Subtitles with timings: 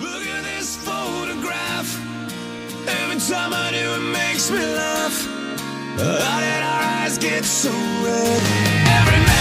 [0.00, 1.88] Look at this photograph.
[2.86, 5.26] Every time I do, it makes me laugh.
[5.98, 8.42] How did our eyes get so red?
[8.98, 9.33] Every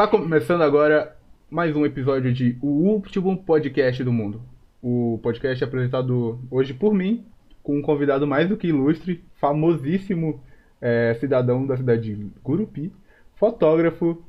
[0.00, 1.14] Está começando agora
[1.50, 4.40] mais um episódio de O Último Podcast do Mundo.
[4.80, 7.26] O podcast é apresentado hoje por mim,
[7.62, 10.42] com um convidado mais do que ilustre, famosíssimo
[10.80, 12.90] eh, cidadão da cidade de Gurupi,
[13.36, 14.24] fotógrafo,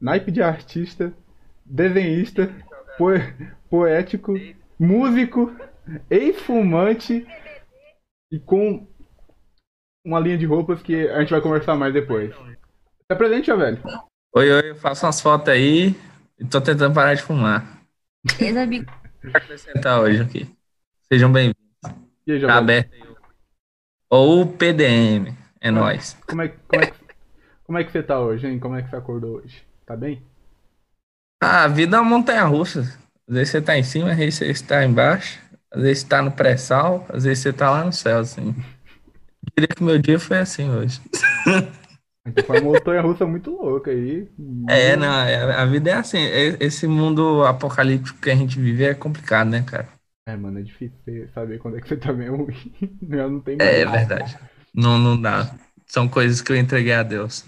[0.00, 1.12] naipe de artista,
[1.66, 2.50] desenhista,
[2.96, 3.20] poe-
[3.68, 4.32] poético,
[4.78, 5.54] músico,
[6.08, 7.26] ex-fumante
[8.32, 8.86] e com
[10.02, 12.34] uma linha de roupas que a gente vai conversar mais depois.
[12.34, 13.82] Se apresente, velho.
[14.32, 15.94] Oi, oi, eu faço umas fotos aí
[16.38, 17.80] e tô tentando parar de fumar.
[18.38, 18.92] Beleza, Bico?
[19.24, 20.56] Vou acrescentar hoje aqui.
[21.12, 21.60] Sejam bem-vindos.
[22.28, 23.02] Aí, Tá aberto aí.
[24.08, 26.16] Ou o PDM, é nóis.
[26.26, 26.94] Como é, que- como, é que,
[27.64, 28.58] como é que você tá hoje, hein?
[28.58, 29.64] Como é que você acordou hoje?
[29.84, 30.22] Tá bem?
[31.42, 32.80] Ah, a vida é uma montanha russa.
[33.28, 36.22] Às vezes você tá em cima, às vezes você está embaixo, às vezes você tá
[36.22, 38.54] no pré-sal, às vezes você tá lá no céu, assim.
[39.42, 41.00] Eu diria que meu dia foi assim hoje.
[42.46, 44.28] Foi uma montanha russa muito louca aí.
[44.68, 46.18] É, não, é- a vida é assim.
[46.60, 49.88] Esse mundo apocalíptico que a gente vive é complicado, né, cara?
[50.26, 52.54] É, mano, é difícil você saber quando é que você tá meio ruim.
[53.10, 54.36] Eu não tenho É, é verdade.
[54.74, 55.54] Não, não dá.
[55.86, 57.44] São coisas que eu entreguei a Deus.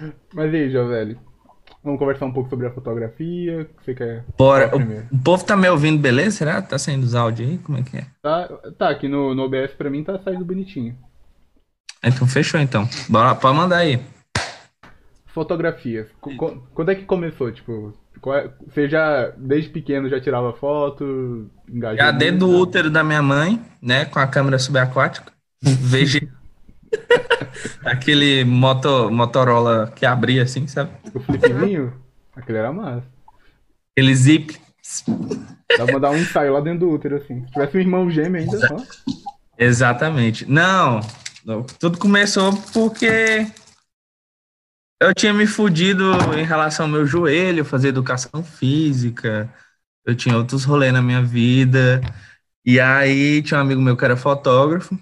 [0.32, 1.18] Mas e aí, João, velho?
[1.82, 3.64] Vamos conversar um pouco sobre a fotografia.
[3.66, 4.70] que Você quer Bora.
[4.74, 6.38] O, o povo tá me ouvindo, beleza?
[6.38, 6.62] Será?
[6.62, 7.58] Tá saindo os áudios aí?
[7.58, 8.06] Como é que é?
[8.20, 10.98] Tá, tá, aqui no, no OBS pra mim tá saindo bonitinho.
[12.02, 12.88] Então fechou então.
[13.08, 14.00] Bora, pode mandar aí.
[16.36, 17.50] Co- Quando é que começou?
[17.52, 17.92] Tipo,
[18.28, 21.50] é- você já, desde pequeno, já tirava foto?
[21.68, 24.04] Engajou Já dentro do útero da minha mãe, né?
[24.06, 25.32] Com a câmera subaquática.
[25.62, 26.20] Veja
[27.84, 30.90] aquele moto, Motorola que abria assim, sabe?
[31.14, 31.92] O flipzinho?
[32.34, 33.06] Aquele era massa.
[33.92, 34.56] Aquele zip.
[35.76, 37.44] Dá pra mandar um ensaio lá dentro do útero, assim.
[37.46, 38.76] Se tivesse um irmão gêmeo ainda, só.
[39.58, 40.48] Exatamente.
[40.50, 41.00] Não,
[41.78, 43.46] tudo começou porque
[45.00, 49.52] eu tinha me fudido em relação ao meu joelho, fazer educação física,
[50.04, 52.00] eu tinha outros rolês na minha vida,
[52.64, 54.98] e aí tinha um amigo meu que era fotógrafo,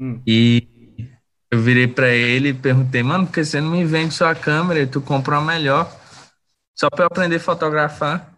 [0.00, 0.20] Hum.
[0.26, 0.66] e
[1.50, 4.80] eu virei pra ele e perguntei, mano, por que você não me vende sua câmera
[4.80, 5.88] e tu compra uma melhor,
[6.74, 8.34] só pra eu aprender a fotografar?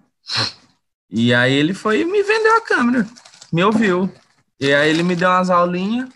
[1.09, 3.07] E aí ele foi e me vendeu a câmera,
[3.53, 4.13] me ouviu.
[4.61, 6.11] E aí ele me deu umas aulinhas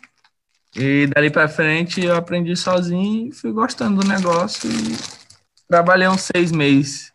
[0.75, 4.97] e dali pra frente eu aprendi sozinho e fui gostando do negócio e
[5.69, 7.13] trabalhei uns seis meses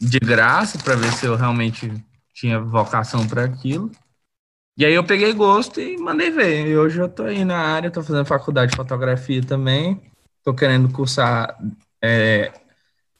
[0.00, 1.92] de graça para ver se eu realmente
[2.32, 3.90] tinha vocação para aquilo.
[4.76, 6.68] E aí eu peguei gosto e mandei ver.
[6.68, 10.00] E hoje eu tô aí na área, tô fazendo faculdade de fotografia também,
[10.44, 11.58] tô querendo cursar
[12.00, 12.52] é,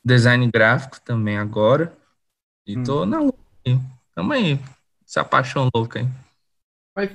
[0.05, 1.93] design gráfico também agora.
[2.65, 3.39] E tô na luta.
[3.67, 3.79] aí.
[4.15, 4.61] Tamo aí,
[5.05, 6.09] essa paixão louca, hein?
[6.95, 7.11] Mas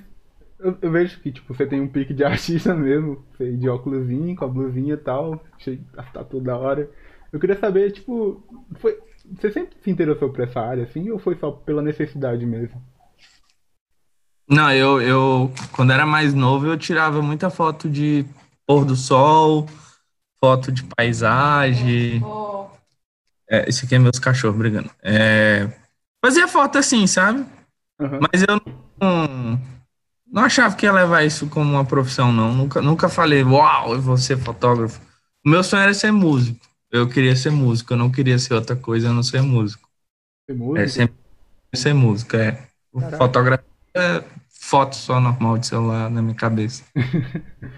[0.64, 3.24] eu, eu vejo que, tipo, você tem um pique de artista mesmo.
[3.40, 5.44] De óculosinho, com a blusinha e tal.
[5.60, 6.90] Cheio, tá tudo da hora.
[7.32, 8.44] Eu queria saber, tipo,
[8.80, 9.00] foi,
[9.36, 12.82] você sempre se interessou por essa área, assim, ou foi só pela necessidade mesmo?
[14.48, 18.26] Não, eu, eu, quando era mais novo, eu tirava muita foto de
[18.68, 19.68] pôr do sol,
[20.40, 22.22] foto de paisagem.
[23.50, 24.92] É, esse aqui é meus cachorros brigando.
[25.02, 25.70] É,
[26.24, 27.46] fazia foto assim, sabe?
[28.00, 28.20] Aham.
[28.22, 28.62] Mas eu
[29.00, 29.60] não,
[30.34, 32.54] não achava que ia levar isso como uma profissão, não.
[32.54, 35.00] Nunca, nunca falei, uau, eu vou ser fotógrafo.
[35.46, 36.60] O meu sonho era ser músico.
[36.92, 39.88] Eu queria ser músico, eu não queria ser outra coisa, eu não ser músico.
[40.46, 40.88] Você É música?
[40.88, 41.16] sempre
[41.76, 42.68] ser música, é.
[43.00, 43.18] Caraca.
[43.18, 43.66] Fotografia
[43.96, 46.84] é foto só normal de celular na minha cabeça.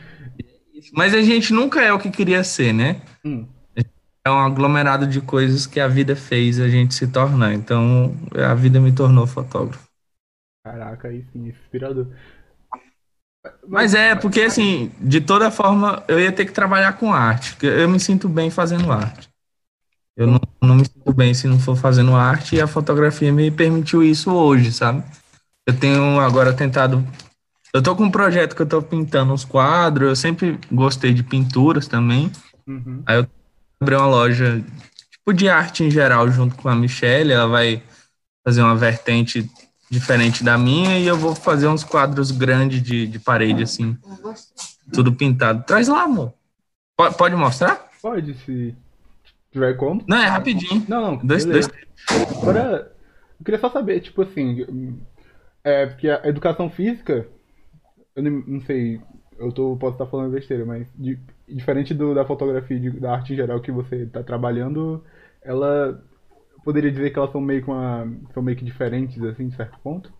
[0.93, 3.01] Mas a gente nunca é o que queria ser, né?
[3.23, 3.47] Hum.
[4.25, 7.53] É um aglomerado de coisas que a vida fez a gente se tornar.
[7.53, 9.87] Então, a vida me tornou fotógrafo.
[10.63, 12.07] Caraca, aí sim, inspirador.
[13.67, 17.55] Mas é, porque assim, de toda forma, eu ia ter que trabalhar com arte.
[17.61, 19.29] Eu me sinto bem fazendo arte.
[20.15, 23.51] Eu não, não me sinto bem se não for fazendo arte, e a fotografia me
[23.51, 25.03] permitiu isso hoje, sabe?
[25.67, 27.05] Eu tenho agora tentado.
[27.73, 31.23] Eu tô com um projeto que eu tô pintando uns quadros, eu sempre gostei de
[31.23, 32.31] pinturas também.
[32.65, 33.03] Uhum.
[33.05, 33.27] Aí eu
[33.81, 34.63] abri uma loja
[35.11, 37.83] tipo de arte em geral junto com a Michelle, ela vai
[38.45, 39.49] fazer uma vertente
[39.95, 43.97] diferente da minha e eu vou fazer uns quadros grandes de, de parede, assim,
[44.93, 45.63] tudo pintado.
[45.63, 46.33] Traz lá, amor.
[46.97, 47.89] Pode, pode mostrar?
[48.01, 48.75] Pode, se
[49.51, 50.03] tiver como.
[50.07, 50.85] Não, é rapidinho.
[50.87, 51.17] Não, não.
[51.17, 51.69] Dois, beleza.
[51.69, 52.37] dois.
[52.41, 52.91] Agora,
[53.39, 54.99] eu queria só saber, tipo assim,
[55.63, 57.25] é porque a educação física,
[58.15, 59.01] eu não, não sei,
[59.39, 63.33] eu tô, posso estar falando besteira, mas di- diferente do, da fotografia, de- da arte
[63.33, 65.03] em geral que você está trabalhando,
[65.41, 66.03] ela,
[66.65, 69.79] poderia dizer que elas são meio que uma, são meio que diferentes, assim, de certo
[69.81, 70.13] ponto?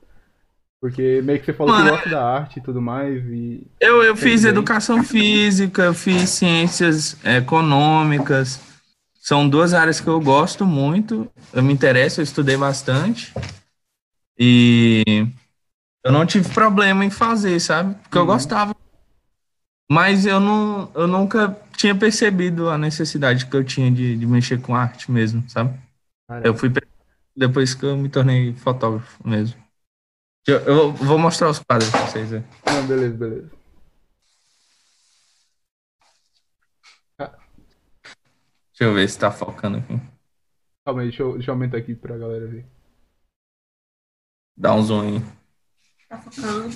[0.82, 3.68] Porque meio que você falou que Mano, gosta da arte e tudo mais, e...
[3.80, 4.52] Eu, eu fiz bem.
[4.52, 8.60] educação física, eu fiz ciências econômicas.
[9.22, 13.34] São duas áreas que eu gosto muito, eu me interesso, eu estudei bastante.
[14.38, 15.04] E
[16.06, 17.96] eu não tive problema em fazer, sabe?
[18.04, 18.28] Porque eu Uhum.
[18.28, 18.76] gostava.
[19.90, 24.60] Mas eu, não, eu nunca tinha percebido a necessidade que eu tinha de, de mexer
[24.62, 25.78] com arte mesmo, sabe?
[26.44, 26.72] Eu fui
[27.36, 29.64] depois que eu me tornei fotógrafo mesmo.
[30.48, 32.32] Eu, eu vou mostrar os quadros pra vocês.
[32.32, 32.44] Né?
[32.66, 33.52] Não, beleza, beleza.
[37.18, 39.94] Deixa eu ver se tá focando aqui.
[40.86, 42.66] Calma aí, deixa eu, deixa eu aumentar aqui pra galera ver.
[44.58, 45.20] Dá um zoom aí.
[46.10, 46.64] Tá focando.
[46.64, 46.72] Não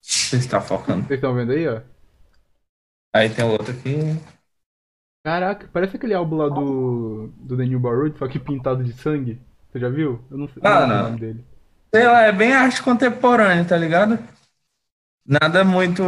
[0.00, 1.06] sei se tá focando.
[1.06, 1.80] Vocês estão vendo aí, ó?
[3.14, 3.94] Aí tem outro aqui.
[5.24, 9.40] Caraca, parece aquele álbum lá do, do New Barrood, só que pintado de sangue.
[9.72, 10.22] Você já viu?
[10.30, 11.44] Eu não sei, Ah, não o nome dele.
[11.94, 14.18] Sei lá, é bem arte contemporânea, tá ligado?
[15.24, 16.02] Nada muito.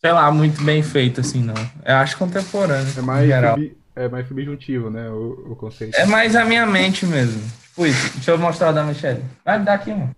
[0.00, 1.54] Sei lá, muito bem feito assim, não.
[1.82, 2.92] É arte contemporânea.
[2.96, 3.56] É mais, geral.
[3.56, 5.10] sub- é mais subjuntivo, né?
[5.10, 5.96] O, o conceito.
[5.98, 7.42] É mais a minha mente mesmo.
[7.68, 8.12] Tipo isso.
[8.14, 9.24] Deixa eu mostrar o da Michelle.
[9.44, 10.14] Vai me dar aqui, mano.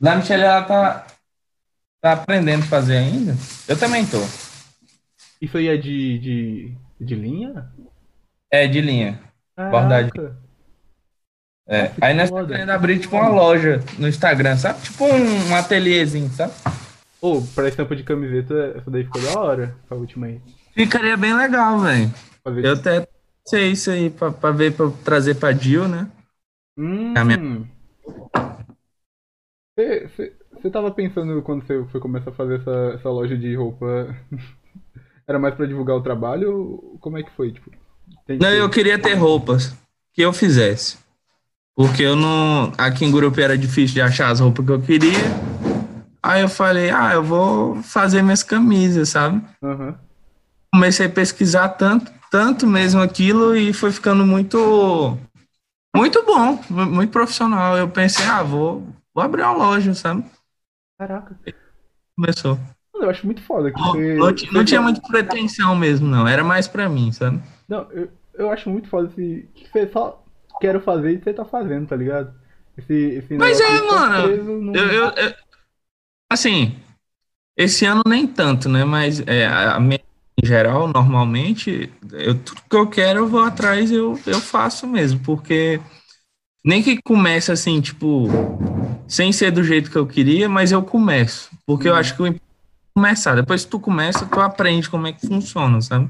[0.00, 1.06] Da Michelle, ela tá.
[2.00, 3.36] Tá aprendendo a fazer ainda.
[3.68, 4.18] Eu também tô.
[5.42, 7.68] Isso aí é de, de, de linha?
[8.48, 9.20] É, de linha.
[9.56, 10.38] Caraca.
[11.66, 11.82] É.
[11.88, 14.80] Nossa, Aí nós estamos querendo abrir tipo uma loja no Instagram, sabe?
[14.82, 16.52] Tipo um, um ateliêzinho, sabe?
[17.20, 20.40] Ô, pra estampa de camiseta, essa daí ficou da hora, essa última aí.
[20.74, 22.08] Ficaria bem legal, velho.
[22.62, 23.06] Eu até
[23.44, 26.08] sei isso aí pra, pra ver, pra trazer pra Jill, né?
[26.78, 27.14] Hum.
[27.24, 27.66] minha-
[29.76, 34.14] você tava pensando quando você foi começar a fazer essa, essa loja de roupa,
[35.32, 37.52] era mais pra divulgar o trabalho ou como é que foi?
[37.52, 37.70] Tipo,
[38.26, 39.74] tem Não, que- eu queria ter roupas
[40.12, 40.98] que eu fizesse.
[41.74, 42.72] Porque eu não.
[42.76, 45.18] Aqui em Gurupi era difícil de achar as roupas que eu queria.
[46.22, 49.42] Aí eu falei, ah, eu vou fazer minhas camisas, sabe?
[49.62, 49.98] Aham.
[50.72, 55.18] Comecei a pesquisar tanto, tanto mesmo aquilo e foi ficando muito.
[55.94, 57.76] Muito bom, mu- muito profissional.
[57.76, 60.24] Eu pensei, ah, vou, vou abrir uma loja, sabe?
[60.98, 61.38] Caraca.
[62.16, 62.58] Começou.
[63.04, 64.16] Eu acho muito foda que Não, você.
[64.18, 66.26] não ti- não você tinha muita pretensão mesmo, não.
[66.26, 67.40] Era mais pra mim, sabe?
[67.68, 69.48] Não, eu, eu acho muito foda esse.
[69.54, 70.22] Que você só
[70.60, 72.34] quero fazer e você tá fazendo, tá ligado?
[72.76, 75.34] Esse, esse Mas é, mano, Eu, eu- eu-
[76.30, 76.76] assim,
[77.56, 78.84] esse ano nem tanto, né?
[78.84, 80.00] Mas é, a minha,
[80.42, 85.20] em geral, normalmente, eu, tudo que eu quero eu vou atrás eu, eu faço mesmo,
[85.20, 85.80] porque
[86.64, 88.28] nem que comece assim, tipo,
[89.08, 91.50] sem ser do jeito que eu queria, mas eu começo.
[91.66, 92.51] Porque eu acho que o importante
[92.94, 93.34] começar.
[93.34, 96.08] Depois que tu começa, tu aprende como é que funciona, sabe?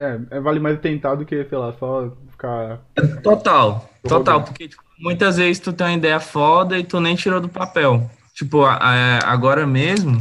[0.00, 2.80] É, é, vale mais tentar do que, sei lá, só ficar.
[3.22, 7.40] Total, total, porque tipo, muitas vezes tu tem uma ideia foda e tu nem tirou
[7.40, 8.10] do papel.
[8.34, 10.20] Tipo, a- a- agora mesmo,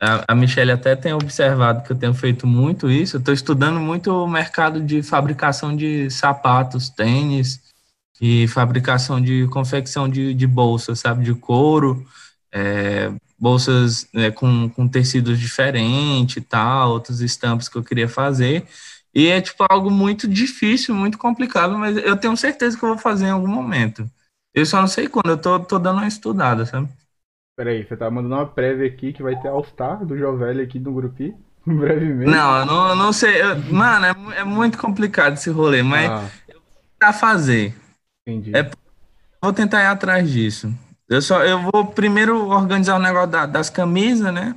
[0.00, 3.16] a, a Michelle até tem observado que eu tenho feito muito isso.
[3.16, 7.60] Eu tô estudando muito o mercado de fabricação de sapatos, tênis
[8.20, 12.06] e fabricação de confecção de, de bolsas, sabe, de couro,
[12.52, 18.66] é, bolsas é, com, com tecidos diferentes e tal, outras estampas que eu queria fazer.
[19.14, 22.98] E é tipo algo muito difícil, muito complicado, mas eu tenho certeza que eu vou
[22.98, 24.08] fazer em algum momento.
[24.54, 26.88] Eu só não sei quando, eu tô, tô dando uma estudada, sabe?
[27.54, 30.78] Pera aí, você tá mandando uma prévia aqui que vai ter All-Star do Jovelli aqui
[30.78, 31.34] no Grupi,
[31.66, 32.40] brevemente.
[32.40, 33.40] Não, eu não, eu não sei.
[33.42, 36.30] eu- mano, é, é muito complicado esse rolê, mas Ah,
[36.98, 37.74] pra fazer.
[38.26, 38.54] entendi.
[38.54, 38.70] É-
[39.42, 40.74] Vou tentar ir atrás disso.
[41.08, 44.54] Eu só, eu vou primeiro organizar o negócio da- das camisas, né?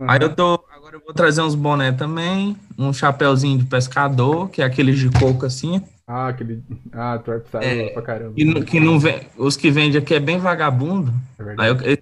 [0.00, 4.62] Aí eu tô, agora eu vou trazer uns boné também, um chapéuzinho de pescador, que
[4.62, 6.62] é aqueles de coco assim, Ah, aquele.
[6.92, 8.34] Ah, Trap Style É, pra caramba.
[8.36, 11.12] que, não- que não vem, os que vende aqui é bem vagabundo.
[11.38, 11.98] É Aí eu, eu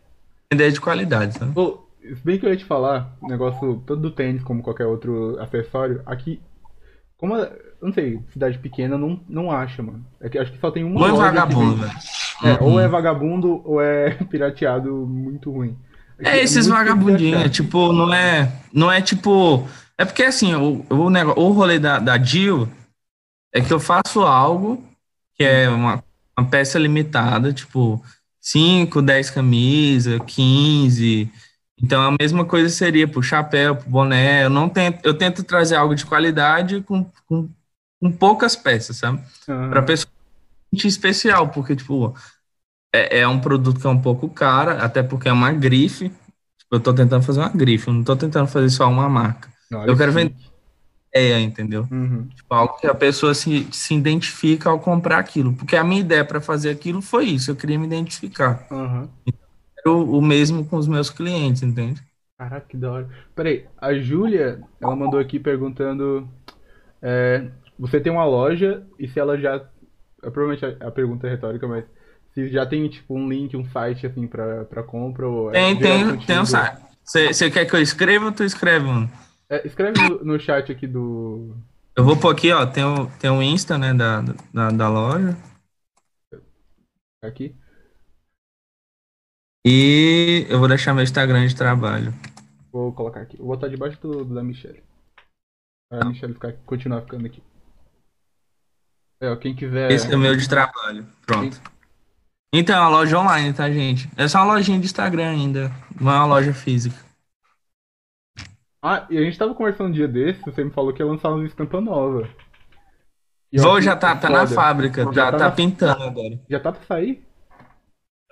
[0.53, 1.53] ideia de qualidade, sabe?
[1.55, 5.39] Pô, se bem que eu ia te falar, negócio todo do tênis, como qualquer outro
[5.41, 6.41] acessório, aqui.
[7.17, 7.35] Como,
[7.81, 10.05] não sei, cidade pequena não, não acha, mano.
[10.21, 11.93] É que acho que só tem uma loja vagabundo, velho.
[12.43, 12.91] É, ou é Uhum.
[12.91, 15.77] vagabundo ou é pirateado muito ruim.
[16.19, 19.67] Aqui É esses vagabundinhos, é tipo, não é, não é tipo,
[19.99, 22.69] é porque assim, o, o, negócio, o rolê da, da Jill
[23.53, 24.83] é que eu faço algo
[25.35, 26.03] que é uma,
[26.39, 28.03] uma peça limitada, tipo
[28.41, 31.31] 5, 10 camisas, 15.
[31.83, 34.45] Então a mesma coisa seria pro chapéu, pro boné.
[34.45, 37.49] Eu não tento, eu tento trazer algo de qualidade com, com,
[38.01, 39.21] com poucas peças, sabe?
[39.49, 39.71] Aham.
[39.71, 40.12] Pra pessoa
[40.73, 42.15] especial, porque, tipo,
[42.95, 46.09] é, é um produto que é um pouco caro, até porque é uma grife.
[46.59, 49.51] Tipo, eu tô tentando fazer uma grife, eu não tô tentando fazer só uma marca.
[49.87, 50.53] Eu quero que vender-.
[51.15, 51.87] É, entendeu?
[51.91, 52.27] Uhum.
[52.29, 55.53] Tipo, algo que a pessoa se, se identifica ao comprar aquilo.
[55.55, 58.67] Porque a minha ideia para fazer aquilo foi isso, eu queria me identificar.
[58.71, 59.11] Aham.
[59.79, 62.03] Era o, o mesmo com os meus clientes, entende?
[62.39, 63.11] Caraca, que da hora.
[63.35, 66.29] Peraí, a Júlia, ela mandou aqui perguntando.
[67.01, 69.69] é, você tem uma loja e se ela já.
[70.23, 71.85] É, Provavelmente a, a pergunta é retórica, mas.
[72.33, 75.51] Se já tem, tipo, um link, um site, assim, pra, pra compra ou.
[75.51, 76.81] é Tem, direto tem, tem um site.
[77.05, 79.11] Você quer que eu escreva ou tu escreve, mano?
[79.51, 81.55] É, escreve no, no chat aqui do.
[81.95, 85.37] Eu vou pôr aqui, ó, tem o, tem o Insta, né, da, da, da loja.
[87.23, 87.55] Aqui.
[89.67, 92.15] E eu vou deixar meu Instagram de trabalho.
[92.73, 93.37] Vou colocar aqui.
[93.37, 94.83] Vou botar debaixo do, do da Michelle.
[95.91, 97.43] Pra a Michelle ficar, continuar ficando aqui.
[99.23, 99.89] É, quem quiser.
[99.93, 101.07] Esse é o meu de trabalho.
[101.25, 101.61] Pronto.
[102.53, 104.11] Então, é uma loja online, tá, gente?
[104.17, 105.73] É só uma lojinha de Instagram ainda.
[105.99, 106.97] Não é uma loja física.
[108.83, 111.31] Ah, e a gente tava conversando um dia desse, você me falou que ia lançar
[111.31, 112.29] uma estampa nova.
[113.55, 116.41] Vou, já tá, tá na fábrica, Já já tá tá na- pintando agora.
[116.49, 117.23] Já tá pra sair?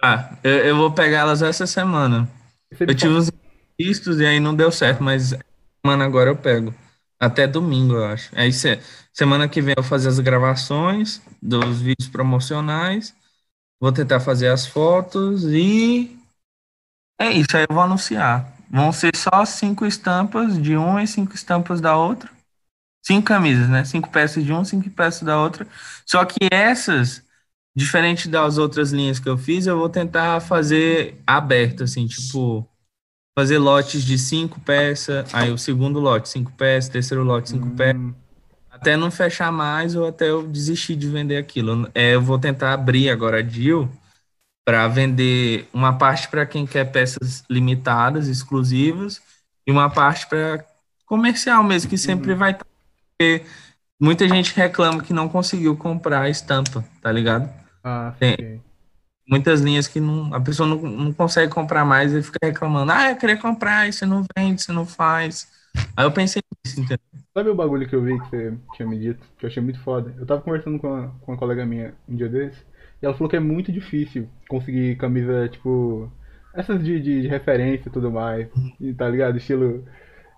[0.02, 2.28] Ah, eu, eu vou pegar elas essa semana.
[2.72, 3.30] Você Eu tive uns
[3.78, 5.34] vistos e aí não deu certo, mas
[5.84, 6.74] semana agora eu pego.
[7.20, 8.30] Até domingo, eu acho.
[8.34, 8.80] Aí se-
[9.12, 13.14] semana que vem eu vou fazer as gravações dos vídeos promocionais.
[13.80, 16.16] Vou tentar fazer as fotos e
[17.18, 18.52] é isso, aí eu vou anunciar.
[18.70, 22.30] Vão ser só cinco estampas de uma e cinco estampas da outra.
[23.02, 23.84] Cinco camisas, né?
[23.84, 25.66] Cinco peças de um, cinco peças da outra.
[26.06, 27.22] Só que essas,
[27.76, 32.68] diferente das outras linhas que eu fiz, eu vou tentar fazer aberto, assim, tipo,
[33.38, 37.96] fazer lotes de cinco peças, aí o segundo lote, cinco peças, terceiro lote, cinco peças,
[37.96, 38.14] Hum,
[38.70, 41.88] até não fechar mais ou até eu desistir de vender aquilo.
[41.94, 43.88] É, eu vou tentar abrir agora a deal
[44.64, 49.20] para vender uma parte para quem quer peças limitadas, exclusivas,
[49.66, 50.64] e uma parte para
[51.06, 52.66] comercial mesmo, que sempre vai estar.
[53.18, 53.44] Porque
[54.00, 57.52] muita gente reclama que não conseguiu comprar a estampa, tá ligado?
[57.82, 58.36] Ah, Tem.
[58.38, 58.60] sim.
[59.30, 62.90] Muitas linhas que não, a pessoa não, não consegue comprar mais e fica reclamando.
[62.90, 65.48] Ah, eu queria comprar, você não vende, você não faz.
[65.96, 66.98] Aí eu pensei nisso, entendeu?
[67.32, 69.80] Sabe o bagulho que eu vi que você tinha me dito, que eu achei muito
[69.80, 70.12] foda?
[70.18, 72.58] Eu tava conversando com uma, com uma colega minha um dia desse,
[73.00, 76.10] e ela falou que é muito difícil conseguir camisa, tipo,
[76.52, 78.48] essas de, de, de referência e tudo mais,
[78.80, 79.38] e tá ligado?
[79.38, 79.84] Estilo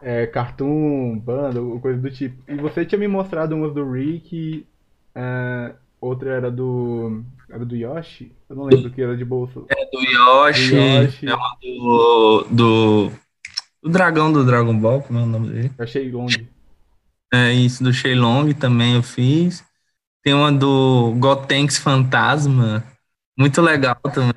[0.02, 2.36] é, cartoon, banda, coisa do tipo.
[2.50, 4.66] E você tinha me mostrado umas do Rick,
[5.14, 7.24] é, outra era do.
[7.52, 8.32] Era do Yoshi?
[8.48, 9.66] Eu não lembro que era de bolso.
[9.68, 11.26] É do Yoshi, Do Yoshi.
[11.28, 13.12] é uma do, do,
[13.82, 15.70] do dragão do Dragon Ball, como é o nome dele?
[15.76, 16.48] Eu achei longe.
[17.34, 19.62] É isso, do Shenlong também eu fiz.
[20.24, 22.82] Tem uma do Gotenks Fantasma,
[23.38, 24.34] muito legal também,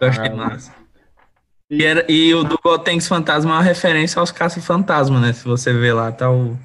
[0.00, 0.74] eu achei Ah, massa.
[1.70, 5.32] E, era, e o do Gotenks Fantasma é uma referência aos Caças Fantasma, né?
[5.32, 6.56] Se você ver lá, tá o,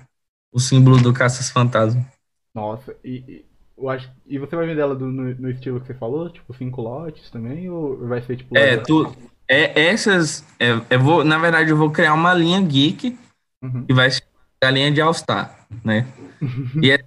[0.52, 2.06] o símbolo do Caças Fantasma.
[2.54, 3.46] Nossa, e
[3.82, 6.30] eu acho, e você vai vender ela do- no, no estilo que você falou?
[6.30, 7.70] Tipo, cinco lotes também?
[7.70, 8.56] Ou vai ser tipo.
[8.58, 9.16] É, tu,
[9.48, 13.18] é essas, é, eu vou, na verdade, eu vou criar uma linha geek
[13.62, 13.86] Uhum.
[13.86, 14.24] que vai ser
[14.64, 16.08] a linha de All Star, né?
[16.84, 17.00] E é-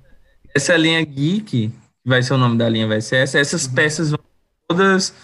[0.54, 1.72] essa linha geek, que
[2.04, 4.20] vai ser o nome da linha, vai ser essa, essas peças vão
[4.68, 5.14] todas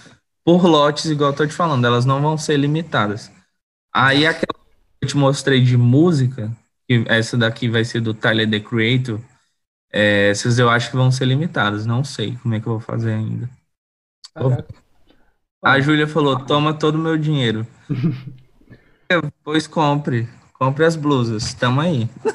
[0.45, 3.31] por lotes, igual eu tô te falando, elas não vão ser limitadas.
[3.95, 6.51] Aí aquela que eu te mostrei de música,
[6.89, 9.21] que essa daqui vai ser do Tyler The Creator,
[9.93, 12.81] é, essas eu acho que vão ser limitadas, não sei como é que eu vou
[12.81, 13.49] fazer ainda.
[14.35, 14.67] Caraca.
[15.65, 17.67] A Júlia falou: toma todo o meu dinheiro.
[19.11, 20.29] Eu, pois compre.
[20.59, 21.55] Compre as blusas.
[21.55, 22.07] Tamo aí.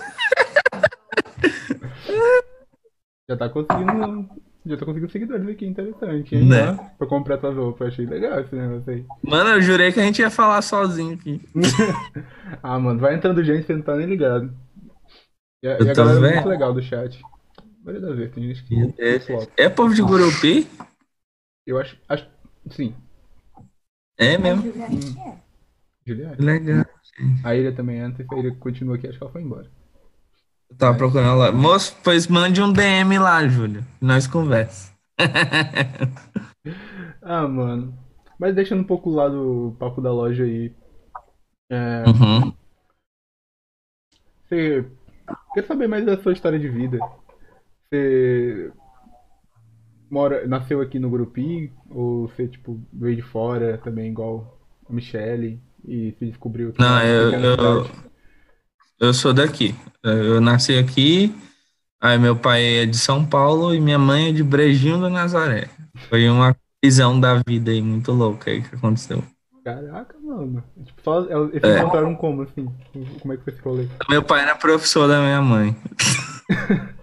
[3.30, 4.30] Já tá conseguindo.
[4.66, 6.48] Já tá conseguindo seguidores aqui, interessante, hein?
[6.48, 6.72] Né?
[6.72, 9.06] Ó, Pra comprar tuas roupas, achei legal esse negócio aí.
[9.22, 11.42] Mano, eu jurei que a gente ia falar sozinho aqui.
[12.62, 14.54] Ah, mano, vai entrando gente, você não tá nem ligado.
[15.64, 16.34] E a, Eu e a tô galera é vendo.
[16.36, 17.20] muito legal do chat.
[17.84, 18.76] Várias das vezes, tem gente que.
[19.58, 20.68] É, é povo de Gurupi?
[21.66, 21.98] Eu acho.
[22.08, 22.28] acho
[22.72, 22.96] sim,
[24.18, 24.64] É mesmo.
[24.64, 25.38] Juliette é.
[26.06, 26.42] Juliette.
[26.42, 26.86] Legal.
[27.44, 29.70] A Ilha também entra, a Ilha continua aqui, acho que ela foi embora.
[30.70, 31.52] Eu tava procurando lá.
[31.52, 33.82] Moço, pois mande um DM lá, Júlia.
[34.00, 34.94] que Nós conversa.
[37.22, 37.98] Ah, mano.
[38.38, 40.74] Mas deixando um pouco lá do papo da loja aí.
[41.70, 42.54] É, Uhum.
[44.44, 44.86] Você
[45.54, 47.00] quer saber mais da sua história de vida?
[47.94, 48.72] Você.
[50.10, 51.72] mora, nasceu aqui no Grupi?
[51.92, 54.60] Ou você, tipo, veio de fora também, igual
[54.90, 55.62] a Michelle?
[55.88, 57.90] E se descobriu que Não, eu, eu,
[59.00, 59.76] eu sou daqui.
[60.02, 61.34] Eu nasci aqui,
[62.02, 65.70] aí meu pai é de São Paulo e minha mãe é de Brejinho do Nazaré.
[66.10, 69.24] Foi uma visão da vida aí muito louca aí que aconteceu.
[69.64, 70.64] Caraca, mano.
[70.84, 71.80] Tipo, só, eles se É.
[71.80, 72.68] encontraram como, assim?
[73.22, 73.88] Como é que foi esse rolê?
[74.10, 75.76] Meu pai era professor da minha mãe.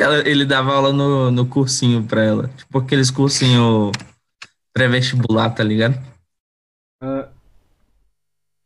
[0.00, 2.48] Ela- Ele dava aula no, no cursinho pra ela.
[2.56, 3.90] Tipo aqueles cursinho
[4.72, 5.98] pré-vestibular, tá ligado?
[7.02, 7.28] Ah,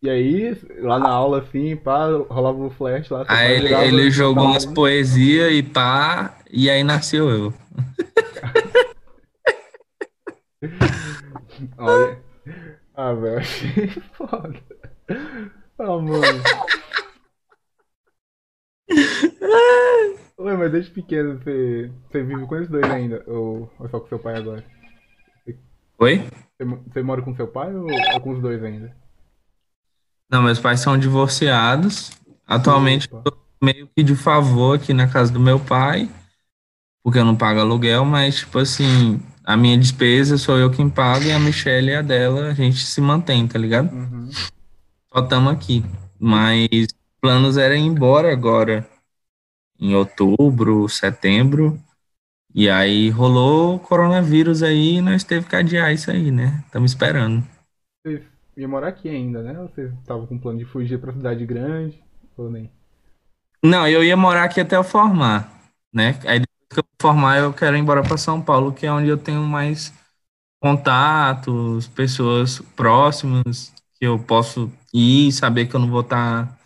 [0.02, 3.24] e aí, lá na aula, assim, pá, rolava o flash lá.
[3.28, 7.54] Aí ele, ele jogou umas poesias e pá, e aí nasceu eu.
[11.78, 12.18] Olha.
[12.96, 14.54] Ah, velho, achei foda.
[15.78, 16.20] Ah, mano.
[20.38, 23.22] Ué, mas desde pequeno você, você vive com eles dois ainda?
[23.26, 24.64] Ou, ou só com seu pai agora?
[25.98, 26.26] Oi?
[26.58, 28.94] Você, você mora com seu pai ou, ou com os dois ainda?
[30.30, 32.10] Não, meus pais são divorciados.
[32.46, 33.32] Atualmente Opa.
[33.62, 36.08] meio que de favor aqui na casa do meu pai,
[37.02, 41.24] porque eu não pago aluguel, mas tipo assim, a minha despesa sou eu quem pago
[41.24, 43.92] e a Michelle e a dela, a gente se mantém, tá ligado?
[43.92, 44.30] Uhum.
[45.12, 45.84] Só estamos aqui.
[46.18, 46.68] Mas
[47.20, 48.86] planos era ir embora agora,
[49.84, 51.78] em outubro, setembro.
[52.54, 56.62] E aí rolou o coronavírus aí e nós teve que adiar isso aí, né?
[56.66, 57.44] Estamos esperando.
[58.02, 58.22] Vocês
[58.56, 59.58] iam morar aqui ainda, né?
[59.60, 62.02] Ou vocês estavam com plano de fugir pra cidade grande?
[62.36, 62.70] Ou nem?
[63.62, 65.50] Não, eu ia morar aqui até eu formar,
[65.92, 66.18] né?
[66.26, 69.08] Aí depois que eu formar, eu quero ir embora para São Paulo, que é onde
[69.08, 69.92] eu tenho mais
[70.60, 76.58] contatos, pessoas próximas, que eu posso ir e saber que eu não vou estar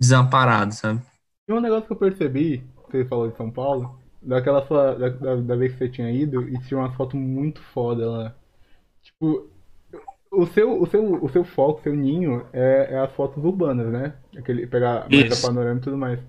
[0.00, 1.00] desamparado, sabe?
[1.48, 5.36] E um negócio que eu percebi, você falou de São Paulo, daquela sua, da, da,
[5.36, 8.34] da vez que você tinha ido, e tinha uma foto muito foda lá.
[9.02, 9.48] Tipo,
[10.30, 13.92] o seu, o seu, o seu foco, o seu ninho, é, é as fotos urbanas,
[13.92, 14.14] né?
[14.36, 15.44] Aquele, pegar mais Isso.
[15.44, 16.20] a panorama e tudo mais.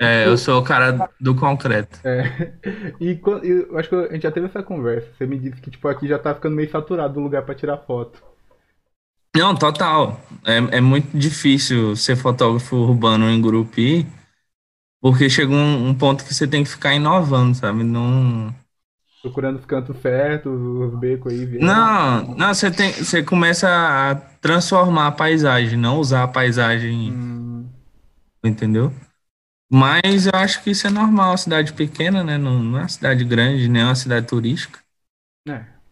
[0.00, 2.00] É, eu sou o cara do concreto.
[2.04, 2.52] É.
[3.00, 5.08] E quando, eu acho que a gente já teve essa conversa.
[5.16, 7.78] Você me disse que, tipo, aqui já tá ficando meio saturado o lugar pra tirar
[7.78, 8.22] foto.
[9.36, 10.20] Não, total.
[10.44, 14.06] É, é muito difícil ser fotógrafo urbano em Gurupi,
[15.02, 17.84] porque chega um, um ponto que você tem que ficar inovando, sabe?
[17.84, 18.54] Não.
[19.20, 21.44] Procurando os cantos certos, os becos aí.
[21.46, 21.64] vendo.
[21.64, 27.68] Não, não, você tem, você começa a transformar a paisagem, não usar a paisagem, Hum,
[28.44, 28.92] entendeu?
[29.72, 32.38] Mas eu acho que isso é normal, uma cidade pequena, né?
[32.38, 34.80] Não, não é uma cidade grande, nem uma cidade turística.
[35.48, 35.82] é.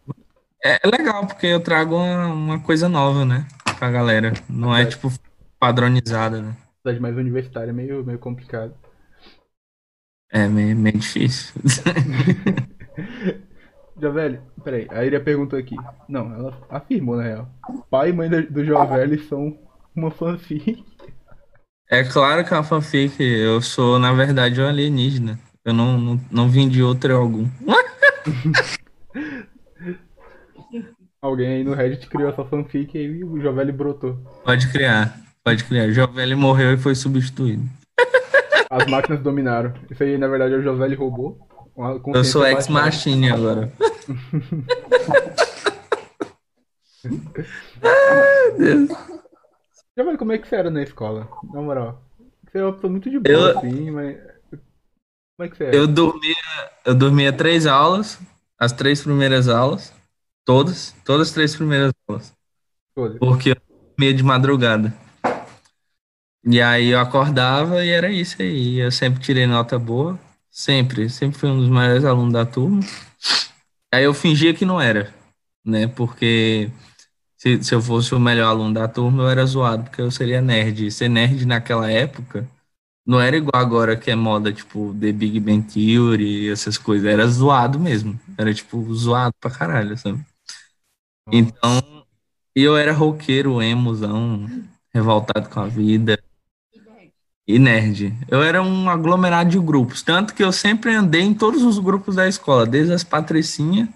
[0.63, 3.45] É, é legal, porque eu trago uma, uma coisa nova, né?
[3.79, 4.33] Pra galera.
[4.49, 5.11] Não é, tipo,
[5.59, 6.55] padronizada, né?
[6.83, 8.75] Cidade mais universitária é meio, meio complicado.
[10.31, 11.61] É meio, meio difícil.
[14.01, 15.75] Jovelli, peraí, a Iria perguntou aqui.
[16.07, 17.49] Não, ela afirmou na real.
[17.89, 19.57] Pai e mãe do, Jovelli são
[19.95, 20.83] uma fanfic.
[21.89, 23.21] É claro que é uma fanfic.
[23.21, 25.37] Eu sou, na verdade, um alienígena.
[25.63, 27.47] Eu não, não, não vim de outro algum.
[31.21, 34.15] Alguém aí no Reddit criou essa fanfic e o Jovelli brotou.
[34.43, 35.91] Pode criar, pode criar.
[35.91, 37.63] Jovelli morreu e foi substituído.
[38.71, 39.73] As máquinas dominaram.
[39.91, 41.37] Isso aí, na verdade, é o Jovelli robô.
[41.75, 43.69] Uma Eu sou ex-machine agora.
[49.97, 51.27] Jovelli, como é que você era na escola?
[51.53, 52.01] Na moral.
[52.49, 54.17] Você é uma pessoa muito de boa, Eu- assim, mas.
[55.37, 55.75] Como é que você é?
[55.75, 56.35] Eu dormia,
[56.85, 58.19] eu dormia três aulas,
[58.57, 59.93] as três primeiras aulas,
[60.45, 62.33] todas, todas as três primeiras aulas,
[62.93, 63.19] Foda-se.
[63.19, 63.55] porque eu
[63.97, 64.93] dormia de madrugada.
[66.43, 68.79] E aí eu acordava e era isso aí.
[68.79, 72.81] Eu sempre tirei nota boa, sempre, sempre fui um dos maiores alunos da turma.
[73.93, 75.13] Aí eu fingia que não era,
[75.65, 75.87] né?
[75.87, 76.71] Porque
[77.37, 80.41] se, se eu fosse o melhor aluno da turma, eu era zoado, porque eu seria
[80.41, 80.87] nerd.
[80.87, 82.47] E ser nerd naquela época
[83.05, 87.07] não era igual agora que é moda, tipo, The Big Bang Theory, essas coisas.
[87.07, 88.19] Era zoado mesmo.
[88.37, 90.25] Era, tipo, zoado pra caralho, sabe?
[91.31, 91.81] Então,
[92.55, 94.47] eu era roqueiro, emozão,
[94.93, 96.21] revoltado com a vida
[97.55, 98.13] e nerd.
[98.27, 102.15] Eu era um aglomerado de grupos, tanto que eu sempre andei em todos os grupos
[102.15, 103.87] da escola, desde as patricinhas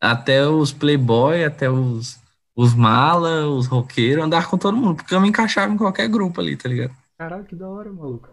[0.00, 2.18] até os playboy, até os,
[2.54, 6.40] os mala, os roqueiros, andar com todo mundo, porque eu me encaixava em qualquer grupo
[6.40, 6.94] ali, tá ligado?
[7.18, 8.28] Caralho, que da hora, maluco.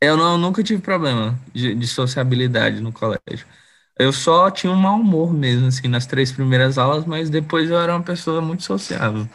[0.00, 3.46] Eu não, nunca tive problema de, de sociabilidade no colégio.
[3.98, 7.78] Eu só tinha um mau humor mesmo, assim, nas três primeiras aulas, mas depois eu
[7.78, 9.26] era uma pessoa muito sociável.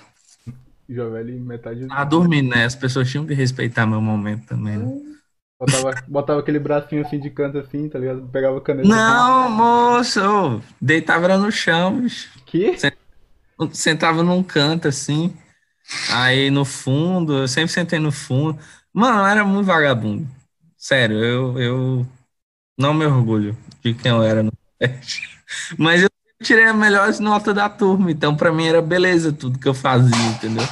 [0.93, 1.87] Jovelli, metade.
[1.89, 2.65] Ah, dormindo, né?
[2.65, 4.85] As pessoas tinham que respeitar meu momento também, né?
[5.59, 8.27] Botava, botava aquele bracinho assim de canto assim, tá ligado?
[8.29, 8.87] Pegava a caneta.
[8.87, 12.29] Não, moço, ô, deitava era no chão, bicho.
[12.45, 12.75] Que?
[13.71, 15.33] Sentava num canto assim.
[16.11, 18.59] Aí no fundo, eu sempre sentei no fundo.
[18.93, 20.27] Mano, eu era muito vagabundo.
[20.77, 22.07] Sério, eu, eu
[22.77, 24.51] não me orgulho de quem eu era no.
[25.77, 26.10] Mas eu
[26.41, 30.15] tirei a melhor nota da turma, então pra mim era beleza tudo que eu fazia,
[30.27, 30.63] entendeu?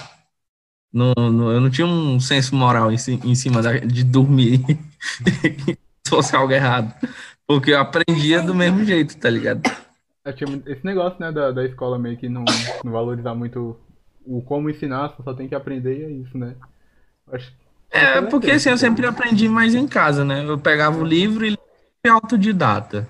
[0.91, 4.59] No, no- eu não tinha um senso moral em, em cima da- de dormir
[6.05, 6.93] se fosse algo errado.
[7.47, 9.61] Porque eu aprendia do mesmo jeito, tá ligado?
[10.25, 12.43] Esse negócio, né, da, da escola meio que não,
[12.83, 13.79] não valorizar muito
[14.25, 16.55] o como ensinar, só tem que aprender e é isso, né?
[17.27, 17.51] Acho
[17.91, 20.43] É, porque assim, eu sempre aprendi mais em casa, né?
[20.47, 21.57] Eu pegava o livro e
[22.07, 23.07] autodidata.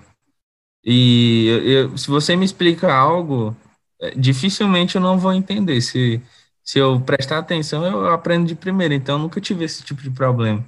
[0.84, 3.56] E eu- eu- se você me explica algo,
[4.02, 5.82] é, dificilmente eu não vou entender.
[5.82, 6.22] Se,
[6.64, 8.94] se eu prestar atenção, eu aprendo de primeira.
[8.96, 10.64] Então, eu nunca tive esse tipo de problema.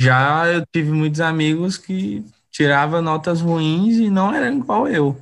[0.00, 5.16] Já eu tive muitos amigos que tiravam notas ruins e não eram igual eu.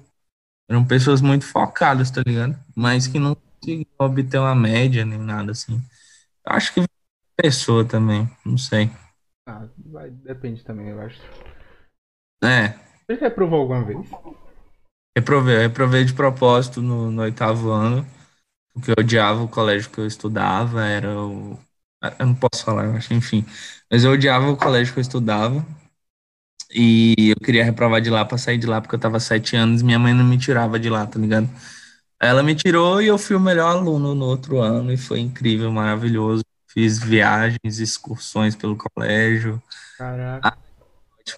[0.69, 2.57] Eram pessoas muito focadas, tá ligado?
[2.75, 5.81] Mas que não conseguiam obter uma média nem nada assim.
[6.47, 6.85] Acho que
[7.37, 8.91] pessoa também, não sei.
[9.49, 11.21] Ah, vai, depende também, eu acho.
[12.43, 12.75] É,
[13.09, 14.09] Você reprovou alguma vez?
[15.17, 18.07] reprovei, eu reprovei de propósito no, no oitavo ano,
[18.75, 21.59] porque eu odiava o colégio que eu estudava, era o...
[22.21, 23.45] Eu não posso falar, eu acho, enfim.
[23.91, 25.65] Mas eu odiava o colégio que eu estudava
[26.71, 29.81] e eu queria reprovar de lá pra sair de lá, porque eu tava sete anos
[29.81, 31.49] e minha mãe não me tirava de lá, tá ligado?
[32.21, 35.71] Ela me tirou e eu fui o melhor aluno no outro ano e foi incrível,
[35.73, 36.45] maravilhoso.
[36.69, 39.63] Fiz viagens, excursões pelo colégio,
[39.99, 40.66] Caraca.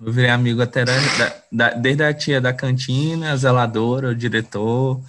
[0.00, 0.92] Eu virei amigo até da,
[1.50, 5.00] da- desde a tia da cantina, a zeladora, o diretor.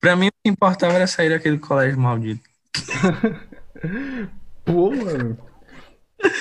[0.00, 2.42] Pra mim, o que importava era sair daquele colégio maldito.
[4.64, 5.36] Pô, mano.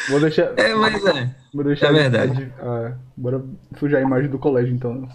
[0.09, 0.57] Vou deixar.
[0.59, 1.35] É, mas é.
[1.53, 2.53] Vou deixar é verdade.
[2.59, 3.43] Ah, bora
[3.79, 5.07] sujar a imagem do colégio então.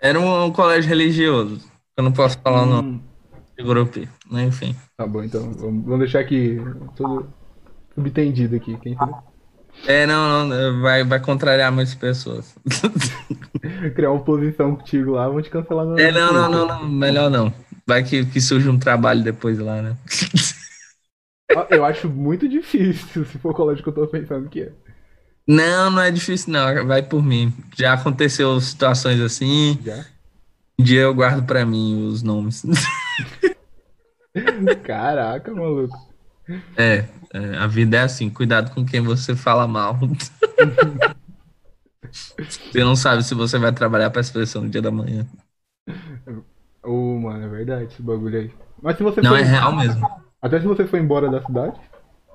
[0.00, 1.60] Era um, um colégio religioso.
[1.96, 3.00] Eu não posso falar o nome Hum,
[3.56, 4.00] de grupo.
[4.32, 4.74] Enfim.
[4.96, 5.52] tá bom, então.
[5.52, 6.56] Vamos, deixar aqui
[6.96, 7.32] tudo
[7.94, 8.76] subentendido aqui.
[8.78, 9.14] Quem sabe?
[9.86, 12.54] É, não, não, vai, vai contrariar muitas pessoas.
[13.94, 15.98] Criar uma oposição contigo lá, vão te cancelar no.
[15.98, 17.52] É, não, não, não, não, melhor não.
[17.86, 19.96] Vai que, que surge um trabalho depois lá, né?
[21.70, 24.72] Eu acho muito difícil, se for o colégio que eu tô pensando que é.
[25.46, 26.86] Não, não é difícil, não.
[26.86, 27.52] Vai por mim.
[27.76, 29.78] Já aconteceu situações assim.
[29.84, 30.04] Já?
[30.78, 32.64] Um dia eu guardo pra mim os nomes.
[34.82, 36.05] Caraca, maluco.
[36.76, 39.98] É, é, a vida é assim, cuidado com quem você fala mal.
[42.70, 45.26] Você não sabe se você vai trabalhar pra pessoa no dia da manhã.
[46.82, 48.50] Ô, mano, é verdade esse bagulho aí.
[48.82, 50.06] Mas se você Não, é real mesmo.
[50.40, 51.80] Até se você for embora da cidade,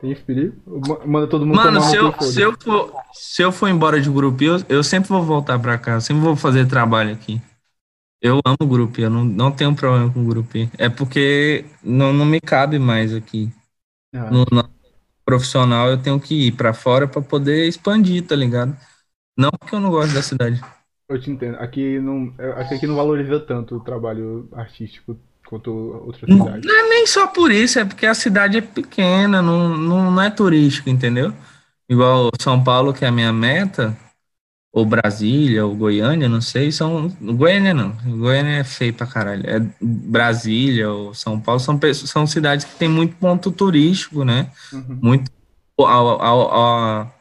[0.02, 0.56] tem esse perigo.
[0.88, 4.10] Ma- Manda todo mundo Mano, se eu, se eu for, se eu for embora de
[4.10, 7.42] grupo, eu, eu sempre vou voltar pra cá, eu sempre vou fazer trabalho aqui.
[8.22, 10.52] Eu amo grupo, eu não, não tenho problema com grupo.
[10.78, 13.52] É porque não, não me cabe mais aqui.
[14.14, 14.70] Ah, No, no
[15.26, 18.78] profissional, eu tenho que ir pra fora pra poder expandir, tá ligado?
[19.38, 20.62] Não porque eu não gosto da cidade.
[21.08, 21.58] Eu te entendo.
[21.58, 22.34] Aqui não.
[22.40, 26.64] eu Acho que aqui não valoriza tanto o trabalho artístico quanto outras Não, cidades.
[26.64, 30.22] não é nem só por isso, é porque a cidade é pequena, não, não, não
[30.22, 31.34] é turístico, entendeu?
[31.90, 33.98] Igual São Paulo, que é a minha meta,
[34.74, 37.10] ou Brasília, ou Goiânia, não sei, são.
[37.22, 39.44] Goiânia não, Goiânia é feio pra caralho.
[39.50, 44.52] É Brasília ou São Paulo são, são cidades que tem muito ponto turístico, né?
[44.72, 45.00] Uhum.
[45.02, 45.32] Muito.
[45.80, 47.12] A, a, a,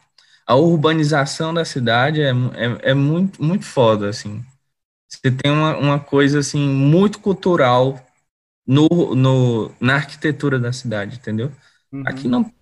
[0.47, 4.45] a urbanização da cidade é, é, é muito, muito foda, assim.
[5.09, 7.99] Você tem uma, uma coisa, assim, muito cultural
[8.67, 11.51] no, no, na arquitetura da cidade, entendeu?
[11.93, 12.05] Uhum.
[12.07, 12.55] Aqui não tem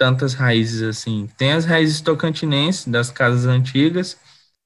[0.00, 1.28] tantas raízes assim.
[1.36, 4.16] Tem as raízes tocantinenses das casas antigas,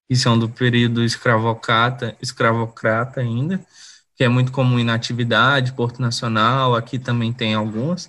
[0.08, 3.60] que são do período escravocrata, escravocrata ainda,
[4.16, 8.08] que é muito comum em Natividade, Porto Nacional, aqui também tem algumas,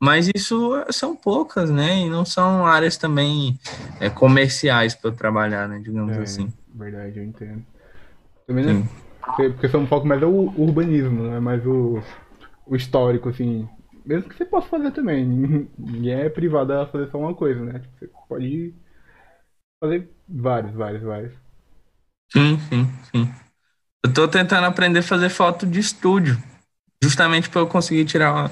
[0.00, 1.98] mas isso são poucas, né?
[2.00, 3.58] E não são áreas também
[4.00, 5.80] é, comerciais para eu trabalhar, né?
[5.80, 6.52] Digamos É, assim.
[6.74, 7.64] verdade, eu entendo.
[8.46, 8.88] Também, né?
[9.22, 12.02] Porque, porque seu foco mais o urbanismo, não é mais o,
[12.66, 13.68] o histórico, assim.
[14.04, 15.24] Mesmo que você possa fazer também.
[15.78, 17.80] Ninguém é privado a fazer só uma coisa, né?
[17.80, 18.74] Tipo, Você pode
[19.80, 21.32] fazer vários, vários, vários.
[22.32, 23.34] Sim, sim, sim.
[24.04, 26.38] Eu tô tentando aprender a fazer foto de estúdio,
[27.02, 28.50] justamente para eu conseguir tirar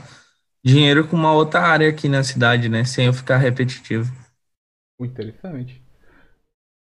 [0.64, 2.84] dinheiro com uma outra área aqui na cidade, né?
[2.84, 4.12] Sem eu ficar repetitivo.
[4.98, 5.82] Muito interessante.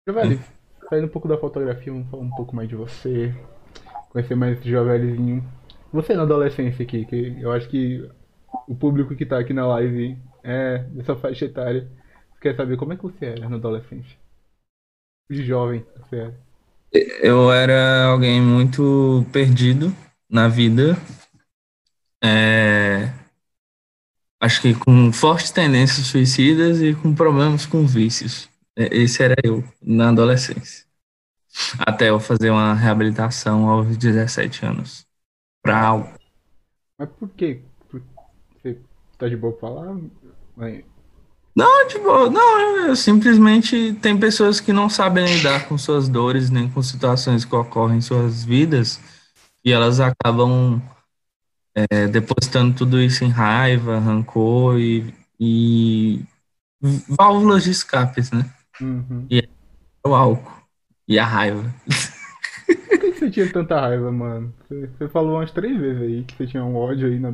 [0.06, 0.40] Jovelli,
[0.88, 3.34] saindo um pouco da fotografia, vamos falar um pouco mais de você.
[4.10, 5.44] Conhecer mais esse Jovellizinho.
[5.92, 8.08] Você na adolescência aqui, que eu acho que
[8.68, 11.88] o público que tá aqui na live é dessa faixa etária.
[12.40, 14.16] Quer saber como é que você era na adolescência?
[15.28, 16.34] de jovem você era?
[16.92, 19.94] Eu era alguém muito perdido
[20.30, 20.96] na vida.
[22.22, 23.12] É,
[24.40, 28.48] acho que com fortes tendências suicidas e com problemas com vícios.
[28.76, 30.86] É, Esse era eu na adolescência.
[31.78, 35.06] Até eu fazer uma reabilitação aos 17 anos.
[35.62, 36.08] Pra algo.
[36.98, 37.62] Mas por quê?
[39.18, 39.96] Tá de boa pra falar?
[40.56, 40.84] Mas-
[41.54, 46.68] Não, tipo, não, eu simplesmente tem pessoas que não sabem lidar com suas dores, nem
[46.68, 49.00] com situações que ocorrem em suas vidas,
[49.64, 50.82] e elas acabam
[51.74, 56.22] é, depositando tudo isso em raiva, rancor e, e
[57.08, 58.50] válvulas de escapes, né?
[58.80, 59.26] Uhum.
[60.06, 60.52] O álcool
[61.08, 61.74] e a raiva.
[62.66, 64.54] Por que que você tinha tanta raiva, mano?
[64.68, 67.32] Você, você falou umas três vezes aí que você tinha um ódio aí na,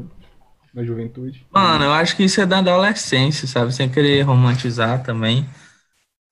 [0.75, 1.47] na juventude.
[1.51, 3.75] Mano, eu acho que isso é da adolescência, sabe?
[3.75, 5.47] Sem querer romantizar também,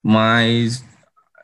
[0.03, 0.83] mas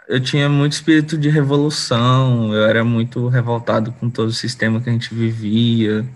[0.07, 4.89] eu tinha muito espírito de revolução, eu era muito revoltado com todo o sistema que
[4.89, 6.07] a gente vivia.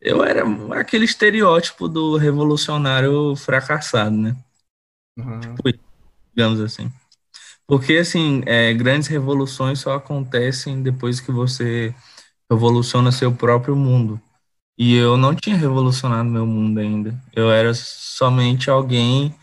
[0.00, 0.44] Eu era
[0.78, 4.36] aquele estereótipo do revolucionário fracassado, né?
[5.18, 5.40] Uhum.
[6.34, 6.90] Digamos assim.
[7.66, 11.92] Porque, assim, é, grandes revoluções só acontecem depois que você
[12.48, 14.20] revoluciona seu próprio mundo.
[14.78, 17.18] E eu não tinha revolucionado meu mundo ainda.
[17.34, 19.34] Eu era somente alguém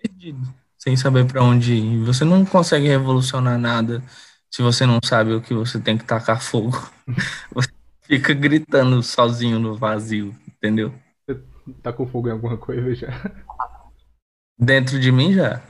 [0.00, 2.04] perdido, sem saber para onde ir.
[2.04, 4.02] Você não consegue revolucionar nada
[4.50, 6.88] se você não sabe o que você tem que tacar fogo.
[7.52, 7.68] Você
[8.02, 10.94] fica gritando sozinho no vazio, entendeu?
[11.82, 13.08] Tá com fogo em alguma coisa já?
[14.58, 15.60] Dentro de mim já.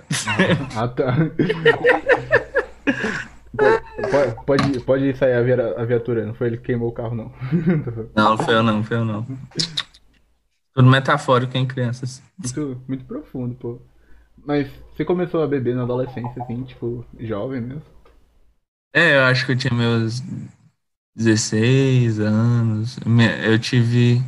[0.76, 1.16] Ah, tá.
[3.56, 7.14] pode, pode, pode sair a, via- a viatura, não foi ele que queimou o carro,
[7.14, 7.32] não.
[8.16, 9.26] Não, não foi eu não, foi eu não.
[10.72, 12.22] Tudo metafórico em crianças.
[12.38, 13.80] muito, muito profundo, pô.
[14.38, 17.82] Mas você começou a beber na adolescência, assim, tipo, jovem mesmo?
[18.92, 20.20] É, eu acho que eu tinha meus
[21.16, 22.98] 16 anos.
[23.44, 24.22] Eu tive.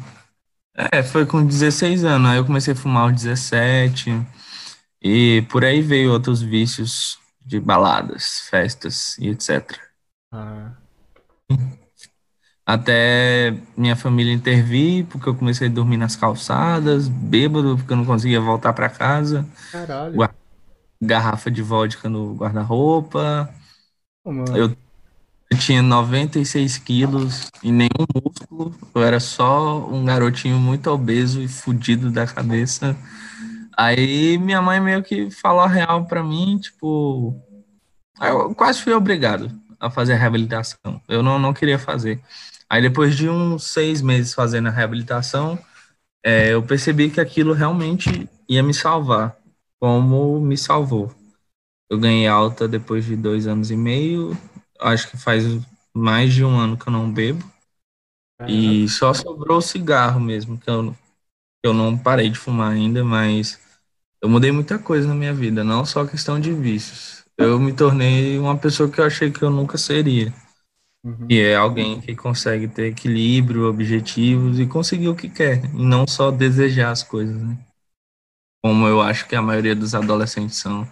[0.92, 2.30] É, foi com 16 anos.
[2.30, 4.10] Aí eu comecei a fumar aos 17.
[5.02, 9.80] E por aí veio outros vícios de baladas, festas e etc.
[10.30, 10.78] Ah,
[12.64, 18.04] Até minha família intervir, porque eu comecei a dormir nas calçadas, bêbado, porque eu não
[18.04, 19.46] conseguia voltar para casa.
[19.70, 20.22] caralho.
[20.22, 20.28] Ué.
[21.02, 23.52] Garrafa de vodka no guarda-roupa.
[24.24, 24.68] Mano.
[24.68, 24.76] Eu
[25.50, 28.74] Eu tinha 96 quilos e nenhum músculo.
[28.94, 32.96] Eu era só um garotinho muito obeso e fudido da cabeça.
[33.76, 37.38] Aí minha mãe meio que falou a real pra mim, tipo.
[38.20, 41.00] Eu quase fui obrigado a fazer a reabilitação.
[41.06, 42.20] Eu não, não queria fazer.
[42.68, 45.58] Aí depois de uns seis meses fazendo a reabilitação,
[46.24, 49.36] é, eu percebi que aquilo realmente ia me salvar,
[49.78, 51.14] como me salvou.
[51.88, 54.36] Eu ganhei alta depois de dois anos e meio,
[54.80, 55.44] acho que faz
[55.94, 57.44] mais de um ano que eu não bebo.
[58.48, 63.04] E só sobrou o cigarro mesmo, que eu, que eu não parei de fumar ainda,
[63.04, 63.58] mas
[64.20, 67.24] eu mudei muita coisa na minha vida, não só questão de vícios.
[67.36, 70.32] Eu me tornei uma pessoa que eu achei que eu nunca seria.
[71.04, 71.26] Uhum.
[71.30, 76.06] E é alguém que consegue ter equilíbrio, objetivos e conseguir o que quer, e não
[76.06, 77.56] só desejar as coisas, né?
[78.64, 80.88] Como eu acho que a maioria dos adolescentes são.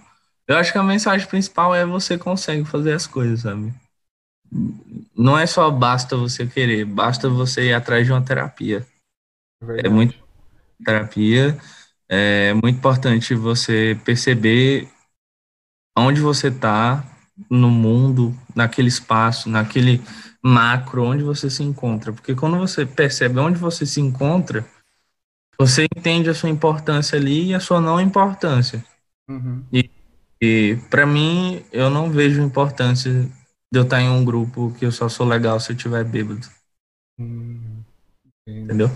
[0.46, 3.72] Eu acho que a mensagem principal é você consegue fazer as coisas, sabe?
[5.16, 8.86] Não é só basta você querer, basta você ir atrás de uma terapia.
[9.60, 9.88] verdade.
[9.94, 10.24] muito-
[10.84, 11.58] Terapia
[12.08, 14.88] é muito importante você perceber
[15.96, 17.04] onde você está
[17.50, 20.00] no mundo, naquele espaço, naquele
[20.42, 22.12] macro, onde você se encontra.
[22.12, 24.64] Porque quando você percebe onde você se encontra,
[25.58, 28.84] você entende a sua importância ali e a sua não importância.
[29.28, 29.64] Uhum.
[30.42, 34.92] E para mim, eu não vejo importância de eu estar em um grupo que eu
[34.92, 36.46] só sou legal se eu estiver bêbado,
[37.18, 37.82] Hum,
[38.46, 38.90] entendeu?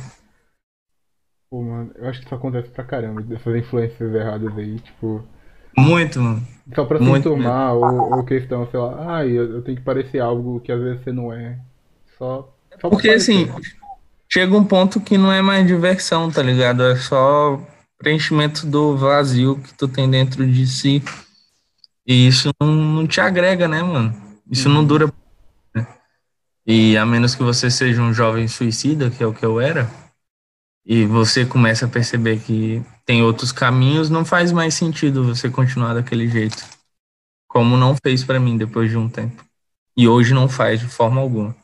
[1.50, 5.24] Pô, mano, eu acho que isso acontece pra caramba, dessas influências erradas aí, tipo,
[5.76, 6.46] Muito, mano.
[6.74, 10.18] só pra se enturmar, ou, ou questão, sei lá, ah, eu, eu tenho que parecer
[10.20, 11.58] algo que às vezes você não é.
[12.18, 13.76] Só, só Porque assim, parecer.
[14.30, 16.82] chega um ponto que não é mais diversão, tá ligado?
[16.82, 17.58] É só
[17.96, 21.02] preenchimento do vazio que tu tem dentro de si.
[22.06, 24.14] E isso não, não te agrega, né, mano?
[24.50, 25.10] Isso não dura.
[25.74, 25.86] né?
[26.66, 29.90] E a menos que você seja um jovem suicida, que é o que eu era,
[30.90, 35.92] e você começa a perceber que tem outros caminhos, não faz mais sentido você continuar
[35.92, 36.64] daquele jeito.
[37.46, 39.44] Como não fez pra mim depois de um tempo.
[39.94, 41.54] E hoje não faz de forma alguma.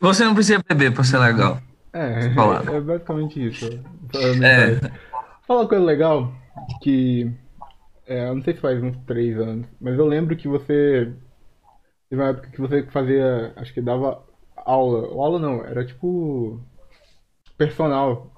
[0.00, 1.62] Você não precisa beber pra ser legal.
[1.92, 3.66] É, é basicamente isso.
[4.42, 4.80] É.
[5.46, 6.34] Fala uma coisa legal,
[6.82, 7.30] que.
[8.06, 11.12] É, eu não sei se faz uns três anos, mas eu lembro que você.
[12.08, 13.52] Teve uma época que você fazia.
[13.54, 14.29] Acho que dava
[14.70, 15.08] aula.
[15.08, 16.60] Ou aula não, era tipo.
[17.58, 18.30] Personal.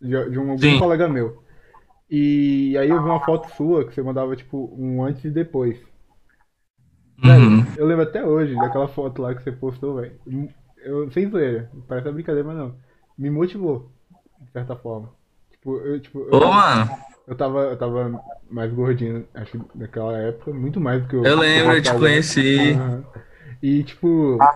[0.00, 0.76] De, de um, algum Sim.
[0.76, 1.42] colega meu.
[2.10, 5.78] E aí eu vi uma foto sua que você mandava tipo um antes e depois.
[7.22, 7.66] Velho, Uhum.
[7.74, 10.18] eu lembro até hoje daquela foto lá que você postou, velho.
[10.76, 12.74] Eu, sem zoeira, parece uma brincadeira, mas não.
[13.16, 13.90] Me motivou,
[14.38, 15.10] de certa forma.
[15.50, 16.88] Tipo, eu, tipo, eu, Ô, tava, mano,
[17.26, 21.24] eu tava, eu tava mais gordinho, acho que naquela época, muito mais do que eu.
[21.24, 22.72] eu lembro, eu te conheci.
[22.74, 23.04] Aham.
[23.62, 24.48] E, tipo,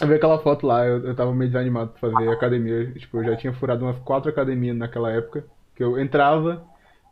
[0.00, 2.90] eu vi aquela foto lá, eu, eu tava meio desanimado pra fazer academia.
[2.92, 5.44] Tipo, eu já tinha furado umas quatro academias naquela época.
[5.74, 6.64] Que eu entrava,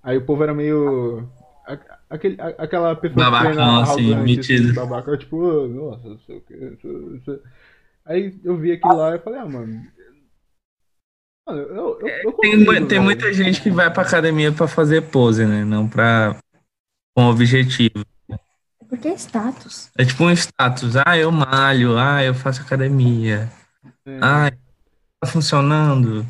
[0.02, 1.28] aí o povo era meio.
[2.10, 4.74] Aquele, aquela pessoa que treina assim, arrogante, metido.
[4.74, 6.56] babaca, eu, tipo, "Oh, nossa, não sei o que.
[6.56, 7.38] não sei- não sei."
[8.06, 9.82] Aí eu vi aquilo lá e falei, ah, mano.
[11.46, 13.02] Mano, eu, eu, eu Tem, consigo, tem velho.
[13.02, 15.64] muita gente que vai pra academia pra fazer pose, né?
[15.64, 16.36] Não pra.
[17.16, 18.04] com objetivo.
[18.88, 19.90] Porque é status.
[19.96, 20.96] É tipo um status.
[20.96, 21.98] Ah, eu malho.
[21.98, 23.50] Ah, eu faço academia.
[24.06, 24.18] É.
[24.22, 24.50] Ah,
[25.20, 26.24] tá funcionando.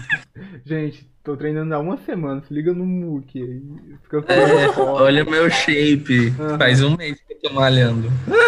[0.64, 3.62] Gente, tô treinando há uma semana, se liga no Mook aí.
[4.02, 6.34] Fica É, olha o meu shape.
[6.38, 6.58] Aham.
[6.58, 8.08] Faz um mês que eu tô malhando.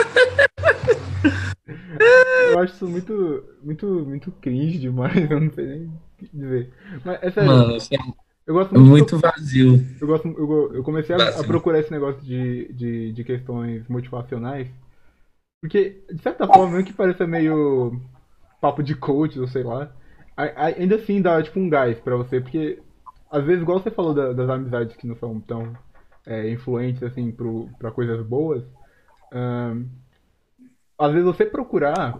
[2.49, 6.73] Eu acho isso muito, muito, muito cringe demais, eu não sei nem o que dizer.
[7.05, 7.99] Mas é sério, Mano, é
[8.49, 9.85] eu gosto muito, muito vazio.
[10.01, 14.69] eu gosto, eu, eu comecei a, a procurar esse negócio de, de, de questões motivacionais,
[15.61, 18.01] porque, de certa forma, mesmo que pareça meio
[18.61, 19.93] papo de coach, ou sei lá,
[20.57, 22.81] ainda assim dá, tipo, um gás pra você, porque,
[23.31, 25.77] às vezes, igual você falou da- das amizades que não são tão
[26.27, 28.65] é, influentes, assim, pro, pra coisas boas,
[30.99, 32.19] às vezes você procurar,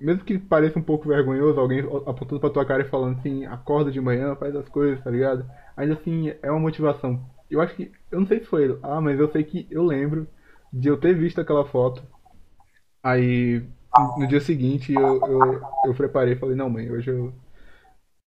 [0.00, 3.90] mesmo que pareça um pouco vergonhoso, alguém apontando pra tua cara e falando assim, acorda
[3.90, 5.48] de manhã, faz as coisas, tá ligado?
[5.76, 7.24] Ainda assim, é uma motivação.
[7.50, 9.84] Eu acho que, eu não sei se foi ele, ah, mas eu sei que eu
[9.84, 10.26] lembro
[10.72, 12.02] de eu ter visto aquela foto,
[13.02, 13.62] aí
[14.18, 17.32] no dia seguinte eu, eu, eu preparei e falei, não mãe, hoje eu...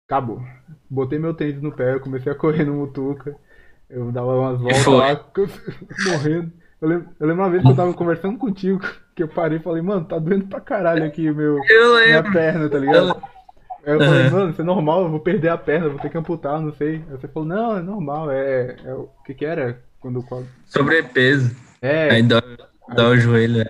[0.07, 0.41] Acabou.
[0.89, 3.37] Botei meu tênis no pé, eu comecei a correr no Mutuca,
[3.89, 5.25] eu dava umas voltas lá,
[6.11, 6.51] morrendo.
[6.81, 8.79] Eu lembro, eu lembro uma vez que eu tava conversando contigo,
[9.15, 12.31] que eu parei e falei, mano, tá doendo pra caralho aqui o meu, Eu minha
[12.31, 13.21] perna, tá ligado?
[13.85, 16.17] Aí eu falei, mano, isso é normal, eu vou perder a perna, vou ter que
[16.17, 17.03] amputar, não sei.
[17.09, 18.75] Aí você falou, não, é normal, é.
[18.85, 19.81] é o que que era?
[19.99, 20.47] Quando quadro.
[20.65, 21.55] Sobrepeso.
[21.81, 22.41] É, Aí dói,
[22.95, 23.61] dói o joelho.
[23.61, 23.69] é.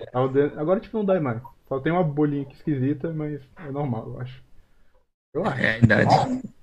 [0.56, 1.40] agora tipo não dói mais.
[1.68, 4.42] Só tem uma bolinha aqui esquisita, mas é normal, eu acho.
[5.32, 5.60] Eu acho.
[5.60, 6.14] É a idade.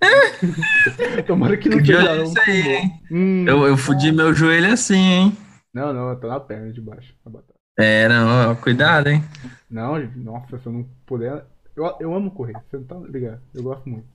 [1.26, 2.94] Tomara que não De seja um aí, hein?
[3.10, 5.38] Hum, Eu, eu fudi meu joelho assim, hein?
[5.78, 7.14] Não, não, tá na perna de baixo.
[7.24, 7.54] a batata.
[7.78, 9.24] É, não, ó, cuidado, hein?
[9.70, 11.46] Não, nossa, se eu não puder.
[11.76, 13.40] Eu, eu amo correr, você não tá ligado?
[13.54, 14.08] Eu gosto muito.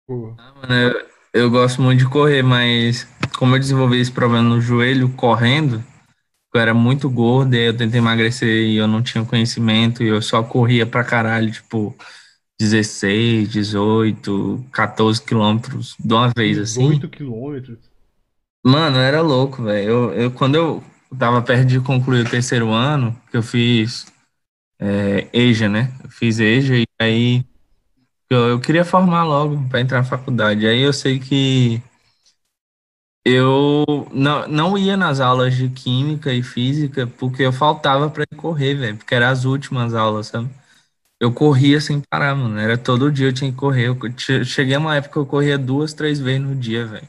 [0.00, 3.06] Tipo, Mano, eu, eu gosto muito de correr, mas
[3.38, 5.80] como eu desenvolvi esse problema no joelho correndo,
[6.52, 10.20] eu era muito gordo, e eu tentei emagrecer e eu não tinha conhecimento, e eu
[10.20, 11.94] só corria pra caralho, tipo,
[12.58, 16.80] 16, 18, 14 quilômetros de uma vez, assim.
[16.80, 17.89] 18 quilômetros.
[18.64, 19.88] Mano, era louco, velho.
[19.90, 20.82] Eu, eu, quando eu
[21.18, 24.06] tava perto de concluir o terceiro ano, que eu fiz
[24.80, 25.92] é, EJA, né?
[26.04, 27.44] Eu fiz EJA e aí
[28.30, 30.66] eu, eu queria formar logo para entrar na faculdade.
[30.66, 31.82] Aí eu sei que
[33.24, 38.74] eu não, não ia nas aulas de química e física porque eu faltava para correr,
[38.74, 40.48] velho, porque eram as últimas aulas, sabe?
[41.20, 42.58] Eu corria sem parar, mano.
[42.58, 43.88] Era todo dia eu tinha que correr.
[43.88, 47.08] Eu che- cheguei a uma época que eu corria duas, três vezes no dia, velho.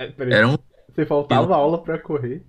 [0.00, 0.56] É, Era um
[0.96, 2.42] Você faltava aula pra correr.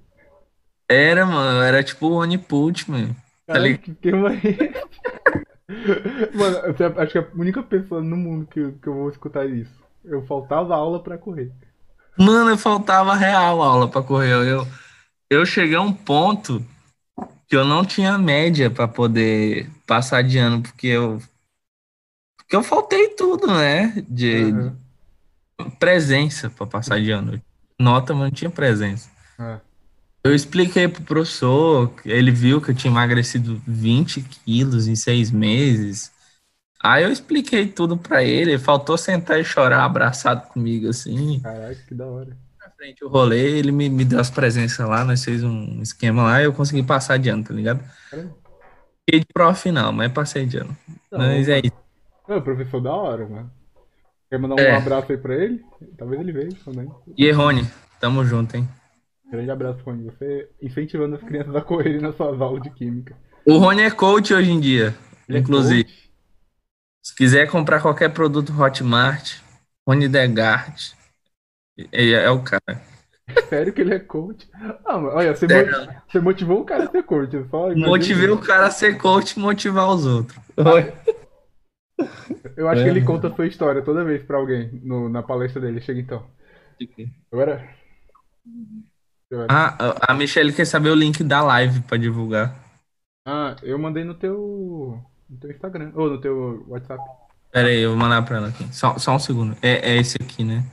[0.89, 3.13] Era, mano, era tipo o Oniput, mano.
[3.45, 3.93] Tá ligado?
[3.95, 4.11] que é?
[6.33, 9.45] Mano, eu acho que é a única pessoa no mundo que, que eu vou escutar
[9.45, 9.83] isso.
[10.05, 11.51] Eu faltava aula pra correr.
[12.17, 14.31] Mano, eu faltava real aula pra correr.
[14.31, 14.65] Eu,
[15.29, 16.65] eu cheguei a um ponto
[17.49, 21.21] que eu não tinha média pra poder passar de ano, porque eu.
[22.37, 23.93] Porque eu faltei tudo, né?
[24.07, 24.77] De Aham.
[25.77, 27.41] presença pra passar de ano.
[27.79, 29.09] Nota, mas não tinha presença.
[29.37, 29.59] Ah,
[30.23, 36.11] Eu expliquei pro professor, ele viu que eu tinha emagrecido 20 quilos em seis meses.
[36.81, 41.39] Aí eu expliquei tudo pra ele, faltou sentar e chorar abraçado comigo, assim.
[41.39, 42.37] Caraca, que da hora.
[42.59, 46.23] Na frente o rolê, ele me, me deu as presenças lá, nós fez um esquema
[46.23, 47.83] lá e eu consegui passar ano, tá ligado?
[49.05, 50.77] Fiquei de prova final, mas passei de ano.
[51.11, 51.77] Não, Mas é isso.
[52.27, 53.51] É, professor da hora, mano.
[54.29, 54.75] Quer mandar um É.
[54.75, 55.63] abraço aí pra ele?
[55.97, 56.89] Talvez ele veja também.
[57.17, 57.65] E Rony,
[57.99, 58.67] tamo junto, hein?
[59.31, 60.03] Grande abraço, Rony.
[60.05, 63.15] Você incentivando as crianças a correrem nas suas aulas de química.
[63.45, 64.93] O Rony é coach hoje em dia,
[65.27, 65.83] Ele é inclusive.
[65.85, 66.07] coach?
[67.05, 69.37] Se quiser comprar qualquer produto Hotmart,
[69.87, 70.91] Rony Degart,
[71.91, 72.81] é, é o cara.
[73.49, 74.47] Sério que ele é coach?
[74.85, 77.31] Ah, mas olha, você, mo- você motivou o cara a ser coach.
[77.49, 80.37] Só Motivei o cara a ser coach e motivar os outros.
[82.55, 82.91] Eu acho que É.
[82.91, 85.81] ele conta a sua história toda vez pra alguém no- na palestra dele.
[85.81, 86.25] Chega então.
[87.31, 87.67] Agora.
[89.31, 89.47] Agora.
[89.49, 92.55] Ah, a Michelle quer saber o link da live pra divulgar.
[93.25, 95.03] Ah, eu mandei no teu.
[95.29, 95.91] No teu Instagram.
[95.95, 97.03] Ou no teu WhatsApp.
[97.51, 98.63] Pera aí, eu vou mandar pra ela aqui.
[98.73, 99.57] Só, só um segundo.
[99.61, 100.63] É, é esse aqui, né?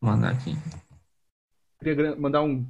[0.00, 0.56] Vou mandar aqui.
[1.82, 2.66] Queria mandar um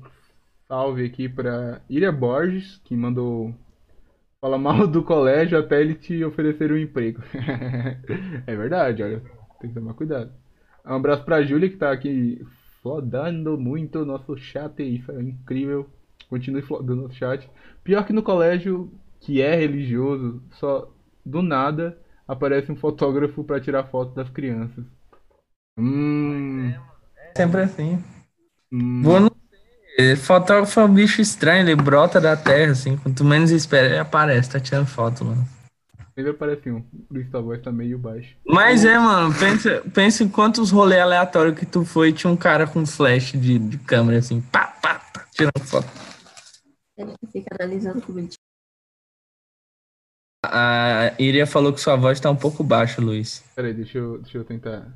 [0.68, 3.54] salve aqui pra Ilha Borges, que mandou
[4.42, 7.22] falar mal do colégio até ele te oferecer um emprego.
[8.44, 9.22] é verdade, olha.
[9.60, 10.32] Tem que tomar cuidado.
[10.84, 12.44] Um abraço pra Júlia, que tá aqui
[12.82, 14.82] flodando muito o nosso chat.
[14.82, 15.88] Isso é incrível.
[16.28, 17.48] Continue flodando o nosso chat.
[17.84, 20.92] Pior que no colégio, que é religioso, só
[21.24, 24.84] do nada aparece um fotógrafo pra tirar foto das crianças.
[25.78, 26.74] Hum.
[27.36, 28.02] Sempre assim.
[28.72, 29.02] hum.
[29.02, 29.41] Vou sei.
[30.16, 32.96] Fotógrafo é um bicho estranho, ele brota da terra, assim.
[32.96, 35.46] Quanto menos espera, ele aparece, tá tirando foto, mano.
[36.14, 36.82] Sempre aparece um.
[36.82, 38.34] Por isso a voz tá meio baixa.
[38.46, 42.36] Mas é, mano, pensa, pensa em quantos rolês aleatórios que tu foi e tinha um
[42.36, 45.88] cara com flash de, de câmera, assim, pá, pá, pá, tirando foto.
[46.98, 48.28] Ele fica analisando como ele
[50.44, 53.42] A Iria falou que sua voz tá um pouco baixa, Luiz.
[53.54, 54.92] Pera aí, deixa eu, deixa eu tentar.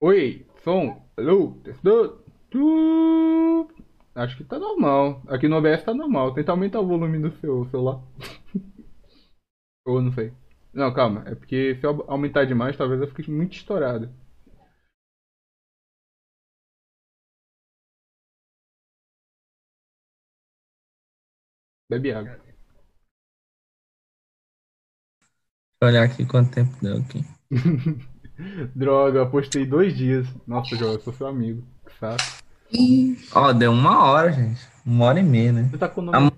[0.00, 3.68] Oi, som, alô, testou, tu...
[4.18, 5.22] Acho que tá normal.
[5.28, 6.34] Aqui no OBS tá normal.
[6.34, 8.02] Tenta aumentar o volume do seu celular.
[9.86, 10.32] Ou não sei.
[10.72, 11.24] Não, calma.
[11.26, 14.08] É porque se eu aumentar demais, talvez eu fique muito estourado.
[21.90, 22.38] Bebe água.
[25.82, 27.24] Olhar aqui quanto tempo deu aqui.
[28.74, 30.26] Droga, eu postei dois dias.
[30.46, 31.64] Nossa, João, eu sou seu amigo.
[31.86, 32.47] Que saco.
[33.34, 34.60] Ó, deu uma hora, gente.
[34.84, 35.68] Uma hora e meia, né?
[35.70, 36.18] Você tá com o nome.
[36.18, 36.32] Am-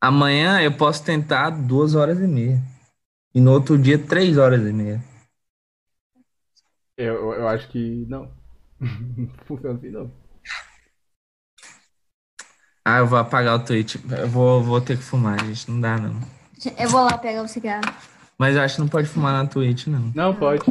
[0.00, 2.60] Amanhã eu posso tentar duas horas e meia.
[3.34, 5.02] E no outro dia, três horas e meia.
[6.96, 8.30] Eu, eu, acho que não.
[8.80, 10.10] Não funciona assim, não.
[12.84, 13.96] Ah, eu vou apagar o Twitch.
[14.10, 15.70] Eu vou, vou ter que fumar, gente.
[15.70, 16.18] Não dá, não.
[16.78, 17.82] Eu vou lá pegar o cigarro.
[18.38, 20.10] Mas eu acho que não pode fumar na Twitch, não.
[20.14, 20.64] Não, pode.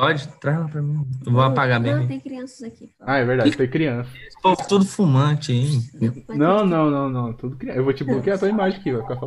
[0.00, 0.28] Pode?
[0.40, 1.06] Traz lá pra mim.
[1.26, 2.08] Eu vou apagar Não, mesmo.
[2.08, 2.90] tem crianças aqui.
[2.98, 4.08] Ah, é verdade, tem criança.
[4.26, 5.82] Esse povo tudo fumante, hein?
[6.30, 7.32] Não, não, não, não.
[7.34, 7.78] Tudo criança.
[7.78, 9.18] Eu vou te bloquear a tua imagem aqui, vai ficar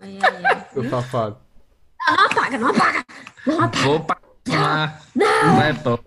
[0.00, 0.66] ai, ai.
[0.72, 1.36] Seu safado.
[2.08, 3.04] Não apaga, não apaga.
[3.46, 3.82] Não apaga.
[3.84, 4.06] Vou
[4.44, 5.02] fumar.
[5.14, 5.98] Não é pô.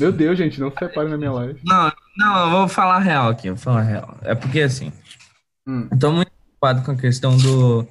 [0.00, 1.60] Meu Deus, gente, não se separe na minha live.
[1.64, 3.46] Não, não, eu vou falar real aqui.
[3.46, 4.18] Eu vou falar real.
[4.22, 4.92] É porque assim.
[5.64, 5.86] Hum.
[5.92, 7.86] Eu tô muito preocupado com a questão do,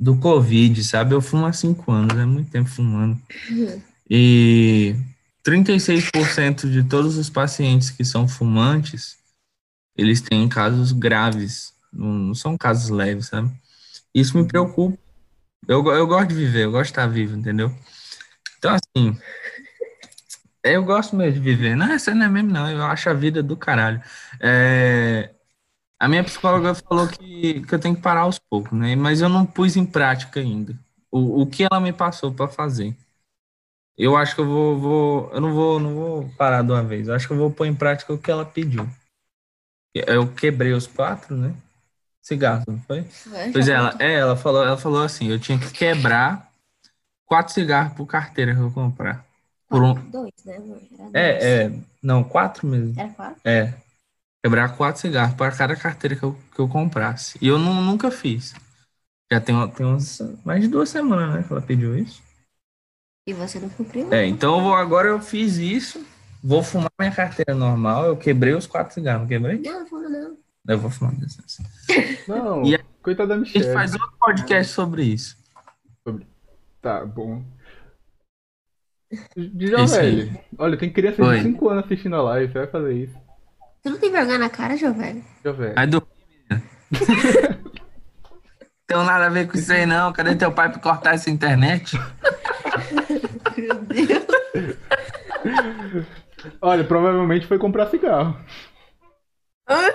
[0.00, 1.14] do Covid, sabe?
[1.14, 3.20] Eu fumo há cinco anos, é muito tempo fumando.
[4.08, 4.96] E
[5.44, 9.18] 36% de todos os pacientes que são fumantes,
[9.94, 13.50] eles têm casos graves, não, são casos leves, sabe?
[14.14, 14.98] Isso me preocupa.
[15.68, 17.70] Eu, eu gosto de viver, eu gosto de estar vivo, entendeu?
[18.58, 19.16] Então, assim,
[20.64, 21.76] eu gosto mesmo de viver.
[21.76, 22.70] Não, essa não é mesmo, não.
[22.70, 24.02] Eu acho a vida do caralho.
[24.40, 25.30] É,
[26.00, 28.96] a minha psicóloga falou que, que eu tenho que parar aos poucos, né?
[28.96, 30.74] Mas eu não pus em prática ainda
[31.10, 32.96] o, o que ela me passou para fazer.
[33.96, 37.06] Eu acho que eu vou, vou, eu não vou, não vou parar de uma vez.
[37.06, 38.88] Eu acho que eu vou pôr em prática o que ela pediu.
[39.94, 41.54] Eu quebrei os quatro, né?
[42.22, 43.04] Cigarros, não foi?
[43.52, 46.50] Pois é, ela, é, ela falou, ela falou assim, eu tinha que quebrar
[47.26, 49.24] quatro cigarros por carteira que eu comprar.
[49.68, 51.14] Por um, Dois, né, dois.
[51.14, 51.72] é, é,
[52.02, 52.94] não, quatro mesmo.
[52.98, 53.40] Era quatro?
[53.44, 53.74] É.
[54.44, 57.38] Quebrar quatro cigarros para cada carteira que eu, que eu comprasse.
[57.42, 58.54] E eu nu- nunca fiz.
[59.30, 62.22] Já tem, tem uns, mais de duas semanas, né, que ela pediu isso.
[63.28, 64.12] E você não cumpriu?
[64.12, 66.04] É, então eu vou, agora eu fiz isso,
[66.42, 69.58] vou fumar minha carteira normal, eu quebrei os quatro cigarros, não quebrei?
[69.60, 70.36] Não, não, não.
[70.66, 71.38] Eu vou fumar desse.
[72.28, 73.74] Não, E a- coitada da A gente Michelle.
[73.74, 75.36] faz outro podcast sobre isso.
[76.82, 77.42] Tá bom.
[79.36, 79.86] Aí.
[79.86, 80.40] velho.
[80.58, 83.14] Olha, tem criança de 5 anos assistindo a live, você vai fazer isso.
[83.82, 84.76] Você não tem vergonha na cara?
[84.76, 85.22] Já, velho.
[85.76, 86.06] Aí do.
[88.86, 90.12] Tem nada a ver com isso aí, não.
[90.12, 91.96] Cadê teu pai pra cortar essa internet?
[93.56, 94.26] Meu Deus.
[96.60, 98.36] Olha, provavelmente foi comprar cigarro.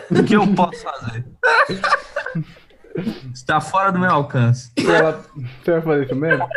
[0.09, 1.25] O que eu posso fazer?
[3.33, 4.71] Está fora do meu alcance.
[4.77, 5.21] Ela-
[5.61, 6.47] Você vai fazer isso mesmo?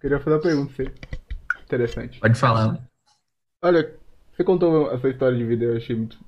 [0.00, 0.94] Queria fazer uma pergunta pra você.
[1.64, 2.18] Interessante.
[2.18, 2.78] Pode falar.
[3.62, 3.94] Olha,
[4.36, 6.18] você contou a sua história de vida, eu achei muito.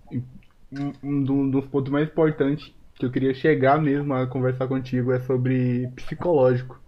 [0.73, 5.13] Um, um do- dos pontos mais importantes que eu queria chegar mesmo a conversar contigo
[5.13, 6.81] é sobre psicológico.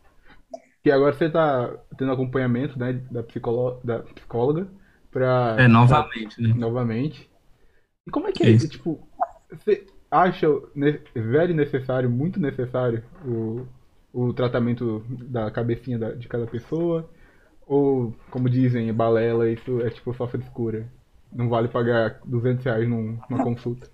[0.83, 4.69] que agora você tá tendo acompanhamento, né, da, psicolo, da psicóloga
[5.11, 5.65] pra...
[5.65, 6.55] É, novamente, né?
[6.55, 7.29] novamente.
[8.07, 8.69] E como é que é Isso.
[8.69, 8.69] isso?
[8.69, 9.01] Tipo,
[9.51, 10.47] você acha
[11.15, 13.67] very necessário, muito necessário, o,
[14.13, 17.09] o tratamento da cabecinha da- de cada pessoa?
[17.67, 20.89] Ou, como dizem, balela, isso é tipo só frescura?
[21.33, 23.89] Não vale pagar 200 reais num- numa consulta?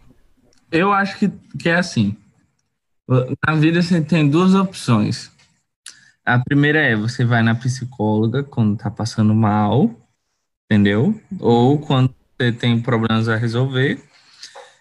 [0.70, 1.28] Eu acho que,
[1.59, 2.16] que é assim.
[3.47, 5.30] Na vida você tem duas opções.
[6.24, 9.95] A primeira é você vai na psicóloga quando tá passando mal,
[10.64, 11.20] entendeu?
[11.39, 14.03] Ou quando você tem problemas a resolver.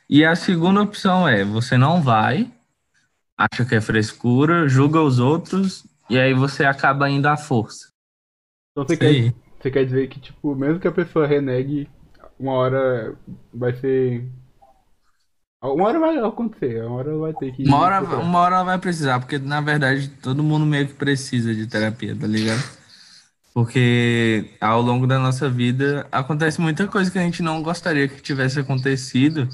[0.10, 2.52] E a segunda opção é você não vai,
[3.38, 7.90] acha que é frescura, julga os outros e aí você acaba indo à força.
[8.72, 11.90] Então você quer, você quer dizer que, tipo, mesmo que a pessoa renegue,
[12.40, 13.16] uma hora
[13.54, 14.30] vai ser.
[15.62, 17.64] Uma hora vai acontecer, uma hora vai ter que.
[17.64, 21.56] Uma hora, uma hora ela vai precisar, porque na verdade todo mundo meio que precisa
[21.56, 22.64] de terapia, tá ligado?
[23.54, 28.22] Porque ao longo da nossa vida acontece muita coisa que a gente não gostaria que
[28.22, 29.48] tivesse acontecido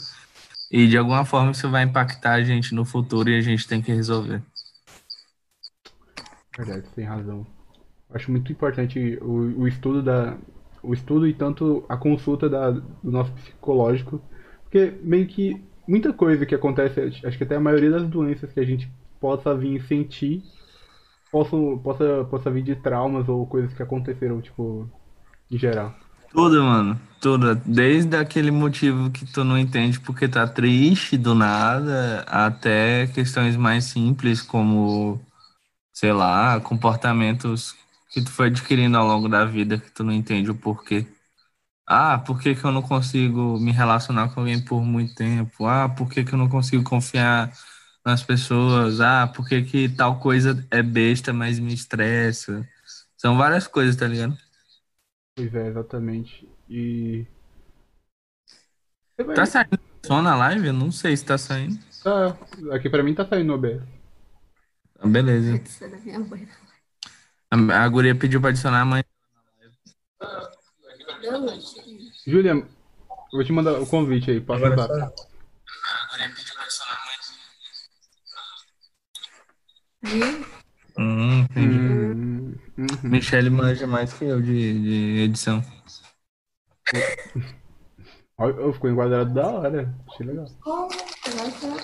[0.72, 3.82] e de alguma forma isso vai impactar a gente no futuro e a gente tem
[3.82, 4.42] que resolver.
[6.58, 7.46] Verdade, tem razão.
[8.14, 10.38] Acho muito importante o, o estudo da.
[10.84, 14.22] O estudo e tanto a consulta da, do nosso psicológico.
[14.64, 18.60] Porque meio que muita coisa que acontece, acho que até a maioria das doenças que
[18.60, 20.42] a gente possa vir sentir
[21.32, 24.90] possam, possa, possa vir de traumas ou coisas que aconteceram, tipo,
[25.50, 25.96] em geral.
[26.32, 27.56] Tudo, mano, tudo.
[27.56, 33.86] Desde aquele motivo que tu não entende porque tá triste do nada, até questões mais
[33.86, 35.20] simples como,
[35.94, 37.76] sei lá, comportamentos
[38.12, 41.08] que tu foi adquirindo ao longo da vida que tu não entende o porquê.
[41.88, 45.66] Ah, por que que eu não consigo me relacionar com alguém por muito tempo?
[45.68, 47.52] Ah, por que que eu não consigo confiar
[48.06, 49.02] nas pessoas?
[49.02, 52.68] Ah, por que que tal coisa é besta, mas me estressa?
[53.18, 54.38] São várias coisas, tá ligado?
[55.36, 56.48] Pois é, exatamente.
[56.70, 57.26] E.
[59.18, 60.68] Vai- Tá saindo som na live?
[60.68, 61.78] Eu não sei se tá saindo.
[62.04, 62.38] Tá,
[62.74, 63.84] aqui pra mim tá saindo no OBS.
[65.00, 65.56] Ah, Beleza.
[65.64, 66.48] Isso é da minha mãe.
[67.52, 69.04] A, a guria pediu pra adicionar a mãe.
[72.26, 72.68] Julia, eu
[73.34, 74.92] vou te mandar o convite aí, passa o zap.
[74.92, 77.12] A guria pediu pra adicionar a mãe.
[80.98, 81.78] Hum, entendi.
[81.78, 82.88] Hum, uhum.
[83.04, 85.64] Michelle manja mais que eu de, de edição.
[88.38, 89.94] Ó, Ficou enquadrado da hora.
[90.10, 90.48] Achei legal.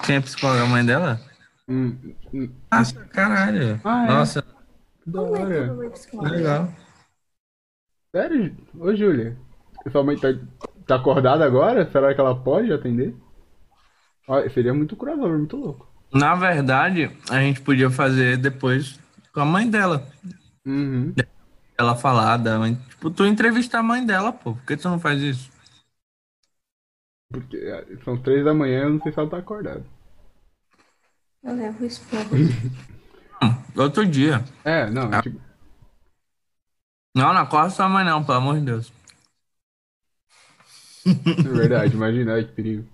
[0.06, 0.64] Quem é psicóloga?
[0.64, 1.22] A mãe dela?
[1.68, 3.80] Hum, hum, Nossa, caralho.
[3.84, 4.08] Ah, é?
[4.08, 4.57] Nossa,
[5.08, 5.90] da Como é que hora.
[5.92, 6.36] psicóloga?
[6.36, 6.74] legal.
[8.16, 8.56] Sério?
[8.80, 9.38] Ô, Júlia.
[9.92, 10.28] Sua mãe tá,
[10.86, 11.90] tá acordada agora?
[11.90, 13.16] Será que ela pode atender?
[14.28, 15.88] Ó, seria muito crossover, muito louco.
[16.14, 19.00] Na verdade, a gente podia fazer depois
[19.34, 20.06] com a mãe dela.
[20.66, 21.14] Uhum.
[21.78, 22.76] Ela falar da mãe.
[22.90, 24.54] Tipo, tu entrevistar a mãe dela, pô.
[24.54, 25.50] Por que tu não faz isso?
[27.30, 29.86] Porque é, são três da manhã, eu não sei se ela tá acordada.
[31.44, 32.30] Eu levo o esporro.
[33.78, 34.44] Outro dia.
[34.64, 35.22] É, não, Ah.
[35.22, 35.40] tipo,
[37.16, 38.92] Não, não acorda sua mãe não, pelo amor de Deus.
[41.44, 42.86] é verdade, imagina, ai que perigo.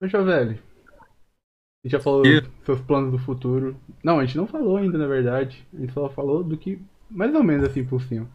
[0.00, 0.52] Poxa, velho.
[0.52, 3.80] A gente já falou E- dos seus planos do futuro.
[4.04, 5.66] Não, a gente não falou ainda, na verdade.
[5.72, 6.80] A gente só falou do que,
[7.10, 8.28] mais ou menos assim, por cima.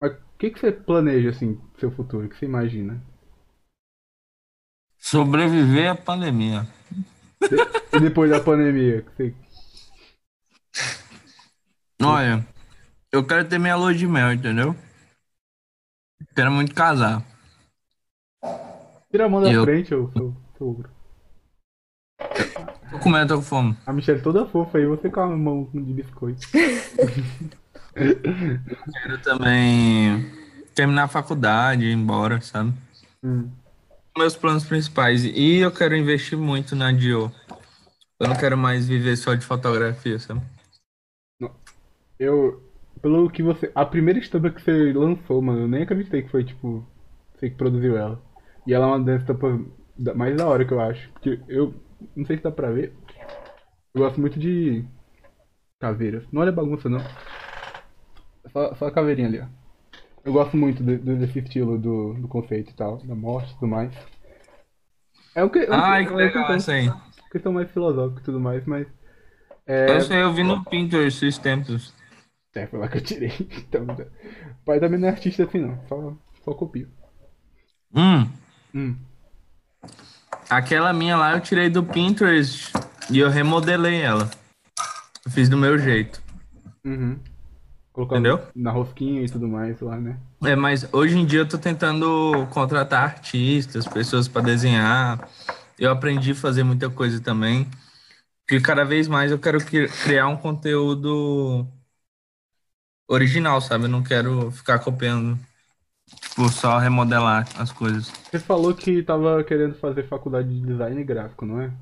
[0.00, 2.26] Mas o que, que você planeja, assim, pro seu futuro?
[2.26, 3.02] O que você imagina?
[4.98, 6.66] Sobreviver à pandemia.
[7.92, 9.04] E depois da pandemia?
[12.02, 12.46] Olha,
[13.12, 14.74] eu quero ter minha lua de mel, entendeu?
[16.34, 17.22] Quero muito casar.
[19.10, 20.36] Tira a mão da Eu- frente, ô seu.
[22.90, 23.76] Tô comendo, tô com fome.
[23.86, 26.46] A Michelle toda fofa aí, você com a mão de biscoito.
[27.92, 30.30] Quero também
[30.74, 32.72] terminar a faculdade, ir embora, sabe?
[33.22, 33.50] Hum.
[34.16, 35.24] Meus planos principais.
[35.24, 37.32] E eu quero investir muito na Dio.
[38.20, 40.40] Eu não quero mais viver só de fotografia, sabe?
[42.18, 42.62] Eu.
[43.02, 43.70] Pelo que você.
[43.74, 46.86] A primeira estampa que você lançou, mano, eu nem acreditei que foi, tipo.
[47.34, 48.22] Você que produziu ela.
[48.66, 49.60] E ela é uma das estampas
[50.14, 51.10] mais da hora que eu acho.
[51.12, 51.74] Porque eu.
[52.14, 52.94] Não sei se dá pra ver.
[53.92, 54.84] Eu gosto muito de.
[55.80, 56.24] Caveiras.
[56.32, 57.00] Não olha bagunça, não.
[58.52, 59.63] Só, só a caveirinha ali, ó.
[60.24, 62.98] Eu gosto muito de- de- desse estilo do, do conceito e tal.
[62.98, 63.92] Da morte e tudo mais.
[65.34, 65.58] É o que.
[65.60, 66.92] é Ai, é que legal questão- essa aí.
[67.30, 68.86] questão mais filosófica e tudo mais, mas.
[69.66, 71.92] É, Eu sei, eu vi no Pinterest esses tempos.
[72.54, 73.32] É, foi lá que eu tirei.
[73.68, 75.78] Então, o pai também não é artista assim, não.
[75.88, 76.14] Só,
[76.44, 76.88] só copio.
[77.94, 78.28] Hum,
[78.74, 78.96] Hum.
[80.50, 82.72] aquela minha lá eu tirei do Pinterest
[83.10, 84.30] e eu remodelei ela.
[85.24, 86.22] Eu fiz do meu jeito.
[86.84, 87.18] Uhum.
[87.94, 88.40] Colocar Entendeu?
[88.54, 90.20] na rosquinha e tudo mais lá, né?
[90.44, 95.28] É, mas hoje em dia eu tô tentando contratar artistas, pessoas para desenhar.
[95.78, 97.66] Eu aprendi a fazer muita coisa também.
[98.46, 101.66] Porque cada vez mais eu quero cri- criar um conteúdo
[103.08, 103.84] original, sabe?
[103.84, 105.38] Eu não quero ficar copiando,
[106.20, 108.12] tipo, só remodelar as coisas.
[108.30, 111.72] Você falou que tava querendo fazer faculdade de design gráfico, não é?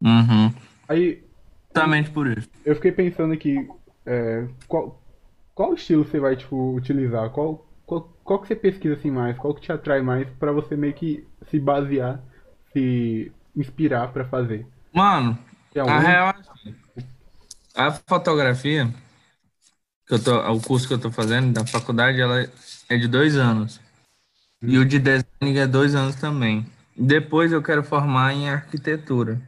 [0.00, 0.54] Uhum.
[0.88, 1.24] Aí
[1.74, 2.48] Exatamente por isso.
[2.64, 3.56] eu fiquei pensando aqui,
[4.04, 5.00] é, qual,
[5.56, 7.30] qual estilo você vai, tipo, utilizar?
[7.32, 9.36] Qual, qual, qual que você pesquisa assim mais?
[9.38, 12.22] Qual que te atrai mais pra você meio que se basear,
[12.72, 14.66] se inspirar pra fazer?
[14.92, 15.38] Mano,
[15.72, 16.00] Tem a algum?
[16.00, 16.74] real é assim,
[17.74, 18.92] a fotografia,
[20.06, 22.48] que eu tô, o curso que eu tô fazendo da faculdade, ela
[22.88, 23.80] é de dois anos.
[24.62, 26.66] E o de design é dois anos também.
[26.96, 29.40] Depois eu quero formar em arquitetura.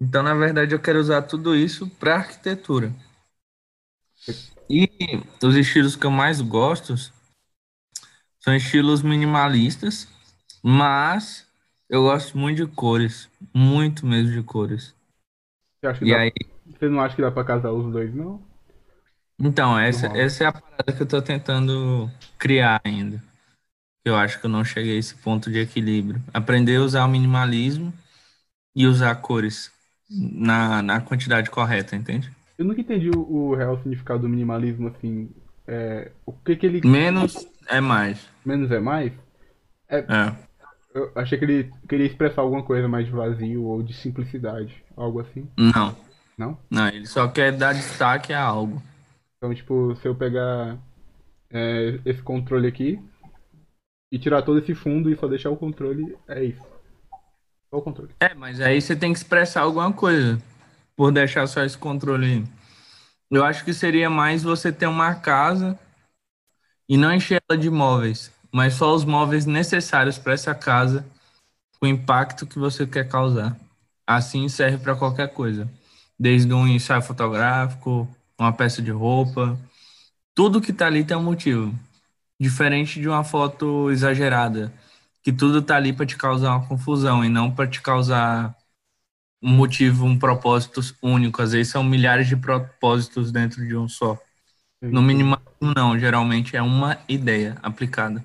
[0.00, 2.92] Então, na verdade, eu quero usar tudo isso para arquitetura.
[4.70, 4.88] E
[5.42, 6.94] os estilos que eu mais gosto
[8.38, 10.08] são estilos minimalistas,
[10.62, 11.46] mas
[11.88, 14.94] eu gosto muito de cores, muito mesmo de cores.
[15.80, 16.32] Você, acha que E dá- aí,
[16.66, 18.42] você não acha que dá pra casar os dois, não?
[19.38, 23.22] então, essa, essa é a parada que eu tô tentando criar ainda.
[24.04, 26.22] Eu acho que eu não cheguei a esse ponto de equilíbrio.
[26.34, 27.92] Aprender a usar o minimalismo
[28.76, 29.72] e usar cores
[30.10, 32.32] na, na quantidade correta, entende?
[32.60, 35.30] Eu nunca entendi o, o real significado do minimalismo, assim.
[35.66, 36.86] É, o que que ele.
[36.86, 38.28] Menos é mais.
[38.44, 39.14] Menos é mais?
[39.88, 40.04] É.
[40.94, 45.20] Eu achei que ele queria expressar alguma coisa mais de vazio ou de simplicidade, algo
[45.20, 45.48] assim.
[45.56, 45.96] Não,
[46.36, 46.58] Não?
[46.70, 48.82] não, ele só quer dar destaque a algo.
[49.38, 50.76] Então, tipo, se eu pegar
[51.48, 53.00] é, esse controle aqui
[54.12, 56.62] e tirar todo esse fundo e só deixar o controle, é isso.
[57.70, 58.10] Só o controle.
[58.20, 60.38] É, mas aí você tem que expressar alguma coisa
[61.00, 62.46] por deixar só esse controle.
[63.30, 65.78] Eu acho que seria mais você ter uma casa
[66.86, 71.02] e não encher ela de móveis, mas só os móveis necessários para essa casa,
[71.80, 73.58] o impacto que você quer causar.
[74.06, 75.66] Assim serve para qualquer coisa,
[76.18, 78.06] desde um ensaio fotográfico,
[78.38, 79.58] uma peça de roupa,
[80.34, 81.74] tudo que tá ali tem um motivo.
[82.38, 84.70] Diferente de uma foto exagerada,
[85.22, 88.54] que tudo tá ali para te causar uma confusão e não para te causar
[89.42, 91.42] um motivo, um propósito único.
[91.42, 94.18] Às vezes são milhares de propósitos dentro de um só.
[94.82, 95.98] No minimalismo, não.
[95.98, 98.24] Geralmente é uma ideia aplicada.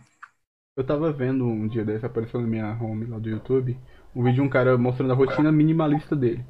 [0.78, 3.78] Eu tava vendo um dia desse, apareceu na minha home lá do YouTube,
[4.14, 6.44] um vídeo de um cara mostrando a rotina minimalista dele.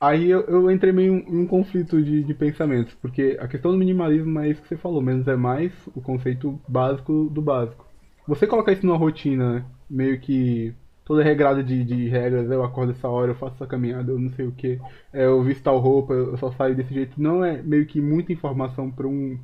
[0.00, 3.76] Aí eu, eu entrei meio em um conflito de, de pensamentos, porque a questão do
[3.76, 7.86] minimalismo é isso que você falou, menos é mais, o conceito básico do básico.
[8.26, 10.74] Você colocar isso numa rotina meio que
[11.10, 14.30] toda regrada de, de regras, eu acordo essa hora, eu faço essa caminhada, eu não
[14.30, 14.78] sei o que,
[15.12, 18.88] eu visto tal roupa, eu só saio desse jeito, não é meio que muita informação
[18.88, 19.36] pra um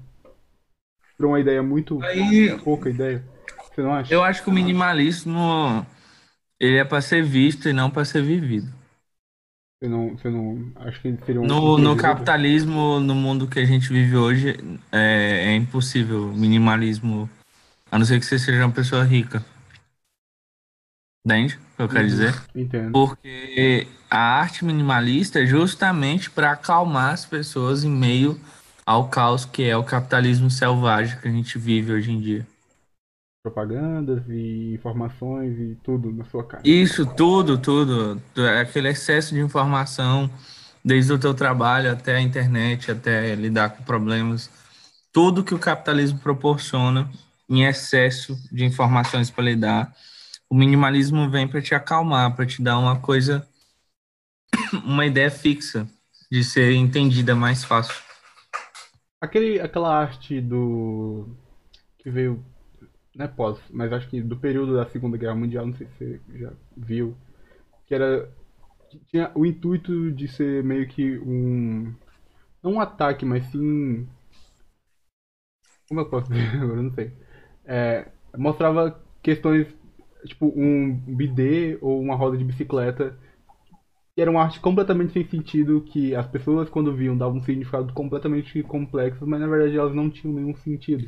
[1.18, 3.20] pra uma ideia muito Aí pouca ideia.
[3.74, 4.14] Você não acha?
[4.14, 5.84] eu acho que o minimalismo
[6.60, 8.72] ele é para ser visto e não para ser vivido.
[9.80, 13.64] Você não, você não acha que seria um No, no capitalismo, no mundo que a
[13.64, 14.56] gente vive hoje,
[14.92, 17.28] é, é impossível minimalismo,
[17.90, 19.44] a não ser que você seja uma pessoa rica.
[21.26, 22.42] Entende o que eu quero dizer?
[22.54, 22.92] Entendo.
[22.92, 28.40] Porque a arte minimalista é justamente para acalmar as pessoas em meio
[28.86, 32.46] ao caos que é o capitalismo selvagem que a gente vive hoje em dia.
[33.42, 36.62] Propagandas e informações e tudo na sua cara.
[36.64, 38.22] Isso, tudo, tudo,
[38.60, 40.30] aquele excesso de informação,
[40.84, 44.48] desde o teu trabalho até a internet, até lidar com problemas,
[45.12, 47.10] tudo que o capitalismo proporciona
[47.48, 49.92] em excesso de informações para lidar,
[50.48, 53.46] o minimalismo vem para te acalmar, para te dar uma coisa,
[54.84, 55.88] uma ideia fixa
[56.30, 57.94] de ser entendida mais fácil.
[59.20, 61.28] Aquele, aquela arte do.
[61.98, 62.44] que veio.
[63.14, 65.92] Não é pós, mas acho que do período da Segunda Guerra Mundial, não sei se
[65.94, 67.16] você já viu.
[67.86, 68.30] Que era.
[69.06, 71.94] Tinha o intuito de ser meio que um.
[72.62, 74.06] Não um ataque, mas sim.
[75.88, 76.82] Como eu posso dizer agora?
[76.82, 77.12] Não sei.
[77.64, 79.66] É, mostrava questões.
[80.26, 83.16] Tipo, um bidê ou uma roda de bicicleta
[84.14, 87.92] que era uma arte completamente sem sentido, que as pessoas quando viam davam um significado
[87.92, 91.06] completamente complexo, mas na verdade elas não tinham nenhum sentido.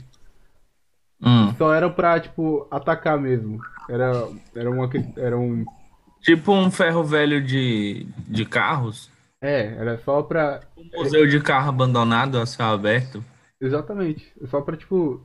[1.23, 1.55] Hum.
[1.57, 3.61] Só era pra, tipo, atacar mesmo.
[3.89, 5.65] Era, era uma era um
[6.21, 9.11] Tipo um ferro velho de, de carros,
[9.41, 13.25] é, era só pra um museu de carro abandonado a céu aberto.
[13.61, 15.23] exatamente, só pra tipo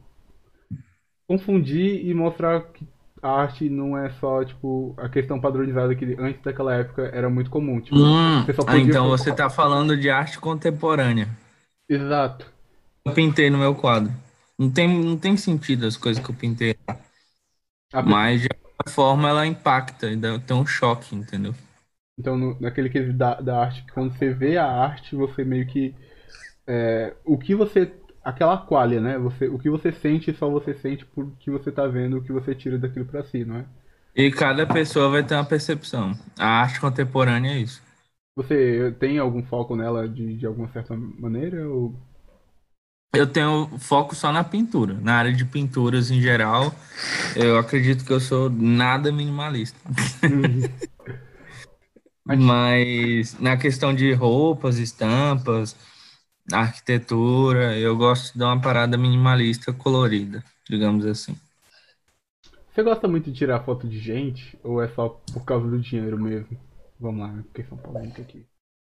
[1.28, 2.86] confundir e mostrar que
[3.24, 7.50] a arte não é só, tipo, a questão padronizada que antes daquela época era muito
[7.52, 7.82] comum.
[7.82, 11.30] Tipo, Hum, você só ah, então você tá falando de arte contemporânea.
[11.88, 12.46] Exato.
[13.06, 14.12] Eu pintei no meu quadro.
[14.58, 16.76] Não tem, não tem sentido as coisas que eu pintei.
[17.94, 21.56] A- Mas de alguma forma ela impacta e tem um choque, entendeu?
[22.18, 25.96] Então, no- naquele quesito da, da arte, quando você vê a arte, você meio que.
[26.68, 27.94] é, o que você.
[28.24, 29.18] Aquela qualia, né?
[29.18, 32.56] Você, o que você sente, só você sente porque você tá vendo o que você
[32.56, 33.66] tira daquilo pra si, não é?
[34.16, 36.18] E cada pessoa vai ter uma percepção.
[36.38, 37.82] A arte contemporânea é isso.
[38.36, 41.68] Você tem algum foco nela de, de alguma certa maneira?
[41.68, 41.96] Ou...
[43.14, 44.94] Eu tenho foco só na pintura.
[44.96, 46.74] Na área de pinturas em geral,
[47.36, 49.78] eu acredito que eu sou nada minimalista.
[52.26, 55.76] Mas na questão de roupas, estampas,
[56.52, 61.36] arquitetura, eu gosto de dar uma parada minimalista colorida, digamos assim.
[62.70, 64.60] Você gosta muito de tirar foto de gente?
[64.64, 66.60] Ou é só por causa do dinheiro mesmo?
[67.00, 68.46] Vamos lá, questão polêmica aqui.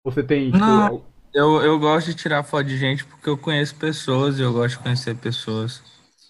[0.04, 1.04] Você tem, tipo, Não.
[1.34, 4.84] Eu, eu gosto de tirar foto de gente porque eu conheço pessoas, eu gosto de
[4.84, 5.82] conhecer pessoas.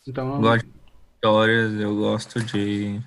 [0.07, 0.71] então, Eu gosto de
[1.15, 3.01] histórias, eu gosto de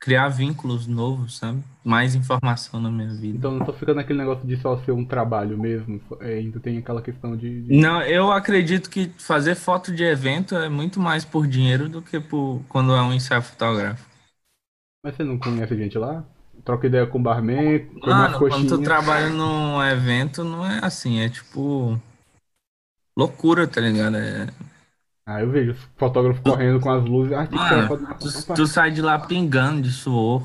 [0.00, 1.62] criar vínculos novos, sabe?
[1.84, 3.38] Mais informação na minha vida.
[3.38, 6.78] então não só fica naquele negócio de só ser um trabalho mesmo, é, ainda tem
[6.78, 11.24] aquela questão de, de- Não, eu acredito que fazer foto de evento é muito mais
[11.24, 14.08] por dinheiro do que por quando é um ensaio fotográfico.
[15.02, 16.24] Mas você não conhece gente lá?
[16.64, 21.20] Troca ideia com o barman, umas Mano, quando tu trabalha num evento, não é assim,
[21.20, 22.00] é tipo
[23.16, 24.16] loucura, tá ligado?
[24.16, 24.46] É,
[25.30, 27.34] Ah, eu vejo os fotógrafos correndo com as luzes.
[27.34, 30.42] Ah, que Mano, tu, tu sai de lá pingando de suor.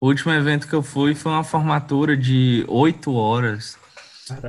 [0.00, 3.76] O último evento que eu fui foi uma formatura de oito horas.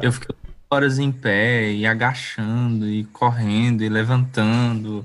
[0.03, 5.03] Eu fiquei oito horas em pé, e agachando, e correndo, e levantando.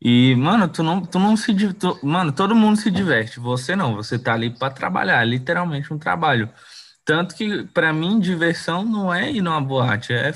[0.00, 1.54] E, mano, tu não, tu não se.
[1.74, 3.38] tu- mano, todo mundo se diverte.
[3.38, 6.50] Você não, você tá ali pra trabalhar, é literalmente um trabalho.
[7.04, 10.34] Tanto que, pra mim, diversão não é ir numa boate, é,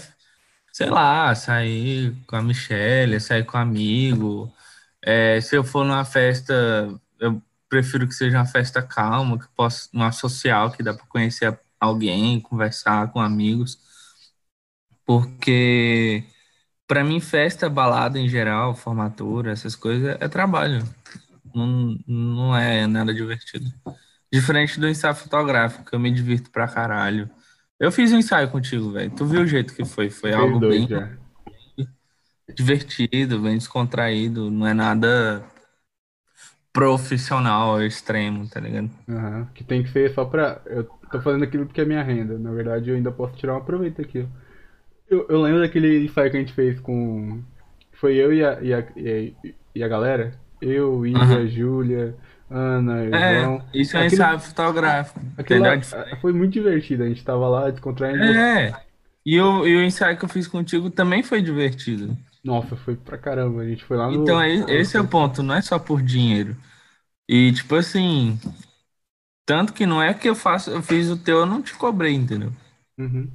[0.77, 4.55] sei lá, sair com a Michelle, sair com um amigo.
[5.03, 6.55] É, se eu for numa festa,
[7.19, 11.59] eu prefiro que seja uma festa calma, que possa, uma social, que dá pra conhecer
[11.81, 13.79] alguém, conversar com amigos.
[15.07, 16.25] Porque,
[16.87, 20.87] pra mim, festa, balada em geral, formatura, essas coisas, é trabalho.
[21.55, 23.73] Não, não é nada divertido.
[24.31, 27.31] Diferente do ensaio fotográfico, que eu me divirto pra caralho.
[27.81, 29.11] Eu fiz um ensaio contigo, velho.
[29.15, 30.11] Tu viu o jeito que foi?
[30.11, 31.19] Foi Fez algo dois bem já.
[32.57, 34.51] divertido, bem descontraído.
[34.51, 35.45] Não é nada
[36.73, 38.91] profissional, extremo, tá ligado?
[39.09, 40.61] Aham, Que tem que ser só pra.
[40.67, 42.39] Eu tô fazendo aquilo porque é minha renda.
[42.39, 44.27] Na verdade, eu ainda posso tirar um proveito aqui.
[45.09, 47.43] Eu, eu lembro daquele ensaio que a gente fez com.
[47.95, 50.35] Foi eu e a, e a, e a, e a galera.
[50.61, 51.49] Eu, Ida, Aham.
[51.49, 52.17] Júlia,
[52.51, 53.65] Ana, É, João.
[53.75, 55.21] isso é um ensaio fotográfico.
[55.37, 55.73] Aquilo lá,
[56.21, 57.03] foi muito divertido.
[57.03, 58.23] A gente tava lá descontraindo.
[58.25, 58.81] É.
[59.25, 62.17] E o, e o ensaio que eu fiz contigo também foi divertido.
[62.43, 63.63] Nossa, foi pra caramba.
[63.63, 64.23] A gente foi lá no.
[64.23, 66.57] Então, é- esse é o ponto, não é só por dinheiro.
[67.29, 68.39] E, tipo assim,
[69.45, 72.15] tanto que não é que eu faço, eu fiz o teu, eu não te cobrei,
[72.15, 72.53] entendeu?
[72.99, 73.31] Uhum.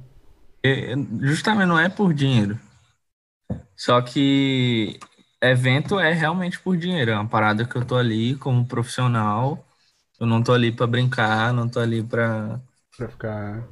[0.64, 2.58] É, justamente não é por dinheiro.
[3.76, 4.98] Só que
[5.42, 7.10] evento é realmente por dinheiro.
[7.10, 9.64] É uma parada que eu tô ali como profissional.
[10.20, 12.60] Eu não tô ali pra brincar, não tô ali pra,
[12.96, 13.68] Pra ficar.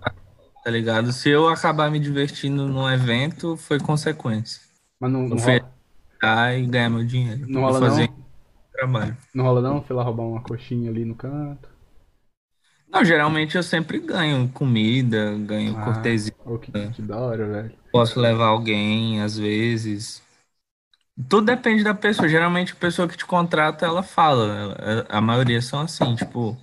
[0.64, 1.12] tá ligado?
[1.12, 4.61] Se eu acabar me divertindo num evento, foi consequência.
[5.01, 5.61] Mas não, não, Eu fui
[6.23, 7.47] rola, e ganhar meu dinheiro.
[7.49, 8.25] não rola fazer não?
[8.73, 9.16] trabalho.
[9.35, 9.85] Não rola não?
[9.85, 11.68] Sei lá, roubar uma coxinha ali no canto.
[12.93, 15.85] Não, geralmente eu sempre ganho comida, ganho Ah.
[15.85, 16.33] cortesia.
[16.45, 17.79] Ô, que, que da hora, velho.
[17.93, 20.23] Posso levar alguém, às vezes.
[21.29, 22.29] Tudo depende da pessoa.
[22.29, 24.77] Geralmente a pessoa que te contrata, ela fala.
[24.79, 26.57] Ela- A maioria são assim, tipo,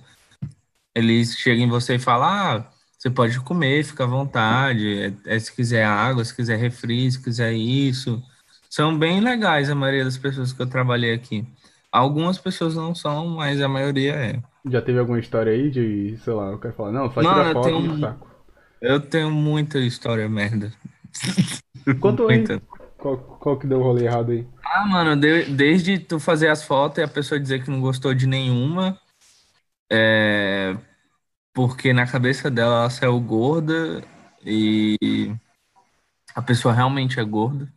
[0.94, 5.14] eles chegam em você e falam, ah, você pode comer, fica à vontade.
[5.26, 8.22] É, é se quiser água, se quiser refri, se quiser isso.
[8.70, 11.46] São bem legais a maioria das pessoas que eu trabalhei aqui.
[11.92, 14.42] Algumas pessoas não são, mas a maioria é.
[14.70, 17.64] Já teve alguma história aí de, sei lá, eu quero falar, não, só Mano, foto
[17.64, 18.28] tenho saco.
[18.80, 20.72] Eu tenho muita história merda.
[22.00, 22.38] Conta aí.
[22.58, 22.77] Muita.
[22.98, 24.46] Qual, qual que deu o rolê errado aí?
[24.64, 28.14] Ah, mano, de- desde tu fazer as fotos e a pessoa dizer que não gostou
[28.14, 29.00] de nenhuma,
[29.90, 30.76] é,
[31.54, 34.02] porque na cabeça dela ela saiu gorda
[34.44, 34.96] e
[36.34, 37.72] a pessoa realmente é gorda,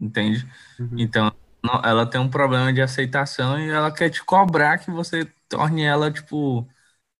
[0.00, 0.48] entende?
[0.78, 0.98] Uhum.
[0.98, 1.32] Então
[1.64, 5.82] não- ela tem um problema de aceitação e ela quer te cobrar que você torne
[5.84, 6.68] ela, tipo,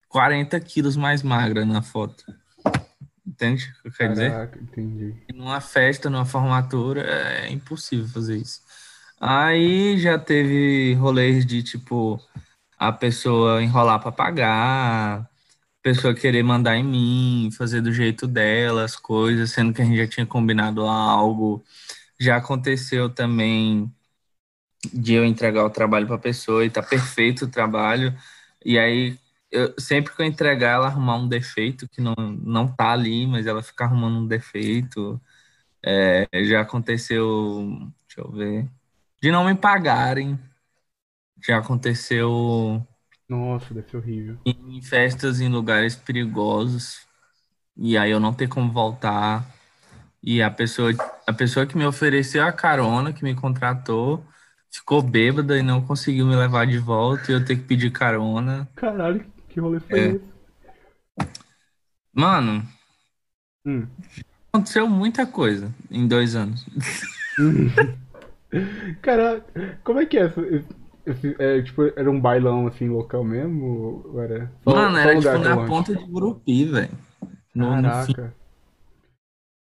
[0.09, 2.25] 40 quilos mais magra na foto.
[3.27, 4.33] Entende o que eu quero dizer?
[4.61, 5.15] Entendi.
[5.29, 8.61] E numa festa, numa formatura, é impossível fazer isso.
[9.21, 12.21] Aí já teve rolês de tipo,
[12.79, 15.29] a pessoa enrolar para pagar, a
[15.83, 19.99] pessoa querer mandar em mim, fazer do jeito dela as coisas, sendo que a gente
[19.99, 21.65] já tinha combinado algo.
[22.21, 23.93] Já aconteceu também
[24.93, 28.15] de eu entregar o trabalho para a pessoa e tá perfeito o trabalho,
[28.65, 29.19] e aí
[29.51, 33.47] eu, sempre que eu entregar ela arrumar um defeito que não, não tá ali, mas
[33.47, 35.21] ela fica arrumando um defeito.
[35.85, 37.69] É, já aconteceu,
[38.09, 38.69] deixa eu ver,
[39.23, 40.39] de não me pagarem.
[41.43, 42.87] Já aconteceu
[43.31, 44.39] Nossa, deve ser horrível.
[44.45, 47.07] em festas em lugares perigosos
[47.77, 49.47] e aí eu não ter como voltar
[50.23, 50.93] e a pessoa
[51.27, 54.25] a pessoa que me ofereceu a carona que me contratou
[54.71, 58.69] ficou bêbada e não conseguiu me levar de volta e eu ter que pedir carona
[58.75, 60.07] Caralho, que rolê foi É.
[60.17, 60.25] esse?
[62.13, 62.63] mano
[63.65, 63.89] Hum.
[64.53, 66.65] aconteceu muita coisa em dois anos
[69.03, 69.45] Cara,
[69.85, 70.27] como é que é?
[70.27, 70.65] esse-
[71.07, 74.03] esse- é, tipo, era um bailão assim local mesmo?
[74.13, 75.69] Ou era só, mano só era tipo na longe?
[75.69, 76.99] ponta de Gurupi velho
[77.55, 78.35] no, no, fim, Caraca.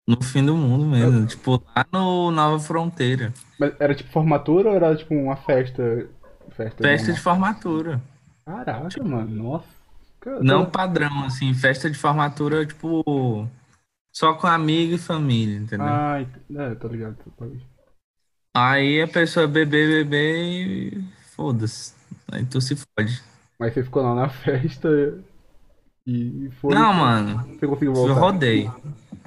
[0.08, 4.76] no fim do mundo mesmo tipo lá no Nova Fronteira Mas era tipo formatura ou
[4.76, 6.10] era tipo uma festa?
[6.56, 8.02] Festa, festa de formatura
[8.46, 9.77] Caraca, mano, nossa.
[10.28, 13.48] Cara, Não tá- padrão, assim, festa de formatura, tipo,
[14.14, 15.86] só com amigo e família, entendeu?
[15.88, 17.16] Ah, é, tô ligado.
[17.38, 17.66] tô ligado.
[18.54, 21.04] Aí a pessoa beber, beber e
[21.34, 21.94] foda-se.
[22.30, 23.24] Aí tu se fode.
[23.58, 24.90] Mas você ficou lá na festa
[26.06, 26.76] e foi.
[26.76, 28.22] Não, mano, Você conseguiu eu voltar?
[28.22, 28.70] rodei.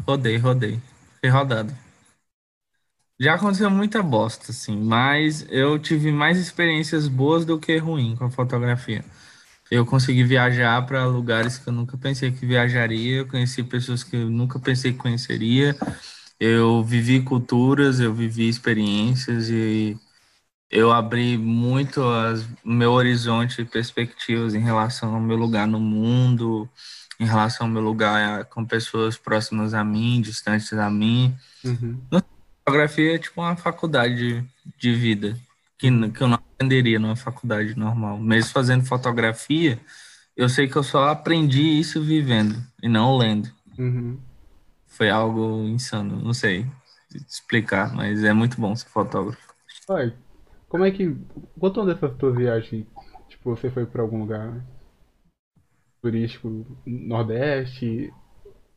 [0.07, 0.81] Rodei, rodei.
[1.21, 1.73] Fui rodado.
[3.19, 8.25] Já aconteceu muita bosta, assim, mas eu tive mais experiências boas do que ruim com
[8.25, 9.05] a fotografia.
[9.71, 14.17] Eu consegui viajar para lugares que eu nunca pensei que viajaria, eu conheci pessoas que
[14.17, 15.77] eu nunca pensei que conheceria,
[16.41, 19.97] eu vivi culturas, eu vivi experiências e
[20.71, 25.81] eu abri muito as, o meu horizonte de perspectivas em relação ao meu lugar no
[25.81, 26.69] mundo,
[27.19, 31.37] em relação ao meu lugar com pessoas próximas a mim, distantes a mim.
[31.65, 32.01] Uhum.
[32.65, 34.45] fotografia é tipo uma faculdade de,
[34.79, 35.37] de vida,
[35.81, 38.19] que, que eu não aprenderia numa faculdade normal.
[38.19, 39.81] Mesmo fazendo fotografia,
[40.37, 43.51] eu sei que eu só aprendi isso vivendo e não lendo.
[43.79, 44.21] Uhum.
[44.87, 46.67] Foi algo insano, não sei
[47.27, 49.55] explicar, mas é muito bom ser fotógrafo.
[49.87, 50.15] Pai,
[50.69, 51.17] como é que.
[51.59, 52.87] Quanto dessas tuas viagens?
[53.29, 54.63] Tipo, você foi pra algum lugar
[56.03, 58.13] turístico, Nordeste,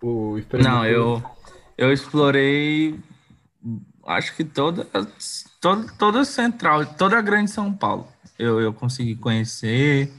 [0.02, 1.22] o extremo Não, eu,
[1.78, 3.00] eu explorei,
[4.06, 4.88] acho que toda,
[5.64, 8.06] toda, toda central, toda a grande São Paulo.
[8.38, 10.12] Eu, eu consegui conhecer.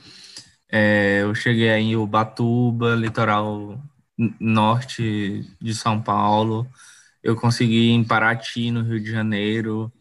[0.73, 3.79] É, eu cheguei aí em Ubatuba, litoral
[4.41, 6.67] norte de São Paulo.
[7.23, 9.93] Eu consegui em Paraty, no Rio de Janeiro.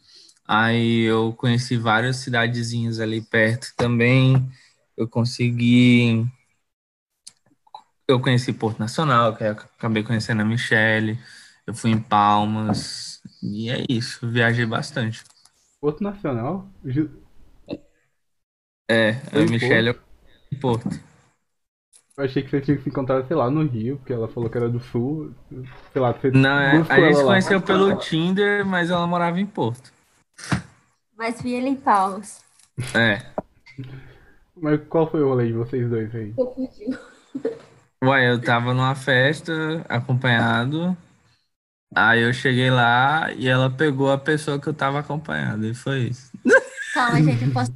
[0.48, 4.50] Aí eu conheci várias cidadezinhas ali perto também.
[4.96, 6.26] Eu consegui.
[8.08, 11.20] Eu conheci Porto Nacional, que eu acabei conhecendo a Michelle.
[11.68, 13.22] Eu fui em Palmas.
[13.42, 15.24] E é isso, viajei bastante.
[15.84, 16.68] Outro nacional?
[16.84, 17.12] Ju-
[18.90, 20.00] É, a em Michelle eu
[20.52, 20.90] em Porto.
[22.16, 24.50] Eu achei que você tinha que se encontrar, sei lá, no Rio, porque ela falou
[24.50, 25.34] que era do sul.
[25.92, 27.26] Sei lá, você Não, é, a gente se lá.
[27.26, 29.92] conheceu pelo Tinder, mas ela morava em Porto.
[31.18, 32.44] Mas vi ele em Palmas.
[32.96, 33.34] É.
[34.56, 36.34] Mas qual foi o rolê de vocês dois aí?
[36.38, 36.98] Eu fugiu.
[38.04, 39.52] Ué, eu tava numa festa
[39.90, 40.96] acompanhado.
[41.96, 45.66] Aí eu cheguei lá e ela pegou a pessoa que eu tava acompanhado.
[45.66, 46.32] E foi isso.
[46.94, 47.72] Calma, gente, eu posso.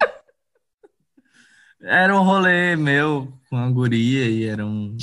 [1.80, 4.96] Era um rolê meu com a guria e era um.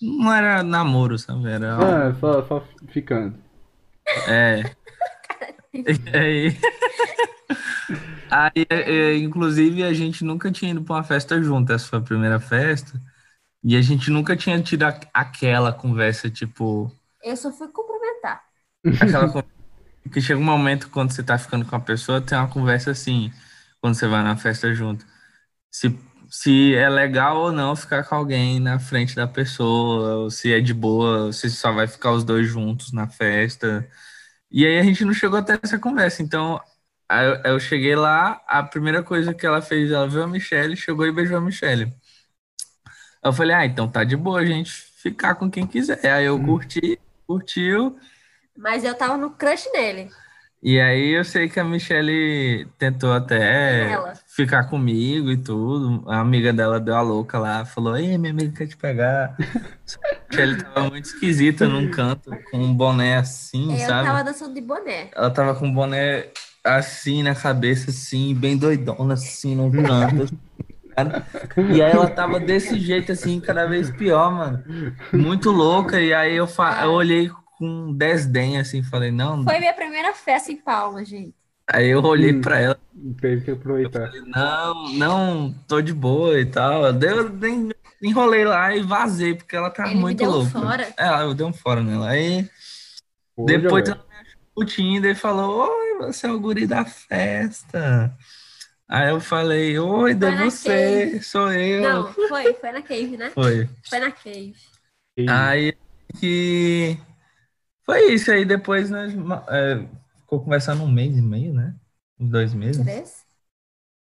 [0.00, 1.50] Não era namoro, sabe?
[1.50, 1.76] Era.
[2.08, 3.36] Ah, só, só ficando.
[4.28, 4.62] É.
[5.76, 6.56] E aí,
[8.30, 11.72] aí, é, inclusive, a gente nunca tinha ido pra uma festa junto.
[11.72, 13.00] Essa foi a primeira festa.
[13.62, 16.92] E a gente nunca tinha tido a- aquela conversa, tipo.
[17.24, 18.44] Eu só fui cumprimentar.
[19.00, 19.48] Aquela conversa
[20.12, 23.32] que chega um momento quando você tá ficando com a pessoa, tem uma conversa assim,
[23.80, 25.06] quando você vai na festa junto.
[25.70, 25.98] Se,
[26.30, 30.60] se é legal ou não ficar com alguém na frente da pessoa, ou se é
[30.60, 33.88] de boa, ou se só vai ficar os dois juntos na festa.
[34.50, 36.22] E aí a gente não chegou até essa conversa.
[36.22, 36.60] Então,
[37.08, 40.76] aí eu, eu cheguei lá, a primeira coisa que ela fez, ela viu a Michelle,
[40.76, 41.92] chegou e beijou a Michelle.
[43.22, 46.04] Eu falei, ah, então tá de boa a gente ficar com quem quiser.
[46.06, 47.96] Aí eu curti, curtiu.
[48.56, 50.10] Mas eu tava no crush nele.
[50.66, 54.14] E aí eu sei que a Michelle tentou até Ela.
[54.26, 56.08] ficar comigo e tudo.
[56.08, 59.36] A amiga dela deu a louca lá, falou, ei, minha amiga quer te pegar.
[59.38, 64.08] a Michelle tava muito esquisita num canto, com um boné assim, eu sabe?
[64.08, 65.10] tava dançando de boné.
[65.14, 66.28] Ela tava com um boné
[66.64, 70.34] assim na cabeça, assim, bem doidona, assim, num canto.
[71.02, 71.24] Ligado?
[71.74, 74.62] E aí ela tava desse jeito, assim, cada vez pior, mano.
[75.12, 76.00] Muito louca.
[76.00, 76.82] E aí eu, fa...
[76.84, 79.42] eu olhei com desdém, assim, falei, não.
[79.44, 81.34] Foi minha primeira festa em Palma, gente.
[81.70, 82.40] Aí eu olhei Hum.
[82.42, 82.78] pra ela
[83.20, 84.08] Teve que aproveitar.
[84.08, 86.84] falei, não, não, tô de boa e tal.
[86.86, 87.70] Eu nem
[88.02, 90.50] enrolei lá e vazei, porque ela tava Ele me muito deu um louca.
[90.50, 90.88] fora.
[90.98, 92.10] É, eu dei um fora nela.
[92.10, 92.48] Aí
[93.34, 96.84] Pô, depois ela me achou no Tinder e falou: Oi, você é o guri da
[96.84, 98.14] festa.
[98.94, 101.82] Aí eu falei: Oi, Foi devo na ser, sou eu.
[101.82, 103.30] Não, foi, foi na cave, né?
[103.30, 103.68] Foi.
[103.88, 104.54] Foi na cave.
[105.28, 105.76] Aí
[106.20, 106.96] que.
[107.84, 108.30] Foi isso.
[108.30, 109.12] Aí depois nós
[109.48, 109.84] é,
[110.20, 111.74] ficou conversando um mês e meio, né?
[112.20, 112.84] Uns dois meses.
[112.84, 113.24] Três?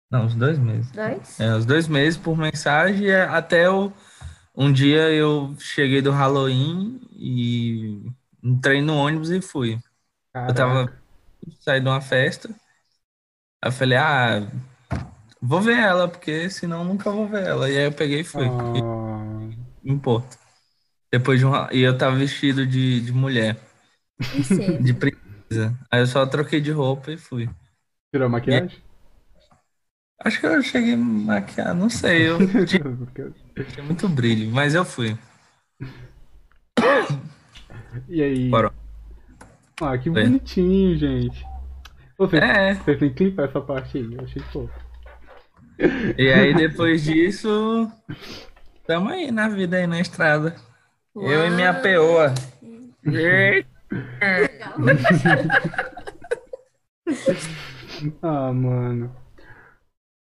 [0.08, 0.88] Não, uns dois meses.
[0.92, 1.40] Dois?
[1.40, 3.92] É, uns dois meses por mensagem, até eu,
[4.56, 8.02] um dia eu cheguei do Halloween e
[8.40, 9.72] entrei no ônibus e fui.
[9.72, 9.80] Eu
[10.32, 10.54] Caraca.
[10.54, 10.92] tava
[11.60, 12.48] saí de uma festa,
[13.60, 14.40] aí eu falei, ah,
[15.40, 17.70] vou ver ela, porque senão nunca vou ver ela.
[17.70, 20.38] E aí eu peguei e fui, Ah, não importa.
[21.12, 23.58] Depois de um, e eu tava vestido de, de mulher,
[24.78, 25.78] de princesa.
[25.90, 27.48] Aí eu só troquei de roupa e fui.
[28.10, 28.82] tirou a maquiagem?
[30.20, 32.82] Acho que eu cheguei a maquiar, não sei, eu tinha
[33.70, 35.16] tinha muito brilho, mas eu fui.
[38.08, 38.52] E aí?
[38.52, 38.72] Parou.
[39.80, 41.44] Ah, que bonitinho, gente.
[42.18, 44.85] Você, É, você tem que clipar essa parte aí, eu achei fofo.
[46.18, 47.90] E aí, depois disso,
[48.86, 50.56] tamo aí na vida aí na estrada.
[51.14, 51.82] Eu e minha Uau.
[51.82, 52.34] peoa.
[58.22, 59.14] Ah, mano.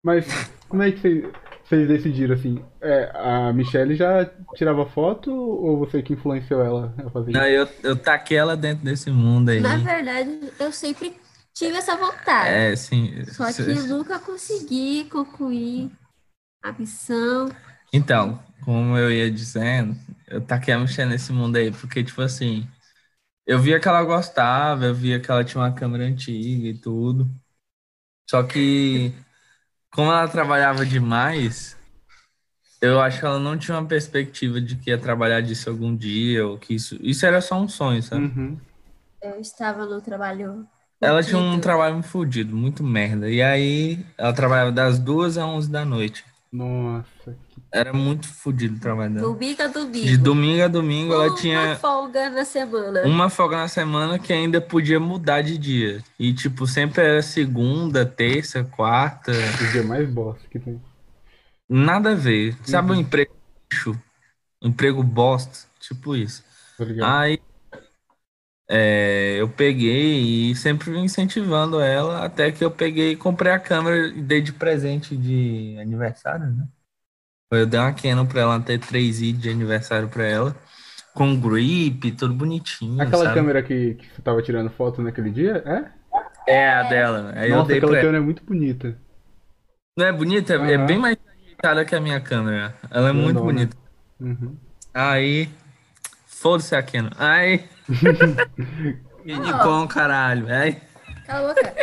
[0.03, 0.25] Mas
[0.69, 1.25] como é que vocês,
[1.63, 2.63] vocês decidiram assim?
[2.81, 4.25] É, a Michelle já
[4.55, 7.73] tirava foto ou você que influenciou ela a fazer Não, isso?
[7.83, 9.59] eu, eu taquei ela dentro desse mundo aí.
[9.59, 11.15] Na verdade, eu sempre
[11.55, 12.49] tive essa vontade.
[12.49, 13.23] É, sim.
[13.25, 15.91] Só que eu nunca consegui concluir
[16.61, 17.49] a missão.
[17.91, 19.97] Então, como eu ia dizendo,
[20.27, 22.67] eu taquei a mexer nesse mundo aí, porque, tipo assim,
[23.45, 27.29] eu via que ela gostava, eu via que ela tinha uma câmera antiga e tudo.
[28.29, 29.13] Só que,
[29.91, 31.77] como ela trabalhava demais,
[32.81, 36.45] eu acho que ela não tinha uma perspectiva de que ia trabalhar disso algum dia,
[36.45, 36.97] ou que isso.
[37.01, 38.25] Isso era só um sonho, sabe?
[38.25, 38.59] Uhum.
[39.21, 40.67] Eu estava no trabalho.
[41.01, 41.61] Ela tinha um fudido.
[41.61, 43.29] trabalho fodido, muito merda.
[43.29, 46.23] E aí, ela trabalhava das duas às onze da noite.
[46.51, 47.61] Nossa, que...
[47.71, 49.27] Era muito fodido o trabalho dela.
[49.27, 50.05] Domingo a domingo.
[50.05, 53.01] De domingo a domingo, ela Uma tinha folga na semana.
[53.03, 56.01] uma folga na semana que ainda podia mudar de dia.
[56.17, 59.31] E, tipo, sempre era segunda, terça, quarta.
[59.33, 60.81] o dia mais bosta que tem.
[61.69, 62.55] Nada a ver.
[62.63, 62.97] Sabe Uhum.
[62.97, 63.33] um emprego
[63.71, 63.99] lixo?
[64.63, 65.67] Um emprego bosta?
[65.79, 66.41] Tipo isso.
[66.77, 67.09] Tá ligado?
[67.19, 67.39] Aí
[68.69, 74.07] é, eu peguei e sempre incentivando ela, até que eu peguei e comprei a câmera
[74.07, 76.67] e dei de presente de aniversário, né?
[77.51, 80.55] Eu dei uma Canon pra ela ter 3i de aniversário pra ela,
[81.13, 83.35] com grip, tudo bonitinho, Aquela sabe?
[83.35, 85.63] câmera que, que tava tirando foto naquele dia?
[85.65, 85.91] É?
[86.47, 87.33] É a dela.
[87.35, 88.97] Aí eu Nossa, dei aquela pra câmera é muito bonita.
[89.97, 90.53] Não é bonita?
[90.53, 92.75] É- É bem mais ajeitada que a minha câmera.
[92.91, 93.75] Ela é muito bonita.
[94.19, 94.55] Uhum.
[94.93, 95.49] Aí,
[96.45, 97.09] foda-se a Canon.
[97.17, 97.65] Aí,
[99.25, 100.45] e Nikon, caralho.
[100.53, 100.79] Aí,
[101.25, 101.73] Cala a boca.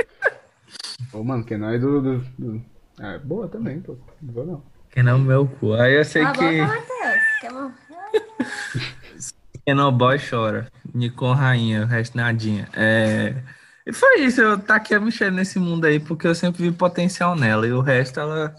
[1.12, 2.62] Ô, mano, que nós do, do, do-
[3.00, 3.98] É boa também, pô.
[4.22, 4.62] Não vou não.
[4.88, 5.74] que não meu cu.
[5.74, 6.48] Aí eu sei Cala a boca,
[7.40, 7.72] que Matheus.
[7.90, 9.32] Morrer?
[9.66, 10.68] Canon Boy chora.
[10.94, 12.68] Nikon rainha, o resto nadinha.
[12.74, 13.34] É...
[13.84, 16.70] E foi isso, eu tá aqui a mexer nesse mundo aí, porque eu sempre vi
[16.70, 17.66] potencial nela.
[17.66, 18.54] E o resto ela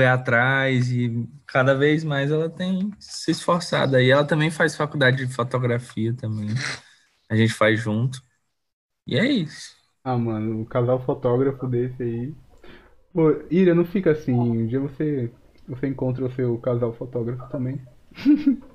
[0.00, 3.98] foi atrás e cada vez mais ela tem se esforçado.
[4.00, 6.48] E ela também faz faculdade de fotografia também.
[7.30, 8.20] A gente faz junto.
[9.06, 9.76] E é isso.
[10.04, 12.34] Ah, mano, o casal fotógrafo desse aí.
[13.12, 14.32] Pô, Ira, não fica assim.
[14.32, 15.32] Um dia você,
[15.68, 17.80] você encontra o seu casal fotógrafo também.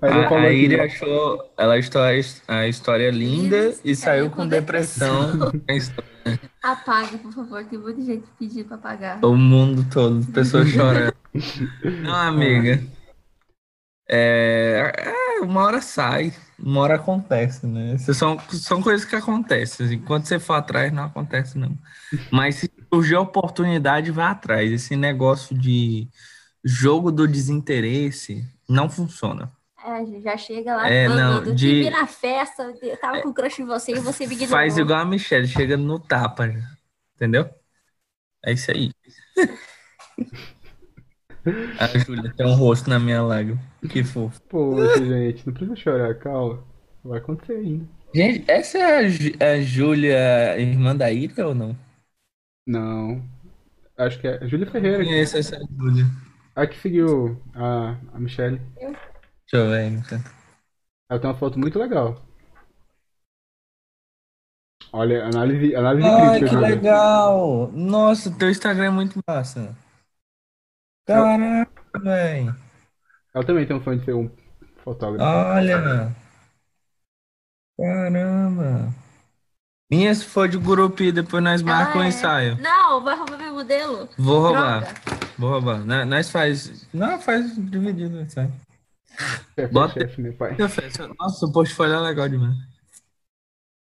[0.02, 5.52] Aí A, a Iri achou ela história, a história linda e saiu com com depressão.
[6.62, 7.66] Apague, por favor.
[7.66, 9.20] Tem muita gente pedindo pra apagar.
[9.24, 11.14] o mundo todo, pessoas chorando.
[11.84, 12.82] Não, amiga.
[14.10, 17.98] É, é, uma hora sai, uma hora acontece, né?
[17.98, 19.86] São, são coisas que acontecem.
[19.86, 21.78] assim, Enquanto você for atrás, não acontece, não.
[22.32, 24.72] Mas se surgir a oportunidade, vai atrás.
[24.72, 26.10] Esse negócio de
[26.64, 29.52] jogo do desinteresse não funciona.
[29.84, 33.66] É, já chega lá É, não, de- Tive na festa, eu tava com crush em
[33.66, 34.58] você e você me ignorou.
[34.58, 36.60] Faz igual a Michelle, chega no tapa, já.
[37.16, 37.48] entendeu?
[38.44, 38.92] É isso aí.
[41.80, 43.60] A Júlia tem um rosto na minha lágrima.
[43.90, 44.42] Que fofo.
[44.50, 46.64] Poxa, gente, não precisa chorar, calma.
[47.04, 47.86] Vai acontecer ainda.
[48.16, 51.78] Gente, essa é a, Ju- a Júlia, irmã da Ira ou não?
[52.66, 53.22] Não.
[53.98, 55.04] Acho que é Júlia Ferreira.
[55.04, 56.06] Conheço essa Júlia.
[56.56, 58.60] A que seguiu a, a Michelle.
[58.80, 58.96] Deixa
[59.54, 59.92] eu ver.
[59.92, 60.20] Michel.
[61.10, 62.22] Ela tem uma foto muito legal.
[64.94, 66.46] Olha, análise, análise Ai, crítica.
[66.48, 66.76] que Júlia.
[66.76, 67.70] legal!
[67.74, 69.76] Nossa, teu Instagram é muito massa.
[71.06, 72.56] Caraca, velho.
[73.34, 74.32] Ela também tem um sonho de ser um
[74.84, 75.26] fotógrafo.
[75.26, 76.16] Olha.
[77.78, 78.94] Caramba.
[79.92, 82.08] Minha se for de Gurupi, depois nós marcamos Ah, um é.
[82.08, 82.58] ensaio.
[82.62, 84.10] Não, vai roubar meu modelo.
[84.18, 84.82] Vou roubar.
[84.82, 85.15] Droga.
[85.38, 85.86] Vou roubar.
[85.86, 86.88] Nó- Nós faz.
[86.94, 88.52] Não, faz dividido ensaio.
[89.18, 90.56] Chefe, é bota- chefe, né, pai?
[91.20, 92.56] Nossa, o portfólio é legal demais.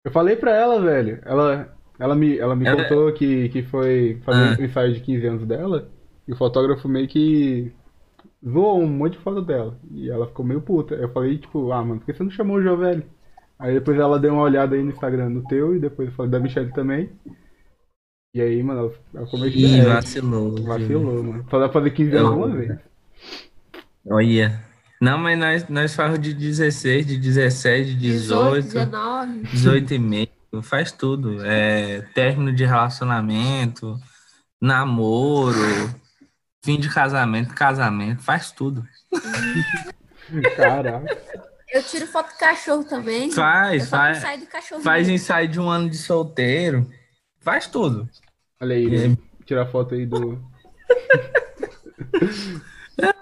[0.04, 1.20] Eu falei pra ela, velho.
[1.24, 4.56] Ela, ela me, ela me Ela- contou que, que foi fazer Ah.
[4.60, 5.88] um ensaio de 15 anos dela.
[6.26, 7.72] E o fotógrafo meio que
[8.44, 9.78] zoou um monte de foto dela.
[9.90, 10.94] E ela ficou meio puta.
[10.94, 13.04] Eu falei, tipo, ah, mano, por que você não chamou o Jovelho?
[13.58, 16.30] Aí depois ela deu uma olhada aí no Instagram no teu e depois eu falei
[16.32, 17.10] da Michelle também.
[18.34, 19.86] E aí, mano, ela- meio Ih, diferente.
[19.86, 20.62] vacilou.
[20.64, 21.46] Vacilou, mano.
[21.50, 22.78] Só dá pra fazer 15 anos uma vez.
[24.06, 24.64] Olha.
[25.00, 29.38] Não, mas nós, nós fazemos de 16, de 17, de 18, 18, 19.
[29.48, 30.28] 18 e meio.
[30.62, 31.44] Faz tudo.
[31.44, 33.98] É, término de relacionamento,
[34.60, 35.58] namoro,
[36.64, 38.86] fim de casamento, casamento, faz tudo.
[40.56, 41.18] Caraca.
[41.72, 43.30] Eu tiro foto do cachorro também.
[43.32, 44.22] Faz, faz.
[44.50, 44.82] cachorro.
[44.82, 46.86] Faz ensaio de um ano de solteiro.
[47.42, 48.08] Faz tudo.
[48.60, 49.16] Olha aí, né?
[49.44, 50.38] tirar foto aí do.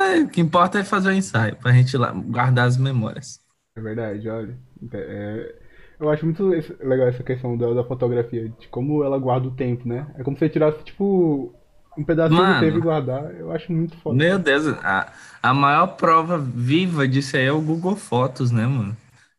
[0.01, 3.41] É, o que importa é fazer o ensaio, pra gente lá guardar as memórias.
[3.77, 4.59] É verdade, olha.
[4.93, 5.55] É,
[6.01, 9.89] eu acho muito legal essa questão da, da fotografia, de como ela guarda o tempo,
[9.89, 10.07] né?
[10.19, 11.55] É como se você tirasse, tipo,
[11.97, 12.55] um pedacinho Mano.
[12.55, 13.35] do tempo e guardar.
[13.35, 14.17] Eu acho muito foda.
[14.17, 18.97] Meu Deus, a, a maior prova viva disso aí é o Google Fotos, né, mano?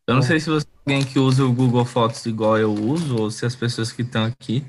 [0.08, 3.32] Eu não sei se você alguém que usa o Google Fotos igual eu uso, ou
[3.32, 4.66] se as pessoas que estão aqui,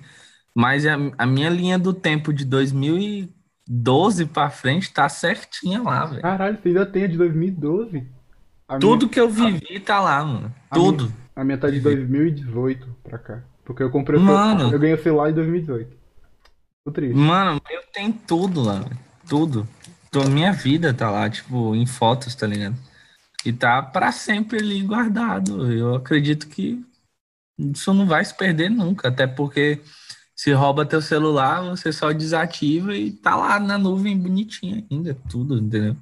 [0.55, 6.23] mas a, a minha linha do tempo de 2012 pra frente tá certinha lá, velho.
[6.23, 8.07] Caralho, você ainda tem a de 2012?
[8.69, 10.55] A Tudo que eu vivi tá lá, mano.
[10.71, 11.05] A Tudo.
[11.05, 13.43] Minha, a minha tá de 2018 pra cá.
[13.65, 14.59] Porque eu comprei o Mano.
[14.59, 15.97] celular, eu ganhei o celular em 2018.
[16.85, 17.15] Tô triste.
[17.15, 18.85] Mano, eu tenho tudo lá.
[19.29, 19.67] Tudo.
[20.09, 22.77] Então, minha vida tá lá, tipo, em fotos, tá ligado?
[23.45, 25.73] E tá pra sempre ali guardado.
[25.73, 26.85] Eu acredito que
[27.59, 29.81] isso não vai se perder nunca, até porque
[30.37, 35.59] se rouba teu celular, você só desativa e tá lá na nuvem bonitinha ainda, tudo,
[35.59, 35.97] entendeu?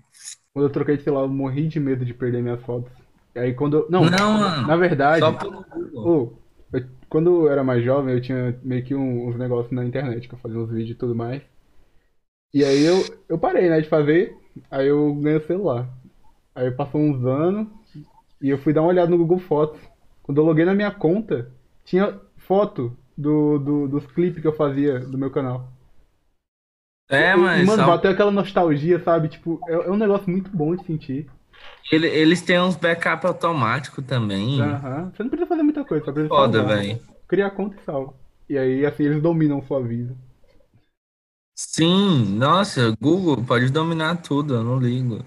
[0.52, 2.92] Quando eu troquei de celular, eu morri de medo de perder minhas fotos.
[3.34, 3.90] E aí quando eu...
[3.90, 5.20] Não, Não, na verdade...
[5.20, 6.04] Só pelo Google.
[6.06, 6.32] Ô,
[6.72, 10.28] eu- quando eu era mais jovem, eu tinha meio que um- uns negócios na internet,
[10.28, 11.42] que eu fazia uns vídeos e tudo mais.
[12.52, 14.36] E aí eu, eu parei, né, de fazer,
[14.70, 15.88] aí eu ganhei o celular.
[16.60, 17.68] Aí passou uns anos
[18.40, 19.80] e eu fui dar uma olhada no Google Fotos.
[20.22, 21.50] Quando eu loguei na minha conta,
[21.84, 25.68] tinha foto do, do- dos clipes que eu fazia do meu canal.
[27.08, 29.28] É, mas mano, bateu aquela nostalgia, sabe?
[29.28, 31.26] Tipo, é, é um negócio muito bom de sentir.
[31.90, 34.60] ele- eles têm uns backup automático também.
[34.60, 35.10] Aham.
[35.14, 37.00] Você não precisa fazer muita coisa, só precisa Foda, velho.
[37.26, 38.14] Cria a conta e salva.
[38.48, 40.14] E aí, assim, eles dominam sua vida.
[41.62, 45.22] Sim, nossa, Google pode dominar tudo, eu não ligo.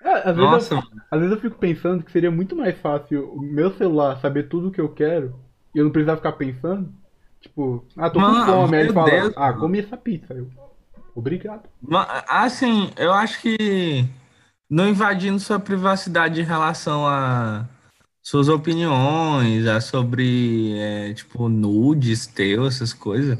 [0.00, 3.32] É, às, vezes Nossa, eu, às vezes eu fico pensando que seria muito mais fácil
[3.34, 5.38] o meu celular saber tudo o que eu quero
[5.74, 6.92] e eu não precisar ficar pensando.
[7.40, 8.76] Tipo, ah, tô com Mano, fome.
[8.76, 10.34] Aí ele meu fala, Deus, ah, comi essa pizza.
[10.34, 10.50] Eu,
[11.14, 11.68] obrigado.
[11.80, 14.06] Ma- Assim, eu acho que
[14.70, 17.66] não invadindo sua privacidade em relação a
[18.22, 23.38] suas opiniões, a sobre, é, tipo, nudes teu, essas coisas.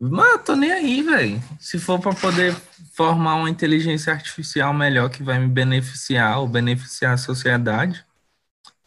[0.00, 1.42] Mano, tô nem aí, velho.
[1.58, 2.54] Se for pra poder
[2.94, 8.04] formar uma inteligência artificial melhor que vai me beneficiar ou beneficiar a sociedade,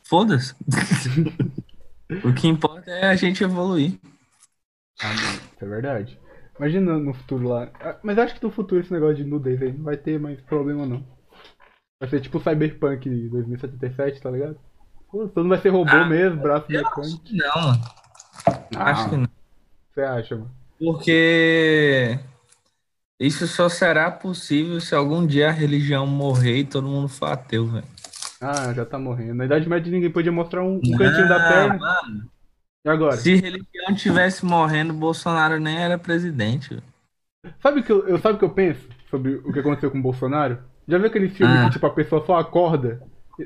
[0.03, 0.55] foda-se.
[2.25, 3.97] O que importa é a gente evoluir.
[5.01, 5.13] Ah,
[5.61, 6.19] é verdade.
[6.59, 7.71] Imagina no futuro lá.
[7.79, 10.41] Ah, Mas acho que no futuro esse negócio de nudez aí não vai ter mais
[10.41, 11.05] problema não.
[12.01, 14.59] Vai ser tipo o Cyberpunk 2077, tá ligado?
[15.09, 17.23] Pô, Todo vai ser robô Ah, mesmo, braço mecânico.
[17.23, 17.83] que não, mano.
[18.75, 19.29] Acho que não.
[19.93, 20.51] Você acha, mano?
[20.83, 22.17] Porque
[23.19, 27.67] isso só será possível se algum dia a religião morrer e todo mundo for ateu,
[27.67, 27.85] velho.
[28.41, 29.35] Ah, já tá morrendo.
[29.35, 31.77] Na Idade Média ninguém podia mostrar um, um cantinho da perna.
[31.77, 32.29] mano,
[32.83, 33.15] E agora?
[33.17, 36.81] se religião tivesse morrendo, Bolsonaro nem era presidente.
[37.61, 39.99] Sabe o que eu, eu- sabe o que eu penso sobre o que aconteceu com
[39.99, 40.57] o Bolsonaro?
[40.87, 41.65] Já viu aquele filme Ah.
[41.65, 43.03] que tipo a pessoa só acorda?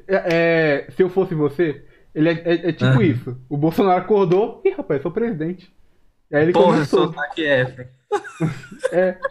[0.07, 1.83] É, é, se eu fosse você,
[2.13, 3.03] ele é, é- é tipo Ah.
[3.03, 3.37] isso.
[3.49, 5.69] O Bolsonaro acordou e rapaz, sou presidente.
[6.35, 7.05] Aí ele Porra, começou.
[7.05, 7.85] sou Zac Efron.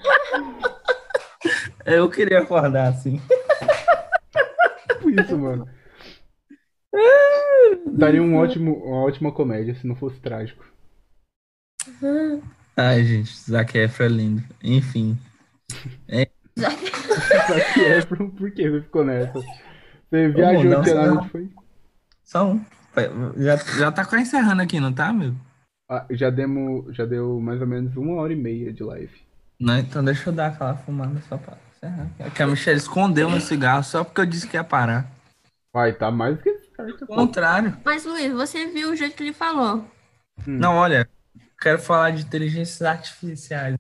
[1.85, 3.21] É, Eu queria acordar assim.
[4.89, 5.69] tipo isso, mano.
[7.93, 10.65] Daria um ótimo, uma ótima comédia se não fosse trágico.
[12.75, 14.43] Ai, gente, Zac Efron é lindo.
[14.63, 15.19] Enfim.
[16.09, 16.25] É,
[17.75, 19.41] que é, por, que você ficou nessa?
[20.09, 21.51] Você viajou não, que lá onde foi?
[22.23, 22.65] Só um.
[23.37, 25.37] Já, já tá quase encerrando aqui, não tá, amigo?
[25.89, 29.21] Ah, já, demos, já deu mais ou menos uma hora e meia de live.
[29.61, 32.09] Não, então deixa eu dar aquela fumada só pra encerrar.
[32.19, 35.11] É que a Michelle escondeu meu cigarro só porque eu disse que ia parar.
[35.75, 37.05] Vai, tá mais do que certo.
[37.09, 37.77] Ao contrário.
[37.85, 39.85] Mas, Luiz, você viu o jeito que ele falou.
[40.47, 41.09] Não, olha,
[41.61, 43.77] quero falar de inteligências artificiais.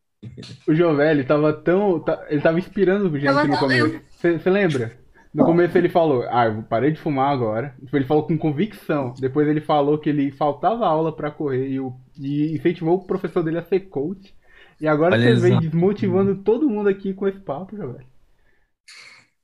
[0.66, 2.00] O Jovelli tava tão.
[2.00, 4.00] tá- ele tava inspirando gente Tava no começo.
[4.20, 5.03] Você lembra?
[5.34, 7.74] No começo ele falou, ah, eu parei de fumar agora.
[7.84, 9.12] Tipo, Ele falou com convicção.
[9.18, 13.42] Depois ele falou que ele faltava aula pra correr e, o, e incentivou o professor
[13.42, 14.32] dele a ser coach.
[14.80, 18.06] E agora Olha você vem desmotivando todo mundo aqui com esse papo, Jovelli.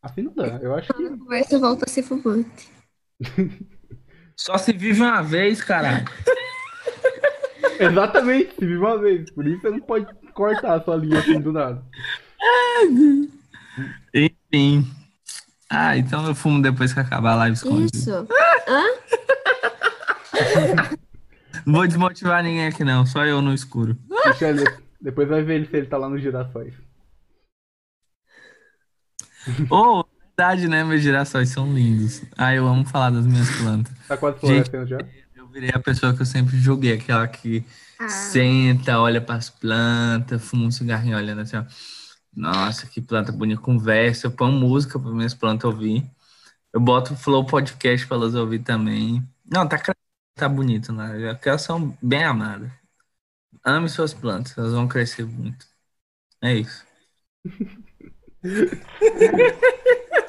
[0.01, 0.61] Assim não dá.
[0.63, 1.11] Eu acho que.
[1.11, 2.69] Conversa volta a ser fumante.
[4.37, 6.07] Só se vive uma vez, caralho.
[7.79, 9.31] Exatamente, se vive uma vez.
[9.31, 11.85] Por isso você não pode cortar a sua linha assim do nada.
[14.15, 14.87] Enfim.
[15.71, 17.97] Ah, então eu fumo depois que acabar a live escondido.
[17.97, 18.27] Isso.
[18.69, 18.85] Hã?
[21.65, 23.97] Não vou desmotivar ninguém aqui não, só eu no escuro.
[25.01, 26.75] Depois vai ver ele se ele tá lá nos girassóis.
[29.69, 30.05] Ô,
[30.37, 30.83] verdade, né?
[30.85, 32.23] Meus girassóis são lindos.
[32.37, 33.93] Ah, eu amo falar das minhas plantas.
[34.09, 34.99] Tá quase florescendo já?
[35.35, 37.65] Eu virei a pessoa que eu sempre julguei, aquela que
[37.99, 41.65] Ah, senta, olha pras plantas, fuma um cigarrinho olhando assim, ó.
[42.35, 44.27] Nossa, que planta bonita, conversa.
[44.27, 46.09] Eu ponho música para minhas plantas ouvir.
[46.73, 49.23] Eu boto o Flow Podcast para elas ouvir também.
[49.45, 49.81] Não, tá,
[50.35, 51.35] tá bonito, né?
[51.35, 52.71] Porque elas são bem amadas.
[53.65, 55.67] Ame suas plantas, elas vão crescer muito.
[56.43, 56.85] É isso.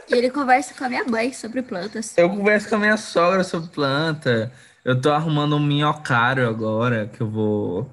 [0.10, 2.18] E ele conversa com a minha mãe sobre plantas.
[2.18, 4.52] Eu converso com a minha sogra sobre planta.
[4.84, 7.90] Eu tô arrumando um minhocário agora, que eu vou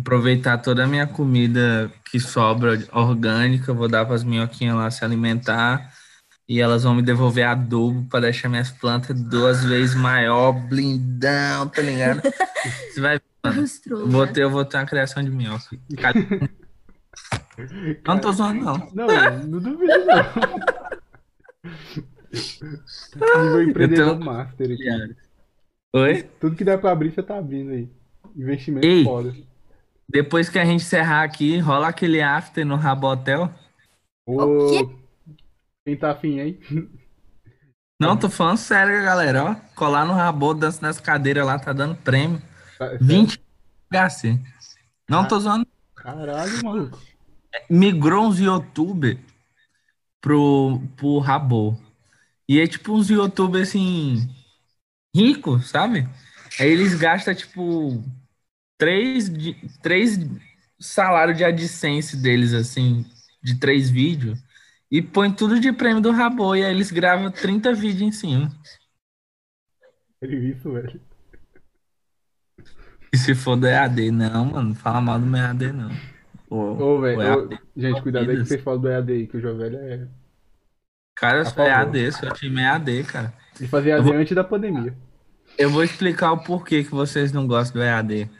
[0.00, 5.04] aproveitar toda a minha comida que sobra orgânica, vou dar para as minhoquinhas lá se
[5.04, 5.92] alimentar
[6.48, 11.80] e elas vão me devolver adubo para deixar minhas plantas duas vezes maior, blindão, tá
[11.82, 12.20] ligado?
[12.92, 13.64] Você vai ver, mano.
[13.88, 15.76] Eu vou ter, eu vou ter uma criação de minhoca.
[15.96, 16.14] Cara,
[18.06, 18.90] Não tô zoando, não.
[18.94, 19.06] Não,
[19.46, 20.24] não duvido não.
[23.44, 25.14] Nível empreendedor tô- master aqui.
[25.94, 26.22] Oi?
[26.40, 27.88] Tudo que dá pra abrir, você tá abrindo aí.
[28.36, 29.04] Investimento Ei.
[29.04, 29.34] foda.
[30.10, 33.48] Depois que a gente encerrar aqui, rola aquele after no Rabotel.
[34.26, 34.88] Ô, quê?
[35.84, 36.60] quem tá afim, hein?
[38.00, 39.44] Não, tô falando sério, galera.
[39.44, 42.42] Ó, colar no Rabo, dança nas cadeiras lá, tá dando prêmio.
[42.78, 43.40] Tá- 20
[43.92, 44.40] HC.
[45.08, 45.66] Não tô zoando.
[45.94, 46.98] Caralho, maluco.
[47.68, 49.18] Migrou uns youtubers
[50.20, 51.80] pro, pro Rabo.
[52.48, 54.28] E é tipo uns youtubers assim,
[55.14, 56.08] ricos, sabe?
[56.58, 58.02] Aí eles gastam tipo
[58.80, 59.30] três,
[59.82, 60.18] três
[60.80, 63.04] salários de AdSense deles, assim,
[63.42, 64.42] de três vídeos.
[64.90, 66.56] E põe tudo de prêmio do Rabo.
[66.56, 68.50] E aí eles gravam 30 vídeos em cima.
[70.22, 71.00] Isso, velho.
[73.12, 75.90] E se for do EAD, não, mano, fala mal do meu EAD, não.
[76.48, 77.48] Ô, velho.
[77.52, 80.08] Ô, Gente, cuidado aí que vocês falam do EAD aí, que o Jovelho é.
[81.16, 81.64] Cara, eu A sou.
[81.64, 83.32] EAD, sou time EAD, cara.
[83.58, 84.96] Ele fazia EAD vou- antes da pandemia.
[85.58, 88.30] Eu vou explicar o porquê que vocês não gostam do EAD.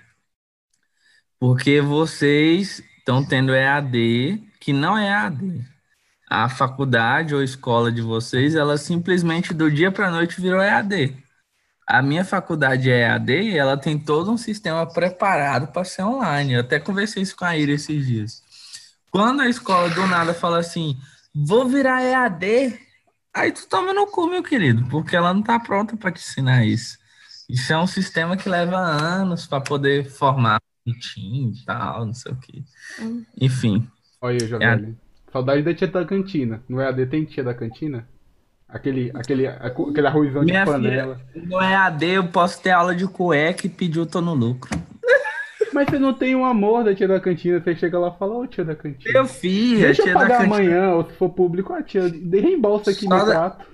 [1.40, 5.66] Porque vocês estão tendo EAD que não é EAD.
[6.28, 11.16] A faculdade ou escola de vocês, ela simplesmente do dia para noite virou EAD.
[11.86, 16.52] A minha faculdade é EAD e ela tem todo um sistema preparado para ser online.
[16.52, 18.42] Eu até conversei isso com a Ira esses dias.
[19.10, 20.96] Quando a escola do nada fala assim,
[21.34, 22.78] vou virar EAD,
[23.32, 26.66] aí tu toma no cu, meu querido, porque ela não tá pronta para te ensinar
[26.66, 26.98] isso.
[27.48, 30.60] Isso é um sistema que leva anos para poder formar
[30.98, 32.62] time e tal, não sei o quê.
[33.00, 33.24] Hum.
[33.40, 33.86] Enfim,
[34.20, 34.96] Olha aí, Jovelho.
[35.32, 36.62] Saudade da tia da cantina.
[36.68, 38.08] No EAD tem tia da cantina?
[38.68, 41.20] Aquele, aquele, aquele arrozão de panela.
[41.34, 44.70] no EAD eu posso ter aula de cueca e pedir o tô no lucro.
[45.72, 48.34] Mas você não tem um amor da tia da cantina, você chega lá e fala,
[48.36, 49.12] ô tia da cantina.
[49.14, 50.54] Meu filho, a Deixa eu tia da pagar cantina.
[50.56, 53.66] amanhã, ou se for público, a tia, de reembolsa aqui Só meu da- prato.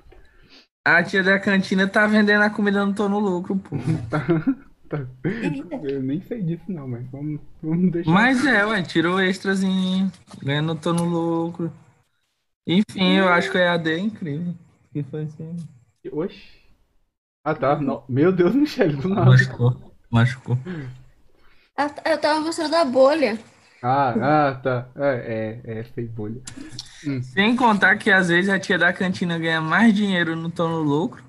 [0.85, 3.77] A tia da cantina tá vendendo a comida no tô no lucro, pô.
[5.85, 8.11] Eu nem sei disso não, mas vamos, vamos deixar.
[8.11, 10.11] Mas é, ué, tirou extrazinho,
[10.43, 11.73] ganhando tô no lucro.
[12.67, 14.55] Enfim, eu acho que o EAD é incrível.
[14.93, 15.57] Que foi assim.
[16.13, 16.67] Oxi.
[17.45, 18.03] Ah tá, não.
[18.09, 19.31] meu Deus, Michele, do nada.
[19.31, 19.95] Machucou.
[20.11, 20.59] Machucou.
[21.77, 23.39] Ah, Eu tava mostrando a bolha.
[23.83, 24.89] Ah, ah, tá.
[24.97, 26.41] É, é, é, fez bolha.
[27.23, 30.81] Sem contar que às vezes a tia da cantina ganha mais dinheiro no tô no
[30.81, 31.23] lucro,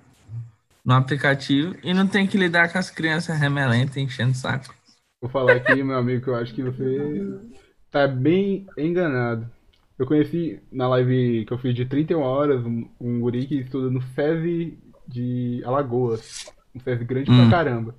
[0.87, 4.73] no aplicativo, e não tem que lidar com as crianças remelentas enchendo o saco.
[5.21, 7.39] Vou falar aqui, meu amigo, que eu acho que você
[7.91, 9.49] tá bem enganado.
[9.99, 13.89] Eu conheci na live que eu fiz de 31 horas um, um guri que estuda
[13.89, 14.77] no SESI
[15.07, 16.45] de Alagoas.
[16.73, 17.49] Um SESI grande Hum.
[17.49, 17.95] pra caramba.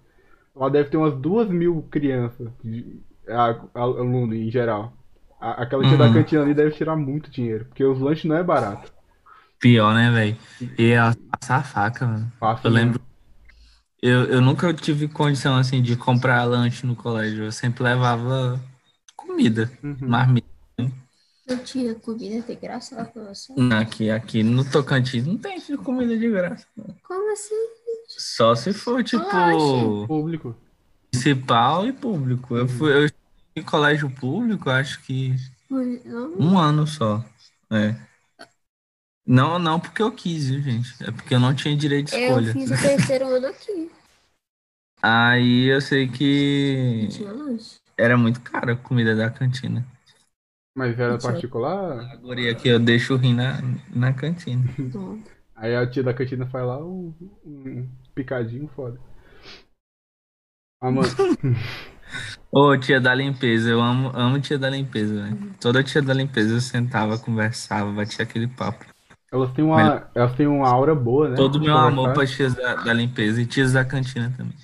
[0.56, 4.92] Lá deve ter umas duas mil crianças, de, a- a- aluno em geral.
[5.40, 6.14] A- aquela tia da Uhum.
[6.14, 8.92] cantina ali deve tirar muito dinheiro, porque os lanches não é barato.
[9.60, 10.36] Pior, né, velho?
[10.78, 12.32] E ela passar a faca, mano.
[12.38, 13.00] Fácil, Eu lembro.
[14.00, 17.44] Eu, eu nunca tive condição, assim, de comprar lanche no colégio.
[17.44, 18.60] Eu sempre levava
[19.16, 19.96] comida, Uhum.
[20.02, 20.46] marmita.
[21.48, 23.52] Não tinha comida de graça lá pra você?
[23.80, 26.66] Aqui, aqui no Tocantins não tem comida de graça.
[26.76, 26.94] não.
[27.02, 27.54] Como assim?
[28.06, 30.06] Só se for, tipo.
[30.06, 30.54] Público.
[31.12, 32.54] municipal e público.
[32.56, 33.10] Eu fui eu
[33.56, 35.34] em colégio público, acho que
[35.70, 37.24] Não, um ano só.
[37.70, 37.96] É.
[39.28, 41.04] Não, não porque eu quis, viu, gente?
[41.04, 42.50] É porque eu não tinha direito de eu escolha.
[42.50, 43.90] fiz o terceiro ano aqui.
[45.02, 47.08] Aí eu sei que
[47.96, 49.86] era muito caro a comida da cantina.
[50.74, 52.00] Mas era particular?
[52.10, 53.58] A guria que eu deixo rir na,
[53.94, 54.64] na cantina.
[55.54, 57.12] Aí a tia da cantina faz lá um,
[57.44, 58.98] um picadinho foda.
[60.80, 61.08] Ah, mano.
[62.50, 65.54] Ô, tia da limpeza, eu amo, amo tia da limpeza, velho.
[65.60, 68.86] Toda tia da limpeza eu sentava, conversava, batia aquele papo.
[69.32, 71.36] Elas têm uma, elas têm uma aura boa, né?
[71.36, 74.54] Todo meu amor para tias da, da limpeza e tias da cantina também.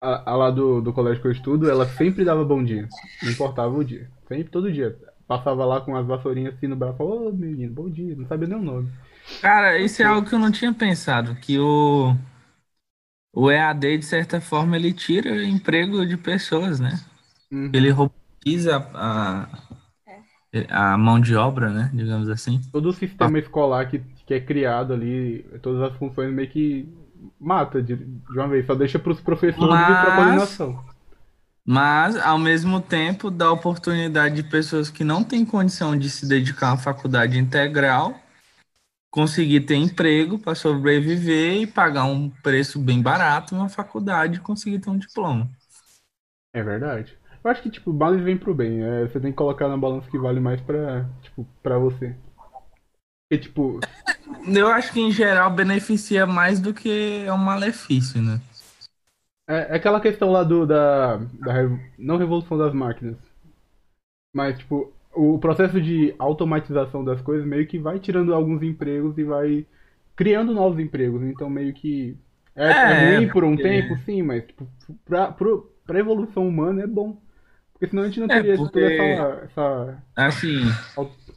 [0.00, 2.88] A, a lá do, do colégio que eu estudo, ela sempre dava bom dia.
[3.22, 4.10] Não importava o dia.
[4.28, 4.96] Sempre, todo dia.
[5.26, 8.14] Passava lá com as vassourinhas assim no braço e falava, ô menino, bom dia.
[8.16, 8.92] Não sabia nem o nome.
[9.40, 12.14] Cara, isso é algo que eu não tinha pensado, que o,
[13.32, 17.00] o EAD, de certa forma, ele tira emprego de pessoas, né?
[17.50, 17.72] Uhum.
[17.72, 19.67] Ele robotiza a, a
[20.98, 21.90] mão de obra, né?
[21.92, 22.60] Digamos assim.
[22.72, 26.88] Todo o sistema escolar que, que é criado ali, todas as funções meio que
[27.38, 28.66] mata de, de uma vez.
[28.66, 30.88] Só deixa pros professores e pra Mas- coordenação.
[31.70, 36.68] Mas, ao mesmo tempo, dá oportunidade de pessoas que não têm condição de se dedicar
[36.68, 38.18] a uma faculdade integral
[39.10, 44.78] conseguir ter emprego para sobreviver e pagar um preço bem barato numa faculdade e conseguir
[44.78, 45.50] ter um diploma.
[46.52, 47.17] É verdade.
[47.48, 48.82] Eu acho que, tipo, males vem pro bem.
[48.82, 52.14] É, você tem que colocar na balança que vale mais pra, tipo, pra você.
[53.28, 53.88] Porque, tipo,
[54.46, 58.40] Eu acho que, em geral, beneficia mais do que é um malefício, né?
[59.48, 61.54] É, é aquela questão lá do, da, da
[61.98, 63.16] não revolução das máquinas,
[64.32, 69.24] mas tipo, o processo de automatização das coisas meio que vai tirando alguns empregos e
[69.24, 69.66] vai
[70.16, 72.16] criando novos empregos, então meio que
[72.54, 74.66] é, é É, ruim por um tempo, sim, mas tipo,
[75.04, 77.16] pra, pro, pra evolução humana é bom.
[77.78, 80.60] Porque senão a gente não É, teria porque- toda essa, essa Assim,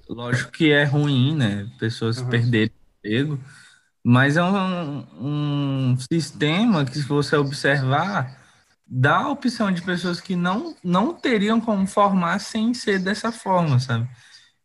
[0.09, 1.69] lógico que é ruim, né?
[1.80, 2.30] Pessoas Uhum.
[2.30, 3.39] perderem emprego,
[4.03, 8.39] mas é um, um sistema que, se você observar,
[8.88, 13.80] dá a opção de pessoas que não, não teriam como formar sem ser dessa forma,
[13.80, 14.09] sabe?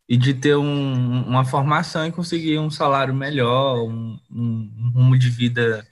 [0.09, 5.19] E de ter um- uma formação e conseguir um salário melhor, um, um- um rumo
[5.19, 5.87] de vida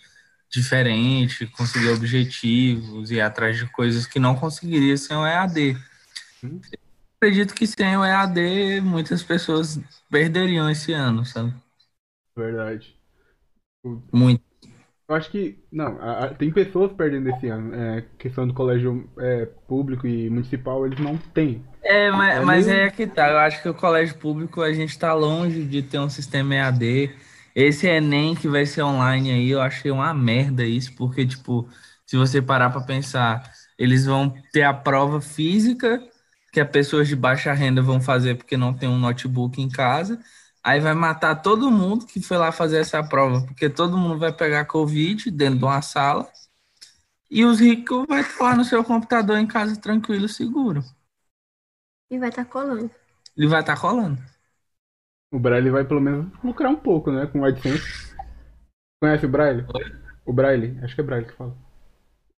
[0.54, 5.76] diferente, conseguir objetivos e atrás de coisas que não conseguiria sem o EAD.
[6.42, 6.64] Hum.
[7.20, 11.52] Acredito que sem o EAD muitas pessoas perderiam esse ano, sabe?
[12.36, 12.94] verdade.
[14.12, 14.42] Muito.
[15.08, 17.74] Eu acho que, não, a- a- tem pessoas perdendo esse ano.
[17.74, 21.62] É, questão do colégio é, público e municipal, eles não têm.
[21.82, 23.28] É, mas, É mas é que tá.
[23.30, 27.10] Eu acho que o colégio público a gente tá longe de ter um sistema EAD.
[27.54, 31.68] Esse Enem que vai ser online aí, eu achei uma merda isso, porque, tipo,
[32.06, 36.02] se você parar pra pensar, eles vão ter a prova física
[36.52, 40.20] que as pessoas de baixa renda vão fazer porque não tem um notebook em casa.
[40.62, 44.32] Aí vai matar todo mundo que foi lá fazer essa prova, porque todo mundo vai
[44.32, 46.28] pegar Covid dentro de uma sala.
[47.30, 50.82] E os ricos vai estar lá no seu computador em casa tranquilo, seguro.
[52.10, 52.90] E vai estar colando.
[53.36, 54.18] Ele vai estar rolando.
[55.34, 57.26] O Braille vai pelo menos lucrar um pouco, né?
[57.26, 58.14] Com o AdSense.
[59.02, 59.66] Conhece o Braille?
[60.24, 61.56] O Braille, acho que é Braille que fala.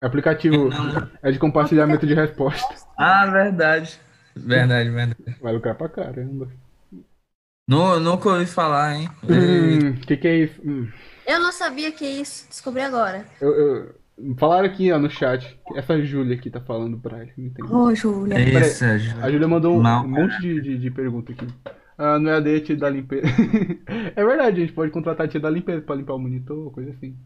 [0.02, 1.10] Aplicativo Não.
[1.22, 2.86] é de compartilhamento de respostas.
[2.96, 4.00] Ah, verdade.
[4.34, 5.16] Verdade, verdade.
[5.40, 6.48] Vai lucrar pra caramba.
[7.68, 9.08] Nu- nunca ouvi falar, hein?
[9.24, 10.60] Hum, que que é isso?
[10.64, 10.88] Hum,
[11.26, 12.48] Eu não sabia que isso.
[12.48, 13.26] Descobri agora.
[13.40, 13.94] eu, eu-
[14.38, 15.58] falaram aqui ó, no chat.
[15.74, 17.32] Essa Júlia aqui tá falando Braille.
[17.36, 17.72] Não entendi.
[17.72, 18.38] Ô, Júlia.
[18.58, 18.92] Essa,
[19.22, 20.04] A Júlia mandou um, Mal.
[20.04, 21.46] um monte de, de, de pergunta aqui.
[21.98, 23.26] Ah, no EAD, tia da limpeza.
[24.14, 26.90] é verdade, a gente pode contratar a tia da limpeza pra limpar o monitor, coisa
[26.90, 27.16] assim.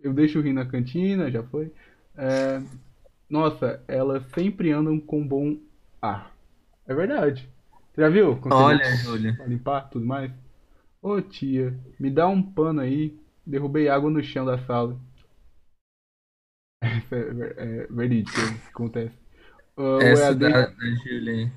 [0.00, 1.72] Eu deixo rir na cantina, já foi.
[2.16, 2.60] É,
[3.28, 5.56] Nossa, elas sempre andam com bom
[6.00, 6.32] ar.
[6.86, 7.48] É verdade.
[7.94, 8.36] Você já viu?
[8.36, 9.34] Quando Olha, Júlia.
[9.34, 10.30] Pra limpar tudo mais.
[11.02, 13.16] Ô tia, me dá um pano aí.
[13.46, 14.98] Derrubei água no chão da sala.
[16.80, 18.38] É, ver- é verídico,
[18.68, 19.14] acontece.
[19.76, 21.50] O Essa EAD da, da Júlia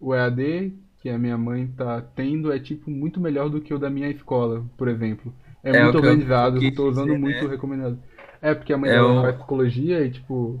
[0.00, 0.72] o EAD
[1.02, 4.08] que a minha mãe tá tendo é tipo muito melhor do que o da minha
[4.10, 5.34] escola, por exemplo.
[5.64, 7.48] É, É muito o que eu organizado, quis tô usando dizer, muito né?
[7.48, 7.98] recomendado.
[8.40, 9.26] É, porque a mãe É dela o- É.
[9.26, 10.60] faz psicologia e tipo.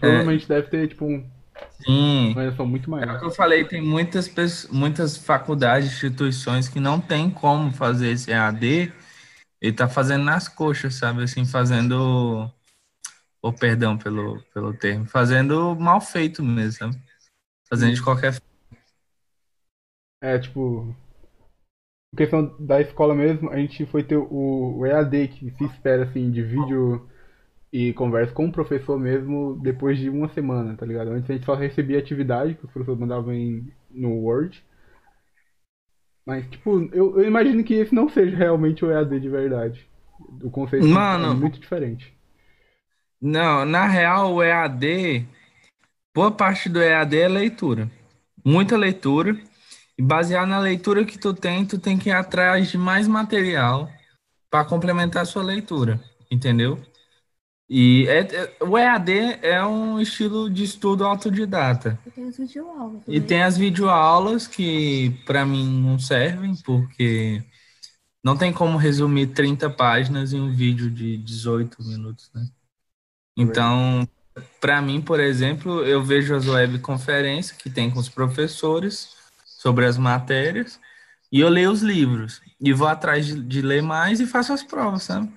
[0.00, 1.24] Provavelmente deve ter, tipo, um,
[1.70, 2.34] Sim.
[2.34, 3.20] uma noção muito É o maior.
[3.20, 8.30] que eu falei, tem muitas, pessoas, muitas faculdades, instituições que não tem como fazer esse
[8.30, 8.92] EAD
[9.62, 11.22] e tá fazendo nas coxas, sabe?
[11.24, 12.50] Assim, fazendo.
[13.42, 17.02] Ou perdão pelo, pelo termo, fazendo mal feito mesmo, sabe?
[17.70, 18.34] Fazendo de qualquer
[20.20, 20.94] É, tipo.
[22.12, 26.04] Em questão da escola mesmo, a gente foi ter o, o EAD, que se espera,
[26.04, 27.06] assim, de vídeo
[27.72, 31.10] e conversa com o professor mesmo depois de uma semana, tá ligado?
[31.10, 34.64] Antes a gente só recebia atividade que os professores mandavam em, no Word.
[36.24, 39.86] Mas, tipo, eu, eu imagino que esse não seja realmente o EAD de verdade.
[40.42, 41.32] O conceito Mano.
[41.32, 42.16] é muito diferente.
[43.20, 45.26] Não, na real, o EAD,
[46.14, 47.90] boa parte do EAD é leitura.
[48.44, 49.36] Muita leitura.
[49.98, 53.90] E baseado na leitura que tu tem, tu tem que ir atrás de mais material
[54.50, 56.00] para complementar a sua leitura,
[56.30, 56.78] entendeu?
[57.68, 61.98] E é- é- o EAD é um estilo de estudo autodidata.
[62.06, 63.22] Eu tenho videoaula E também.
[63.22, 67.42] tem as videoaulas que para mim não servem, porque
[68.22, 72.46] não tem como resumir 30 páginas em um vídeo de 18 minutos, né?
[73.36, 74.08] Então,
[74.60, 79.15] para mim, por exemplo, eu vejo as webconferências que tem com os professores
[79.66, 80.78] sobre as matérias
[81.32, 84.62] e eu leio os livros e vou atrás de, de ler mais e faço as
[84.62, 85.28] provas, sabe?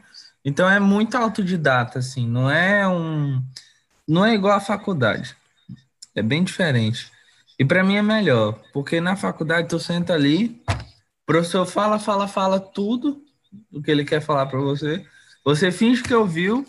[0.46, 3.44] Então é muito autodidata, assim, não é um.
[4.08, 5.36] Não é igual à faculdade.
[6.14, 7.12] É bem diferente.
[7.58, 12.28] E para mim é melhor, porque na faculdade tu senta ali, o professor fala, fala,
[12.28, 13.24] fala tudo
[13.74, 15.04] o que ele quer falar para você.
[15.44, 16.64] Você finge que ouviu,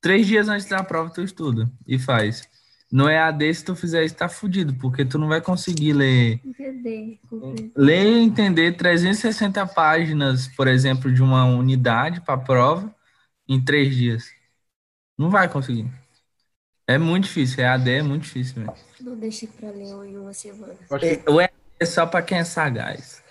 [0.00, 2.49] três dias antes da prova tu estuda e faz.
[2.92, 7.20] No EAD, se tu fizer isso, tá fudido, porque tu não vai conseguir ler Entender.
[7.76, 12.92] ler e entender 360 páginas, por exemplo, de uma unidade para prova
[13.48, 14.24] em três dias.
[15.16, 15.86] Não vai conseguir.
[16.86, 17.62] É muito difícil.
[17.62, 18.74] EAD é muito difícil mesmo.
[19.00, 20.74] Não deixei pra ler em uma semana.
[20.98, 23.22] Que O EAD é só para quem é sagaz.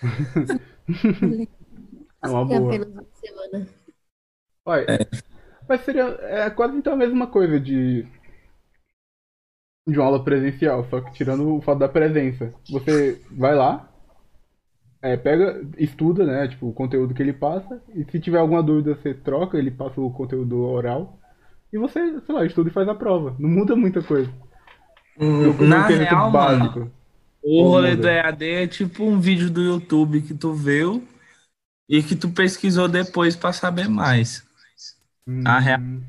[2.24, 2.74] é uma Tem boa.
[2.74, 3.68] apenas uma semana.
[4.64, 4.86] Olha,
[5.68, 8.06] mas seria é quase então a mesma coisa de
[9.86, 12.52] de uma aula presencial, só que tirando o fato da presença.
[12.70, 13.88] Você vai lá,
[15.02, 18.94] é, pega, estuda, né, tipo, o conteúdo que ele passa, e se tiver alguma dúvida
[18.94, 21.18] você troca, ele passa o conteúdo oral,
[21.72, 23.34] e você, sei lá, estuda e faz a prova.
[23.38, 24.30] Não muda muita coisa.
[25.18, 26.90] Eu, Na real, mano, básico.
[27.42, 31.06] o Ou rolê do EAD é tipo um vídeo do YouTube que tu viu
[31.88, 34.44] e que tu pesquisou depois para saber mais.
[35.44, 36.00] A real- Hum,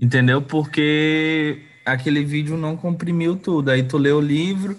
[0.00, 0.42] Entendeu?
[0.42, 3.70] Porque aquele vídeo não comprimiu tudo.
[3.70, 4.78] Aí tu lê o livro,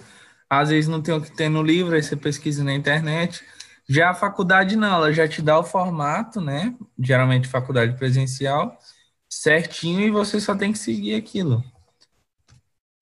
[0.49, 3.43] às vezes não tem o que tem no livro, aí você pesquisa na internet.
[3.87, 6.75] Já a faculdade não, ela já te dá o formato, né?
[6.99, 8.77] Geralmente faculdade presencial,
[9.29, 11.63] certinho, e você só tem que seguir aquilo.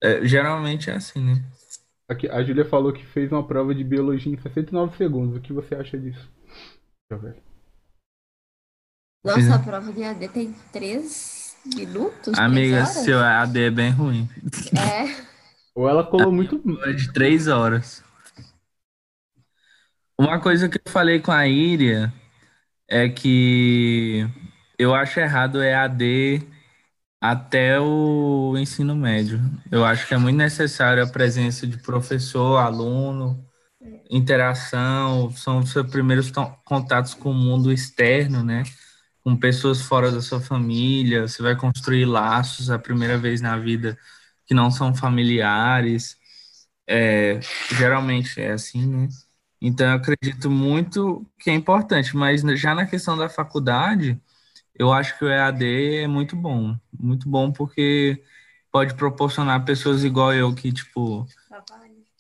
[0.02, 1.42] É, geralmente é assim, né?
[2.10, 5.38] Aqui, a Júlia falou que fez uma prova de biologia em 69 segundos.
[5.38, 6.30] O que você acha disso?
[7.10, 7.42] Deixa eu ver.
[9.24, 12.38] Nossa, a prova de AD tem três minutos?
[12.38, 14.30] Amiga, seu AD é bem ruim.
[14.78, 15.24] É.
[15.76, 16.62] Ou ela colou muito.
[16.86, 18.04] É de três horas.
[20.18, 22.14] Uma coisa que eu falei com a Íria
[22.88, 24.28] é que
[24.78, 26.48] eu acho errado o EAD
[27.20, 29.42] até o ensino médio.
[29.72, 33.44] Eu acho que é muito necessário a presença de professor, aluno,
[34.10, 38.64] interação, são os seus primeiros to- contatos com o mundo externo, né?
[39.24, 43.98] Com pessoas fora da sua família, você vai construir laços a primeira vez na vida
[44.46, 46.18] que não são familiares.
[46.88, 47.40] É,
[47.78, 49.08] geralmente é assim, né?
[49.62, 54.22] Então eu acredito muito que é importante, mas já na questão da faculdade,
[54.76, 58.24] eu acho que o EAD é muito bom, muito bom porque
[58.72, 61.28] pode proporcionar pessoas igual eu que tipo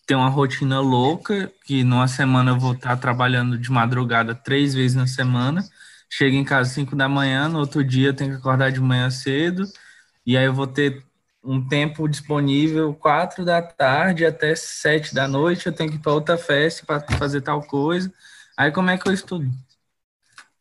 [0.05, 4.95] tem uma rotina louca, que numa semana eu vou estar trabalhando de madrugada três vezes
[4.95, 5.63] na semana,
[6.15, 8.79] chego em casa às cinco da manhã, no outro dia eu tenho que acordar de
[8.79, 9.63] manhã cedo,
[10.23, 11.03] e aí eu vou ter
[11.43, 16.13] um tempo disponível quatro da tarde até sete da noite, eu tenho que ir para
[16.13, 18.13] outra festa para fazer tal coisa.
[18.55, 19.49] Aí como é que eu estudo?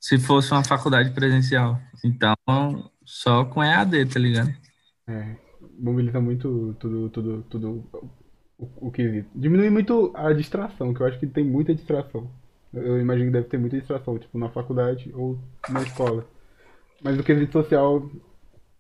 [0.01, 1.79] Se fosse uma faculdade presencial.
[2.03, 4.53] Então, só com EAD, tá ligado?
[5.07, 5.37] É,
[5.79, 7.85] mobiliza muito tudo, tudo, tudo
[8.59, 9.29] o, o quesito.
[9.35, 12.31] Diminui muito a distração, que eu acho que tem muita distração.
[12.73, 15.39] Eu imagino que deve ter muita distração, tipo, na faculdade ou
[15.69, 16.27] na escola.
[17.03, 18.09] Mas no quesito social,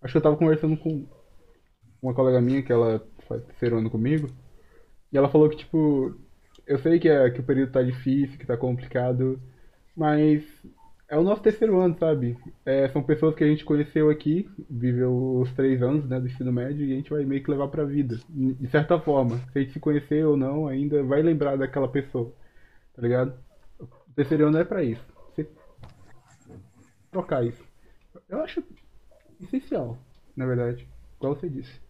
[0.00, 1.06] acho que eu tava conversando com
[2.00, 4.28] uma colega minha, que ela faz terceiro ano comigo,
[5.12, 6.14] e ela falou que, tipo,
[6.66, 9.40] eu sei que, é, que o período tá difícil, que tá complicado,
[9.96, 10.42] mas
[11.08, 12.38] é o nosso terceiro ano, sabe?
[12.64, 16.50] É, são pessoas que a gente conheceu aqui, viveu os três anos né, do ensino
[16.50, 18.18] médio e a gente vai meio que levar pra vida.
[18.30, 22.32] De certa forma, se a gente se conhecer ou não, ainda vai lembrar daquela pessoa,
[22.94, 23.34] tá ligado?
[24.12, 25.02] O terceiro ano é pra isso.
[25.34, 25.48] Você
[27.10, 27.64] trocar isso.
[28.28, 28.62] Eu acho
[29.40, 29.98] essencial,
[30.36, 30.86] na verdade,
[31.16, 31.80] igual você disse.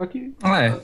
[0.00, 0.80] Só que É,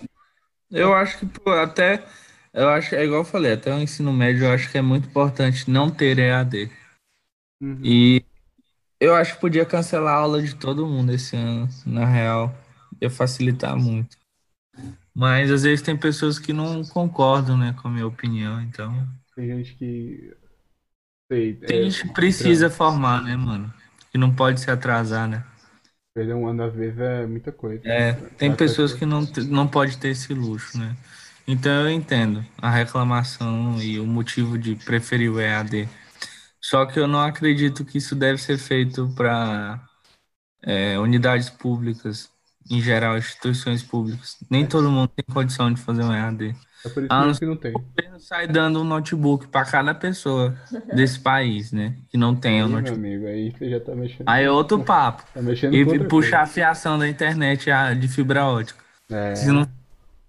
[0.70, 2.04] eu acho que pô, até,
[2.52, 5.08] eu acho, é igual eu falei, até o ensino médio eu acho que é muito
[5.08, 6.68] importante não ter EAD.
[7.60, 7.80] Uhum.
[7.84, 8.24] E
[8.98, 12.52] eu acho que podia cancelar a aula de todo mundo esse ano, na real.
[13.00, 14.18] Ia facilitar muito.
[15.14, 19.06] Mas às vezes tem pessoas que não concordam, né, com a minha opinião, então.
[19.38, 20.34] Tem gente que.
[21.30, 23.72] Sei, Tem é, gente que precisa formar, né, mano?
[24.10, 25.44] Que não pode se atrasar, né?
[26.12, 27.80] perder um ano às vezes é muita coisa.
[27.86, 28.98] É, tem Certas pessoas coisas.
[28.98, 29.22] que não,
[29.54, 30.96] não pode ter esse luxo, né?
[31.46, 35.88] Então eu entendo a reclamação e o motivo de preferir o EAD.
[36.60, 39.80] Só que eu não acredito que isso deve ser feito para
[41.00, 42.28] unidades públicas,
[42.68, 44.36] em geral, instituições públicas.
[44.50, 46.56] Nem todo mundo tem condição de fazer um EAD.
[46.84, 47.72] É por isso Ah, que não tem.
[47.74, 50.54] O governo sai dando um notebook para cada pessoa
[50.94, 51.94] desse país, né?
[52.08, 52.98] Que não tem o Aí, notebook.
[52.98, 54.22] amigo, aí você já tá mexendo.
[54.28, 55.24] Aí é outro papo.
[55.34, 57.68] Tá mexendo E com puxar a fiação da internet
[57.98, 58.82] de fibra ótica.
[59.10, 59.66] É, Se não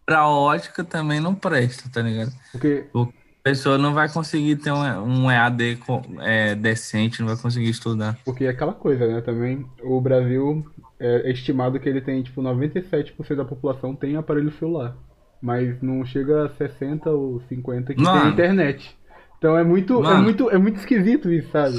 [0.06, 2.32] fibra ótica também não presta, tá ligado?
[2.52, 3.08] porque A
[3.44, 4.82] pessoa não vai conseguir ter um,
[5.26, 8.18] um EAD co- é, decente, não vai conseguir estudar.
[8.26, 9.22] Porque é aquela coisa, né?
[9.22, 10.66] Também o Brasil
[11.00, 14.96] é estimado que ele tem, tipo, 97% da população tem aparelho celular.
[15.42, 18.22] Mas não chega a 60 ou 50 que Mano.
[18.22, 18.98] tem internet.
[19.38, 21.78] Então é muito, é muito, é muito esquisito isso, sabe?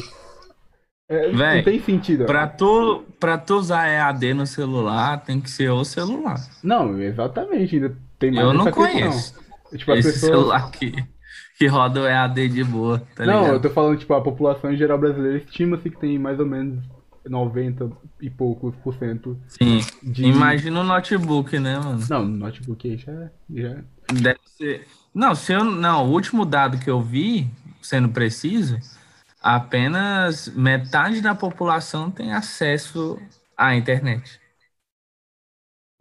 [1.08, 2.24] É, não Véi, tem sentido.
[2.24, 6.36] Pra tu, pra tu usar EAD no celular, tem que ser o celular.
[6.62, 7.74] Não, exatamente.
[7.76, 8.92] Ainda tem mais Eu não essa questão.
[8.92, 9.34] conheço
[9.76, 10.20] Tipo, esse pessoas...
[10.20, 10.92] celular que,
[11.58, 13.62] que roda o EAD de boa, tá Não, eu ligado?
[13.62, 16.82] tô falando, tipo, a população em geral brasileira estima-se que tem mais ou menos
[17.30, 17.90] 90
[18.20, 19.80] e poucos por cento Sim.
[20.02, 20.24] de...
[20.26, 22.06] Imagina o notebook, né, mano?
[22.08, 23.68] Não, notebook aí já, é- já...
[23.78, 23.84] é.
[24.12, 24.86] Deve ser.
[25.14, 27.48] Não, se eu não, o último dado que eu vi,
[27.82, 28.78] sendo preciso,
[29.42, 33.18] apenas metade da população tem acesso
[33.56, 34.40] à internet.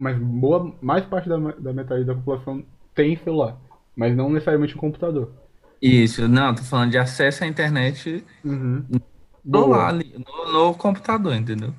[0.00, 3.56] Mas boa, mais parte da, da metade da população tem celular,
[3.94, 5.32] mas não necessariamente um computador.
[5.82, 8.90] Isso, não, tô falando de acesso à internet Uhum.
[9.44, 11.74] No, Boa, lá, ali, no, no computador, entendeu?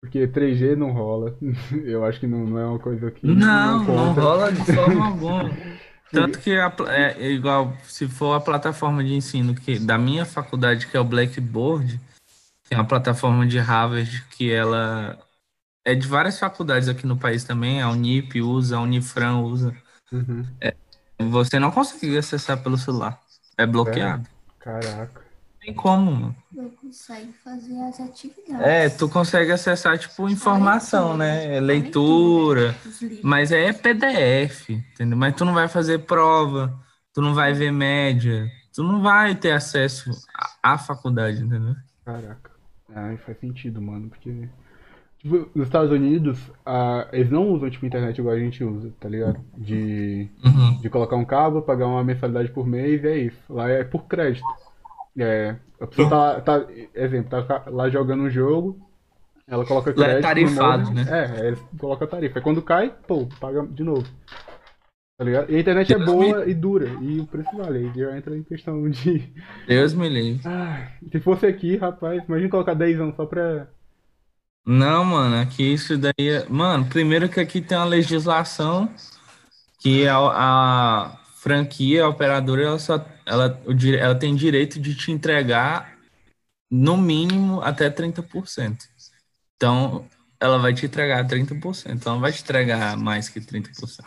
[0.00, 1.36] porque 3G não rola.
[1.84, 4.20] Eu acho que não, não é uma coisa que Não, não conta.
[4.20, 5.50] rola de forma alguma.
[6.12, 10.24] Tanto que a é, é igual, se for a plataforma de ensino que, da minha
[10.24, 12.00] faculdade, que é o Blackboard,
[12.68, 15.16] é uma plataforma de Harvard que ela
[15.84, 19.76] é de várias faculdades aqui no país também, a Unip usa, a Unifran usa.
[20.10, 20.44] Uhum.
[21.30, 23.20] Você não consegue acessar pelo celular.
[23.56, 24.28] É bloqueado.
[24.58, 25.19] Caraca.
[25.70, 26.36] Tem como, mano.
[26.52, 28.60] Não consegue fazer as atividades.
[28.66, 31.56] É, tu consegue acessar, tipo, informação, né?
[31.56, 32.74] É leitura.
[33.00, 33.20] Livros.
[33.22, 35.16] Mas aí é PDF, entendeu?
[35.16, 36.76] Mas tu não vai fazer prova,
[37.14, 40.10] tu não vai ver média, tu não vai ter acesso
[40.62, 41.74] à, à faculdade, entendeu?
[42.04, 42.50] Caraca.
[42.92, 44.48] Ai, faz sentido, mano, porque.
[45.18, 49.08] Tipo, nos Estados Unidos, a, eles não usam, tipo, internet igual a gente usa, tá
[49.08, 49.38] ligado?
[49.56, 50.80] De, Uhum.
[50.80, 53.38] de colocar um cabo, pagar uma mensalidade por mês e é isso.
[53.48, 54.44] Lá é por crédito.
[55.22, 58.78] É, a pessoa tá, tá, exemplo, tá lá jogando um jogo,
[59.46, 61.04] ela coloca é crédito no tarifado, né?
[61.08, 62.38] É, aí eles colocam a tarifa.
[62.38, 64.06] Aí quando cai, pô, paga de novo.
[65.18, 65.50] Tá ligado?
[65.50, 67.78] E a internet é Deus boa e dura, e o preço vale.
[67.78, 69.30] Aí já entra em questão de.
[69.68, 70.40] Deus me livre.
[70.48, 73.68] Ah, se fosse aqui, rapaz, imagina colocar 10 anos só pra.
[74.64, 76.46] Não, mano, aqui isso daí é...
[76.48, 78.88] Mano, primeiro que aqui tem uma legislação
[79.80, 83.04] que a, a franquia, a operadora, ela só...
[83.24, 83.58] Ela,
[83.98, 85.96] ela tem direito de te entregar
[86.70, 88.84] no mínimo até 30%.
[89.56, 90.06] Então,
[90.38, 91.96] ela vai te entregar 30%.
[91.96, 94.06] Então, não vai te entregar mais que 30%.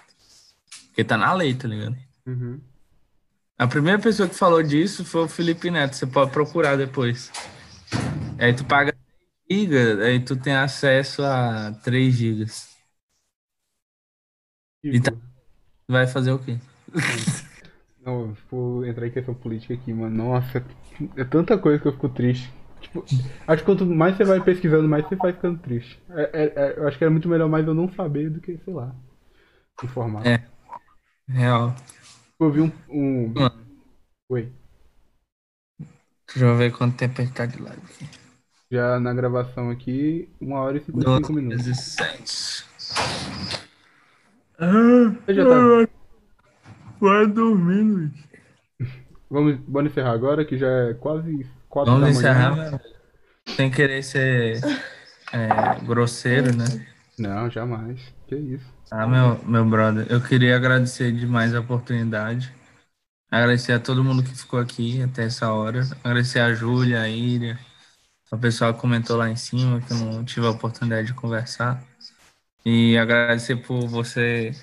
[0.88, 1.98] Porque tá na lei, tá ligado?
[2.28, 2.62] Uhum.
[3.58, 5.96] A primeira pessoa que falou disso foi o Felipe Neto.
[5.96, 7.32] Você pode procurar depois.
[8.38, 8.94] Aí tu paga
[9.50, 12.46] 10 GB, aí tu tem acesso a 3 GB.
[14.84, 15.22] E tá- Tipo,
[15.88, 16.58] Vai fazer o quê?
[18.06, 20.16] Não, vou entrar em questão política aqui, mano.
[20.16, 20.64] Nossa,
[21.16, 22.52] é tanta coisa que eu fico triste.
[22.82, 23.06] Tipo,
[23.48, 25.98] acho que quanto mais você vai pesquisando, mais você vai ficando triste.
[26.10, 28.58] É, é- é- eu acho que era muito melhor mais eu não saber do que,
[28.58, 28.94] sei lá,
[29.84, 30.28] informar.
[30.28, 30.42] É.
[31.28, 31.74] Real.
[32.40, 32.72] Eu vi um.
[32.90, 33.34] um...
[33.34, 33.66] Mano.
[34.30, 34.52] Oi.
[36.28, 38.06] Deixa eu ver quanto tempo a gente tá de live aqui.
[38.72, 41.64] Já na gravação aqui, 1 hora e 55 minutos.
[41.66, 42.66] 17.
[45.26, 45.56] Você já tá.
[47.04, 48.12] Vai dormir, Luiz.
[49.30, 52.52] Vamos, vamos encerrar agora, que já é quase quatro Vamos da manhã.
[52.54, 52.82] encerrar.
[53.58, 54.62] Sem querer ser
[55.34, 56.64] é, grosseiro, né?
[57.20, 58.00] Não, jamais.
[58.26, 58.66] Que isso.
[58.90, 62.54] Ah, meu, meu brother, eu queria agradecer demais a oportunidade.
[63.30, 65.82] Agradecer a todo mundo que ficou aqui até essa hora.
[66.06, 67.60] Agradecer a Júlia, a Íria,
[68.32, 71.84] o pessoal que comentou lá em cima, que eu não tive a oportunidade de conversar.
[72.66, 74.54] E agradecer por você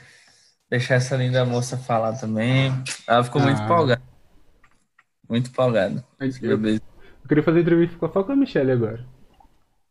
[0.71, 2.73] deixar essa linda moça falar também.
[3.07, 3.65] Ela ficou muito Ah.
[3.65, 4.03] empolgada.
[5.29, 6.05] Muito empolgada.
[6.43, 6.81] Eu, eu
[7.29, 9.05] queria fazer entrevista só com a Michelle agora.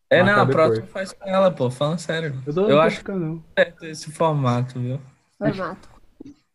[0.09, 0.65] É, marcar não, a depois.
[0.67, 1.69] próxima faz com ela, pô.
[1.69, 2.41] Falando sério.
[2.45, 3.43] Eu, tô, Eu acho ficando, não.
[3.57, 4.99] certo esse formato, viu?
[5.37, 5.87] Formato.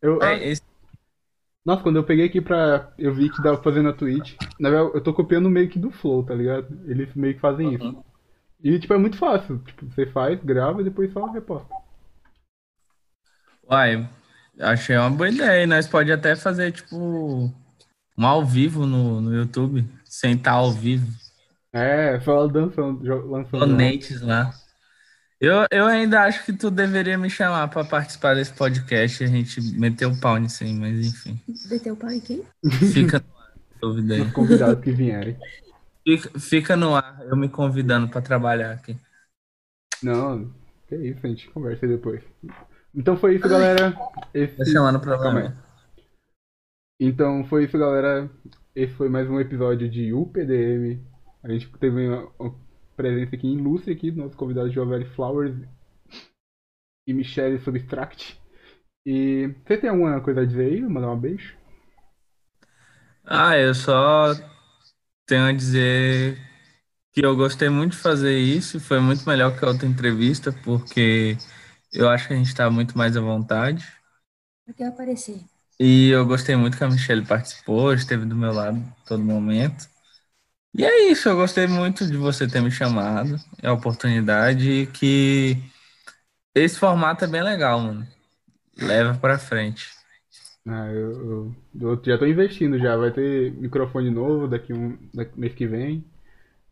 [0.02, 0.62] Eu, É, esse-
[1.64, 2.92] Nossa, quando eu peguei aqui pra.
[2.98, 4.34] Eu vi que dava pra fazer na Twitch.
[4.60, 6.66] Na verdade, eu tô copiando meio que do Flow, tá ligado?
[6.86, 7.74] Eles meio que fazem Uhum.
[7.74, 8.04] isso.
[8.62, 9.58] E, tipo, é muito fácil.
[9.60, 11.72] Tipo, você faz, grava e depois só reposta.
[13.70, 14.08] Uai,
[14.60, 15.66] achei uma boa ideia.
[15.66, 17.52] Nós pode até fazer, tipo,
[18.16, 21.06] um ao vivo no, no YouTube, sem estar ao vivo.
[21.72, 23.66] É, só dançando, lançando.
[23.66, 24.54] Donates lá.
[25.40, 29.28] Eu, eu ainda acho que tu deveria me chamar pra participar desse podcast e a
[29.28, 31.40] gente meter o pau nisso aí, mas enfim.
[31.68, 32.42] Deteu o pai quem?
[32.92, 34.20] Fica no ar, dúvida aí.
[34.22, 35.36] Os convidados que vierem.
[36.06, 38.96] Fica, fica no ar, eu me convidando pra trabalhar aqui.
[40.02, 40.50] Não,
[40.88, 42.22] que isso, a gente conversa aí depois.
[42.94, 43.92] Então foi isso, galera.
[44.32, 44.56] Esse...
[44.56, 45.56] Tá chamando pra lá.
[47.00, 48.30] Então foi isso, galera.
[48.74, 51.04] Esse foi mais um episódio de UPDM.
[51.42, 52.54] A gente teve uma, uma
[52.96, 55.56] presença aqui ilustre aqui do nosso convidado Jovelli Flowers
[57.06, 58.40] e Michelle Substract.
[59.04, 60.80] E você tem alguma coisa a dizer aí?
[60.80, 61.56] Mandar um beijo?
[63.24, 64.34] Ah, eu só
[65.26, 66.38] tenho a dizer
[67.12, 71.36] que eu gostei muito de fazer isso, foi muito melhor que a outra entrevista, porque
[71.94, 73.86] eu acho que a gente está muito mais à vontade.
[74.64, 75.40] Pra que aparecer?
[75.78, 79.88] E eu gostei muito que a Michelle participou, esteve do meu lado todo momento.
[80.76, 84.86] E é isso, eu gostei muito de você ter me chamado, é a oportunidade e
[84.88, 85.58] que
[86.54, 88.06] esse formato é bem legal, mano.
[88.78, 89.90] Leva pra frente.
[90.66, 92.96] Ah, eu, eu- eu já tô investindo já.
[92.96, 96.04] Vai ter microfone novo daqui um daqui, mês que vem.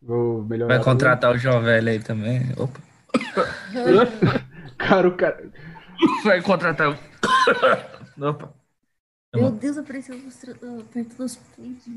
[0.01, 0.67] Vou melhorar.
[0.67, 2.41] Vai contratar o Jovelli aí também.
[2.57, 2.81] Opa.
[4.77, 5.51] Cara, o cara.
[6.23, 6.97] Vai contratar o.
[8.29, 8.53] Opa.
[9.35, 9.51] Meu.
[9.51, 10.15] Deus, apareceu
[10.93, 11.87] perto dos peitos.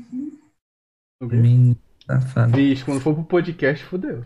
[1.21, 2.55] Menino safado.
[2.57, 4.25] Vixe, quando for pro podcast, fodeu.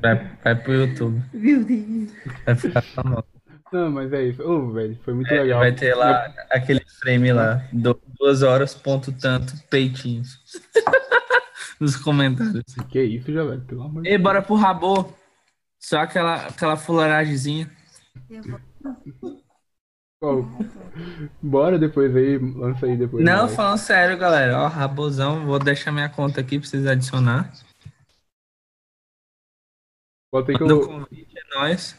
[0.00, 1.22] Vai, vai pro YouTube.
[1.34, 2.10] Meu Deus.
[2.46, 3.24] Vai ficar famoso.
[3.72, 4.42] Não, mas é isso.
[4.42, 5.60] Ô, velho, foi muito É, legal.
[5.60, 7.62] vai ter lá aquele frame lá.
[7.72, 10.38] do- duas horas, ponto tanto, peitinhos.
[11.80, 12.62] Nos comentários.
[12.90, 15.12] Que isso, já, velho, pelo amor de Ei, bora pro Rabô.
[15.82, 17.68] Só aquela, aquela fularagemzinha.
[20.20, 20.44] Qual?
[21.42, 23.24] Bora depois aí, lança aí depois.
[23.24, 23.56] Não, Vai.
[23.56, 24.60] falando sério, galera.
[24.60, 27.52] Ó, Rabozão, vou deixar minha conta aqui pra vocês adicionar.
[30.32, 30.86] Bota aí que Manda eu.
[30.86, 31.96] convite, é nóis.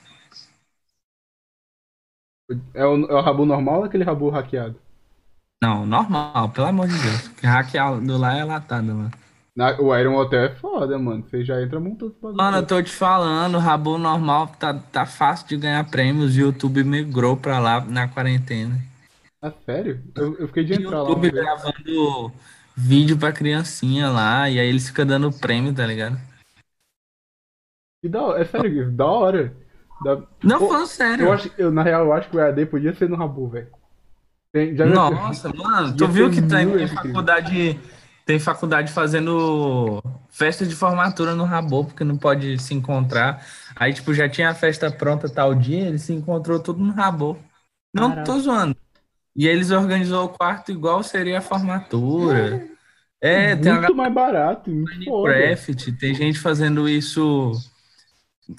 [2.74, 4.80] É o, é o rabu normal ou aquele rabu hackeado?
[5.62, 7.28] Não, normal, pelo amor de Deus.
[7.30, 9.12] Porque hackeado lá é latado, mano.
[9.56, 11.24] Na- o Iron Hotel é foda, mano.
[11.30, 12.38] Você já entra montando bagulho.
[12.38, 16.36] Mano, eu tô te falando, o Rabo normal tá, tá fácil de ganhar prêmios.
[16.36, 18.80] O YouTube migrou pra lá na quarentena.
[19.42, 20.02] Ah, sério?
[20.16, 21.10] Eu, eu fiquei de entrar lá.
[21.10, 21.46] YouTube uma vez.
[21.46, 22.32] gravando
[22.76, 26.18] vídeo pra criancinha lá, e aí eles ficam dando prêmio, tá ligado?
[28.02, 28.40] Que da.
[28.40, 29.54] É sério, isso, da hora.
[30.04, 31.26] Da- Não, Pô, falando sério.
[31.26, 33.68] Eu acho, eu, na real, eu acho que o EAD podia ser no rabu, velho.
[34.94, 37.14] Nossa, mano, tu viu que tem, muito tem incrível.
[38.26, 43.45] Tem faculdade fazendo festa de formatura no Rabo, porque não pode se encontrar.
[43.76, 47.38] Aí, tipo, já tinha a festa pronta tal dia, ele se encontrou tudo no Rabo.
[47.94, 48.24] Não Caraca.
[48.24, 48.76] tô zoando.
[49.36, 52.68] E eles organizou o quarto igual seria a formatura.
[53.20, 54.70] É, tem uma muito mais barato.
[54.70, 57.52] Minecraft, tem gente fazendo isso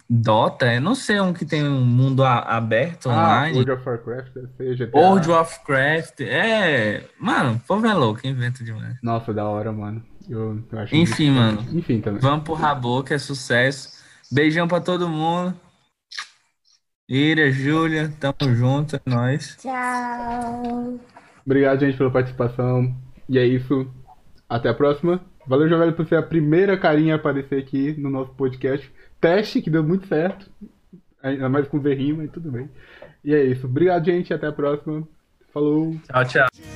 [0.08, 3.56] Dota, eu não sei um que tem um mundo a- aberto Ah, online.
[3.58, 4.98] World of Warcraft, ser GTA.
[4.98, 7.04] World of Craft, é.
[7.18, 8.96] Mano, o povo é louco, inventa demais.
[9.02, 10.02] Nossa, da hora, mano.
[10.28, 11.62] Eu, eu acho Enfim, mano.
[11.72, 12.18] Enfim, também.
[12.20, 14.02] Vamos pro Rabo, que é sucesso.
[14.32, 15.54] Beijão pra todo mundo.
[17.08, 19.56] Ira, Júlia, tamo junto, é nóis.
[19.60, 20.98] Tchau.
[21.44, 22.96] Obrigado, gente, pela participação.
[23.28, 23.86] E é isso.
[24.48, 25.20] Até a próxima.
[25.46, 28.90] Valeu, Jovelho, por ser a primeira carinha a aparecer aqui no nosso podcast.
[29.24, 30.50] Teste, que deu muito certo.
[31.22, 32.68] Ainda mais com V rima e tudo bem.
[33.24, 33.66] E é isso.
[33.66, 34.34] Obrigado, gente.
[34.34, 35.08] Até a próxima.
[35.50, 35.96] Falou.
[36.06, 36.73] Tchau, tchau.